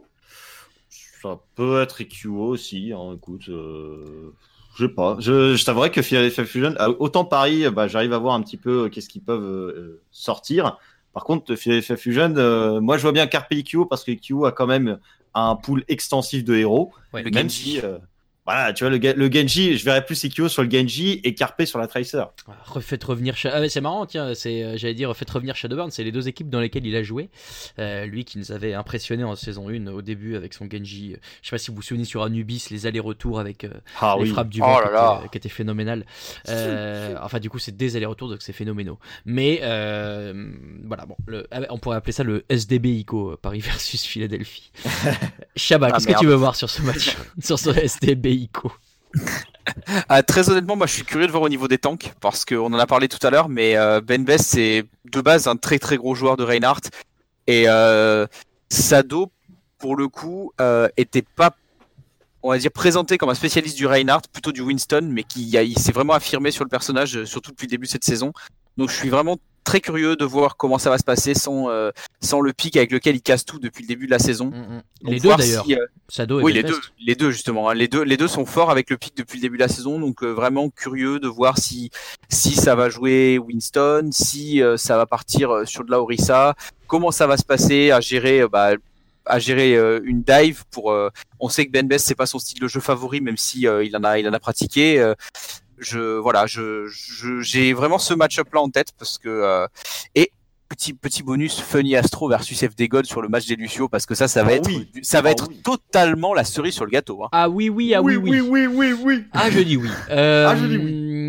[1.23, 2.93] Ça peut être EQO aussi.
[2.93, 4.33] hein, écoute, euh,
[4.77, 5.17] je sais pas.
[5.19, 8.57] Je, je t'avouerais que Philadelphia Fusion, ah, autant Paris, bah, j'arrive à voir un petit
[8.57, 10.79] peu qu'est-ce qu'ils peuvent euh, sortir.
[11.13, 14.53] Par contre, Philadelphia Fusion, euh, moi je vois bien Carpe EQO parce que EQO a
[14.53, 14.99] quand même
[15.35, 16.93] un pool extensif de héros.
[17.13, 17.99] Ouais, même si, euh,
[18.51, 21.63] voilà, tu vois, le, le Genji, je verrais plus EQO sur le Genji et Carpe
[21.67, 22.23] sur la Tracer.
[22.49, 25.91] Ah, Refaites revenir ah, ouais, c'est marrant tiens c'est euh, j'allais dire faites revenir Shadowburn
[25.91, 27.29] c'est les deux équipes dans lesquelles il a joué.
[27.79, 31.19] Euh, lui qui nous avait impressionné en saison 1 au début avec son Genji euh,
[31.43, 33.71] je sais pas si vous vous souvenez sur Anubis les allers-retours avec euh,
[34.01, 34.29] Ah les oui.
[34.31, 36.07] frappes du Oh vent là qui, étaient, qui étaient phénoménales.
[36.49, 38.99] Euh, enfin du coup c'est des allers-retours donc c'est phénoménaux.
[39.27, 40.51] Mais euh,
[40.87, 44.71] voilà bon le- ah, on pourrait appeler ça le SDB ICO euh, Paris versus Philadelphie.
[45.57, 48.38] Shabba Ah, qu'est-ce que tu veux voir sur ce match sur ce SDB
[50.09, 52.73] Ah, très honnêtement, moi je suis curieux de voir au niveau des tanks parce qu'on
[52.73, 55.79] en a parlé tout à l'heure, mais euh, Ben Best c'est de base un très
[55.79, 56.89] très gros joueur de Reinhardt
[57.47, 58.27] et euh,
[58.71, 59.31] Sado
[59.79, 61.55] pour le coup euh, était pas
[62.43, 65.93] on va dire présenté comme un spécialiste du Reinhardt, plutôt du Winston, mais qui s'est
[65.93, 68.33] vraiment affirmé sur le personnage, surtout depuis le début de cette saison.
[68.77, 69.39] Donc je suis vraiment
[69.69, 71.91] très curieux de voir comment ça va se passer sans, euh,
[72.23, 74.47] sans le pic avec lequel il casse tout depuis le début de la saison.
[74.47, 74.83] Mm, mm.
[75.11, 77.69] Les deux d'ailleurs si, euh, Sado et oui, les deux, les deux justement.
[77.69, 77.75] hein.
[77.75, 80.01] Les deux, les deux sont forts avec le pic depuis le début de la saison,
[80.01, 81.91] donc euh, vraiment curieux de voir si
[82.31, 86.55] si ça va jouer Winston, si ça va partir sur de la Orisa,
[86.87, 88.73] comment ça va se passer à gérer, bah,
[89.29, 90.91] à gérer euh, une dive pour.
[90.91, 93.69] euh, on sait que Ben Best c'est pas son style de jeu favori, même si
[93.69, 95.13] euh, il en a, il en a pratiqué.
[95.79, 99.67] Euh, je voilà, je je- j'ai vraiment ce match-up là en tête parce que euh,
[100.15, 100.31] et
[100.71, 104.15] Petit, petit bonus Funny Astro versus FD God sur le match des Lucio parce que
[104.15, 104.87] ça ça va Ah être oui.
[105.01, 105.63] ça va Ah être oui.
[105.65, 107.29] totalement la cerise sur le gâteau hein.
[107.33, 108.43] Ah oui, oui, ah oui, oui.
[108.43, 109.25] oui, oui, oui.
[109.33, 109.89] Ah, je dis oui.
[110.11, 110.77] Euh, Ah, je dis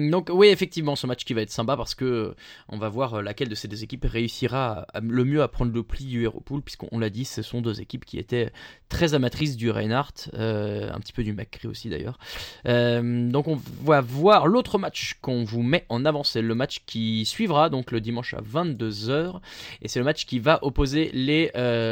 [0.10, 2.36] Donc, oui, effectivement, ce match qui va être sympa parce que euh,
[2.68, 5.84] on va voir euh, laquelle de ces deux équipes réussira le mieux à prendre le
[5.84, 8.52] pli du Hero Pool, puisqu'on l'a dit, ce sont deux équipes qui étaient
[8.90, 12.18] très amatrices du Reinhardt, euh, un petit peu du McCree aussi d'ailleurs.
[12.66, 17.26] Donc, on va voir l'autre match qu'on vous met en avant, c'est le match qui
[17.26, 19.40] suivra, donc le dimanche à 22h,
[19.82, 21.52] et c'est le match qui va opposer les.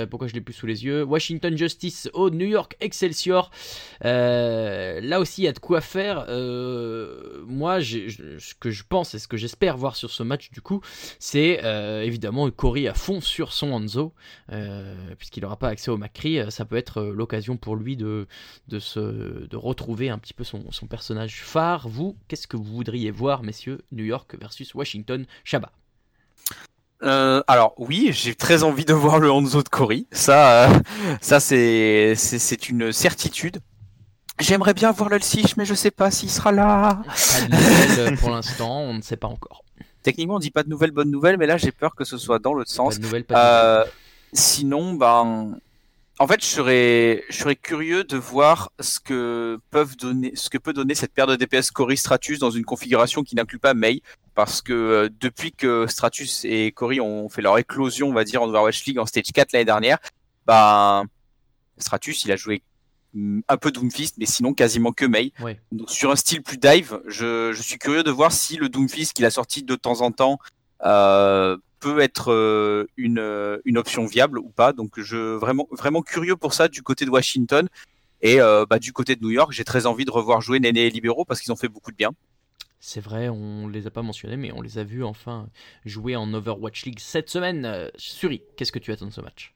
[0.09, 1.03] pourquoi je l'ai plus sous les yeux?
[1.03, 3.51] Washington Justice au New York Excelsior.
[4.01, 6.25] Là aussi, il y a de quoi faire.
[7.47, 10.61] Moi, j'ai- ce que je pense et ce que j'espère voir sur ce match, du
[10.61, 10.81] coup,
[11.19, 14.13] c'est euh, évidemment Cory à fond sur son Hanzo,
[14.51, 16.39] euh, puisqu'il n'aura pas accès au Macri.
[16.39, 18.27] euh, Ça peut être l'occasion pour lui de,
[18.79, 21.87] se, de retrouver un petit peu son, son personnage phare.
[21.87, 25.71] Vous, qu'est-ce que vous voudriez voir, messieurs New York versus Washington Shabba.
[27.03, 30.07] Euh, alors oui, j'ai très envie de voir le Hanzo de Cory.
[30.11, 30.69] Ça,
[31.21, 32.15] c'est
[32.69, 33.59] une certitude.
[34.39, 37.01] J'aimerais bien voir le Sich, mais je sais pas s'il sera là.
[37.05, 39.63] Pas de nouvelles, pour l'instant, on ne sait pas encore.
[40.03, 42.39] Techniquement, on dit pas de nouvelles, bonnes nouvelles, mais là j'ai peur que ce soit
[42.39, 42.97] dans l'autre Pas sens.
[42.97, 43.87] de nouvelles, pas de nouvelles.
[43.87, 43.91] Euh,
[44.33, 45.57] sinon, ben,
[46.19, 50.57] en fait, je serais, je serais curieux de voir ce que peuvent donner, ce que
[50.57, 54.01] peut donner cette paire de DPS Cory Stratus dans une configuration qui n'inclut pas Mei,
[54.33, 58.41] parce que euh, depuis que Stratus et Cory ont fait leur éclosion, on va dire,
[58.41, 59.97] en Overwatch League en Stage 4 l'année dernière,
[60.45, 61.03] ben,
[61.79, 62.61] Stratus, il a joué
[63.15, 65.33] un peu Doomfist, mais sinon quasiment que Mei.
[65.39, 65.59] Ouais.
[65.71, 69.13] Donc sur un style plus dive, je, je suis curieux de voir si le Doomfist
[69.13, 70.39] qu'il a sorti de temps en temps
[70.83, 74.73] euh, peut être euh, une, euh, une option viable ou pas.
[74.73, 77.67] Donc je vraiment vraiment curieux pour ça du côté de Washington
[78.21, 80.87] et euh, bah, du côté de New York, j'ai très envie de revoir jouer Néné
[80.87, 82.11] et Libéraux parce qu'ils ont fait beaucoup de bien.
[82.79, 85.49] C'est vrai, on les a pas mentionnés, mais on les a vus enfin
[85.85, 87.89] jouer en Overwatch League cette semaine.
[87.97, 89.55] Suri, qu'est-ce que tu attends de ce match?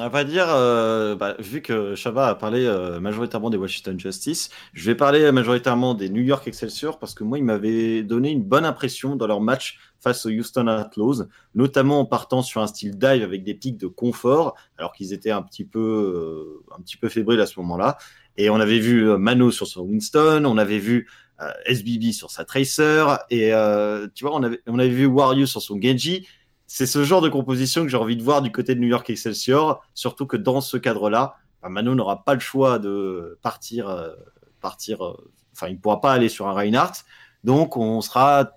[0.00, 4.50] À vrai dire, euh, bah, vu que Shaba a parlé euh, majoritairement des Washington Justice,
[4.72, 8.42] je vais parler majoritairement des New York Excelsior parce que moi, ils m'avaient donné une
[8.42, 12.98] bonne impression dans leur match face aux Houston Outlaws, notamment en partant sur un style
[12.98, 16.96] dive avec des pics de confort, alors qu'ils étaient un petit peu, euh, un petit
[16.96, 17.98] peu fébriles à ce moment-là.
[18.36, 21.08] Et on avait vu euh, Mano sur son Winston, on avait vu
[21.40, 25.46] euh, SBB sur sa Tracer, et euh, tu vois, on avait, on avait vu Wario
[25.46, 26.26] sur son Genji.
[26.74, 29.10] C'est ce genre de composition que j'ai envie de voir du côté de New York
[29.10, 34.14] Excelsior, surtout que dans ce cadre-là, Mano n'aura pas le choix de partir, euh,
[34.62, 35.04] partir.
[35.04, 37.04] euh, Enfin, il ne pourra pas aller sur un Reinhardt,
[37.44, 38.52] donc on sera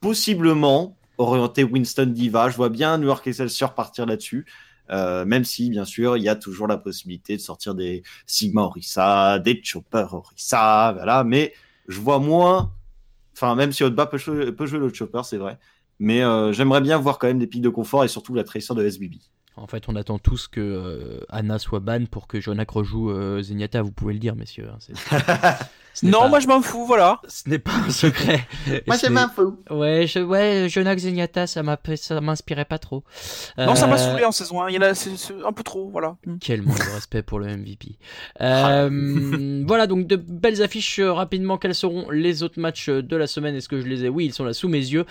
[0.00, 2.48] possiblement orienté Winston Diva.
[2.48, 4.44] Je vois bien New York Excelsior partir là-dessus.
[4.90, 8.62] Euh, même si, bien sûr, il y a toujours la possibilité de sortir des Sigma
[8.62, 11.22] Orisa, des Chopper Orisa, voilà.
[11.22, 11.54] Mais
[11.86, 12.72] je vois moins.
[13.34, 14.18] Enfin, même si Hotba peut,
[14.50, 15.60] peut jouer le Chopper, c'est vrai.
[15.98, 18.74] Mais euh, j'aimerais bien voir quand même des pics de confort et surtout la Tracer
[18.74, 19.16] de SBB.
[19.56, 23.42] En fait, on attend tous que euh, Anna soit ban pour que Jonak rejoue euh,
[23.42, 23.82] Zenyatta.
[23.82, 24.68] Vous pouvez le dire, messieurs.
[24.70, 24.78] hein,
[26.06, 27.20] Non, pas- moi je m'en fous, voilà.
[27.28, 28.46] Ce n'est pas un secret.
[28.86, 29.56] Moi, je m'en fous.
[29.70, 33.04] Ouais, je, ouais, Jonak Zenyatta, ça m'a- ça m'inspirait pas trop.
[33.56, 34.70] Non, ça m'a Euh, saoulé en saison 1.
[34.70, 34.90] Il y en a,
[35.46, 36.16] un peu trop, voilà.
[36.40, 37.98] Quel manque de respect pour le MVP.
[38.40, 41.58] Euh, voilà, donc de belles affiches euh, rapidement.
[41.58, 43.54] Quels seront les autres matchs euh, de la semaine?
[43.56, 44.08] Est-ce que je les ai?
[44.08, 45.04] Oui, ils sont là sous mes yeux.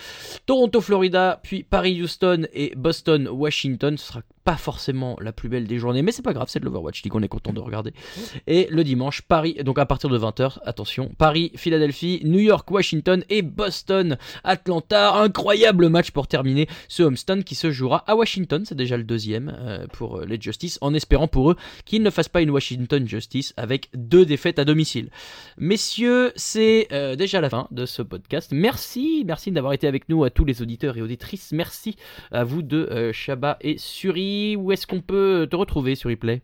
[0.46, 3.96] Toronto, Florida, puis Paris-Houston et Boston-Washington.
[3.98, 6.64] Ce sera pas forcément la plus belle des journées, mais c'est pas grave, c'est de
[6.64, 7.92] l'Overwatch League, on est content de regarder.
[8.46, 13.24] Et le dimanche, Paris, donc à partir de 20h, attention, Paris, Philadelphie, New York, Washington
[13.30, 15.16] et Boston, Atlanta.
[15.16, 18.62] Incroyable match pour terminer ce homestand qui se jouera à Washington.
[18.64, 22.10] C'est déjà le deuxième euh, pour euh, les Justice, en espérant pour eux qu'ils ne
[22.10, 25.10] fassent pas une Washington Justice avec deux défaites à domicile.
[25.56, 28.52] Messieurs, c'est euh, déjà la fin de ce podcast.
[28.52, 31.50] Merci, merci d'avoir été avec nous à tous les auditeurs et auditrices.
[31.50, 31.96] Merci
[32.30, 34.54] à vous de euh, Shaba et Suri.
[34.54, 36.40] Où est-ce qu'on peut te retrouver sur replay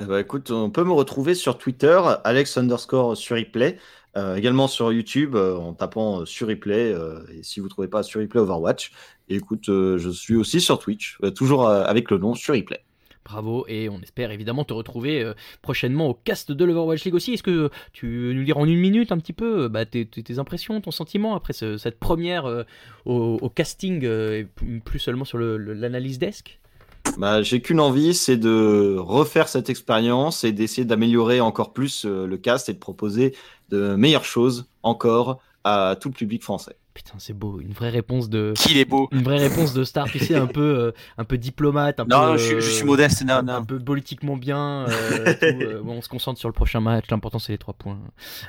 [0.00, 3.78] Eh ben, écoute, on peut me retrouver sur Twitter, Alex underscore sur replay,
[4.16, 6.92] euh, également sur YouTube euh, en tapant euh, sur replay.
[6.92, 8.90] euh, et si vous trouvez pas sur replay Overwatch,
[9.28, 12.80] écoute, je suis aussi sur Twitch, toujours avec le nom sur replay.
[13.24, 17.32] Bravo et on espère évidemment te retrouver prochainement au cast de l'Overwatch League aussi.
[17.32, 20.06] Est-ce que tu veux nous dire en une minute un petit peu bah, tes,
[20.38, 22.44] impressions, ton sentiment après ce- cette première
[23.06, 24.06] au, au casting
[24.84, 26.60] plus seulement sur l'analyse desk?
[27.16, 32.26] Bah, j'ai qu'une envie, c'est de refaire cette expérience et d'essayer d'améliorer encore plus euh,
[32.26, 33.36] le cast et de proposer
[33.70, 36.76] de meilleures choses encore à tout le public français.
[36.94, 39.08] Putain, c'est beau, une vraie réponse de Qu'il est beau.
[39.10, 42.20] une vraie réponse de star, tu sais, un peu euh, un peu diplomate, un Non,
[42.20, 43.24] peu non, je, suis- je suis modeste.
[43.24, 43.52] Non, un, non.
[43.54, 44.86] un peu politiquement bien.
[44.88, 47.06] euh, tout, euh, bon, on se concentre sur le prochain match.
[47.10, 47.98] L'important c'est les trois points.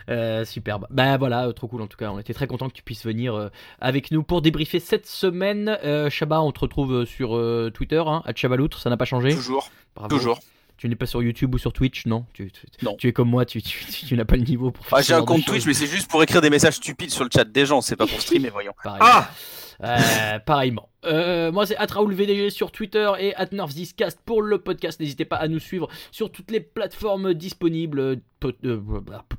[0.09, 0.85] Euh, superbe.
[0.91, 2.11] Bah voilà, euh, trop cool en tout cas.
[2.11, 3.49] On était très content que tu puisses venir euh,
[3.81, 5.79] avec nous pour débriefer cette semaine.
[5.83, 9.05] Euh, Shaba, on te retrouve euh, sur euh, Twitter, hein, à Chabaloutre, ça n'a pas
[9.05, 9.33] changé.
[9.33, 10.15] Toujours, Bravo.
[10.15, 10.39] toujours.
[10.77, 12.95] Tu n'es pas sur YouTube ou sur Twitch, non tu, tu- Non.
[12.97, 13.61] Tu es comme moi, tu,
[14.11, 15.45] n'as pas le niveau pour faire Ah, j'ai un compte.
[15.45, 17.79] Twitch, mais c'est juste pour écrire des messages stupides sur le chat des gens.
[17.81, 18.73] C'est pas pour streamer, voyons.
[18.83, 19.01] Pareil.
[19.03, 19.29] Ah
[19.83, 20.89] Euh, pareillement.
[21.05, 24.99] Euh, moi, c'est AtraoulVDG sur Twitter et AtNerfsDiscast pour le podcast.
[24.99, 27.99] N'hésitez pas à nous suivre sur toutes les plateformes disponibles.
[27.99, 28.79] euh, Pod- euh,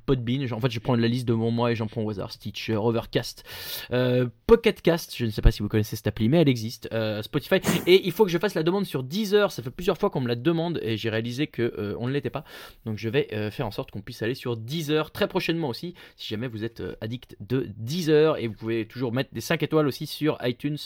[0.07, 2.33] Podbean, en fait, je prends la liste de mon mois et j'en prends au hasard.
[2.33, 3.45] Stitcher, Overcast,
[3.93, 5.15] euh, Pocketcast.
[5.17, 6.89] Je ne sais pas si vous connaissez cette appli, mais elle existe.
[6.93, 7.57] euh, Spotify.
[7.87, 9.53] Et il faut que je fasse la demande sur Deezer.
[9.53, 12.13] Ça fait plusieurs fois qu'on me la demande et j'ai réalisé que euh, on ne
[12.13, 12.43] l'était pas.
[12.85, 15.95] Donc, je vais euh, faire en sorte qu'on puisse aller sur Deezer très prochainement aussi.
[16.17, 19.63] Si jamais vous êtes euh, addict de Deezer et vous pouvez toujours mettre des 5
[19.63, 20.79] étoiles aussi sur iTunes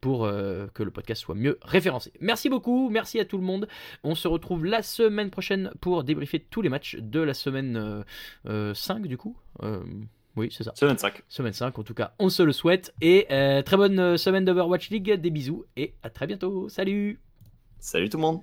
[0.00, 0.27] pour euh,
[0.74, 2.12] que le podcast soit mieux référencé.
[2.20, 3.68] Merci beaucoup, merci à tout le monde.
[4.04, 8.02] On se retrouve la semaine prochaine pour débriefer tous les matchs de la semaine euh,
[8.46, 9.36] euh, 5 du coup.
[9.62, 9.82] Euh,
[10.36, 10.72] oui, c'est ça.
[10.74, 11.22] C'est 25.
[11.28, 12.94] Semaine 5 en tout cas, on se le souhaite.
[13.00, 16.68] Et euh, très bonne euh, semaine d'Overwatch League, des bisous et à très bientôt.
[16.68, 17.20] Salut
[17.80, 18.42] Salut tout le monde.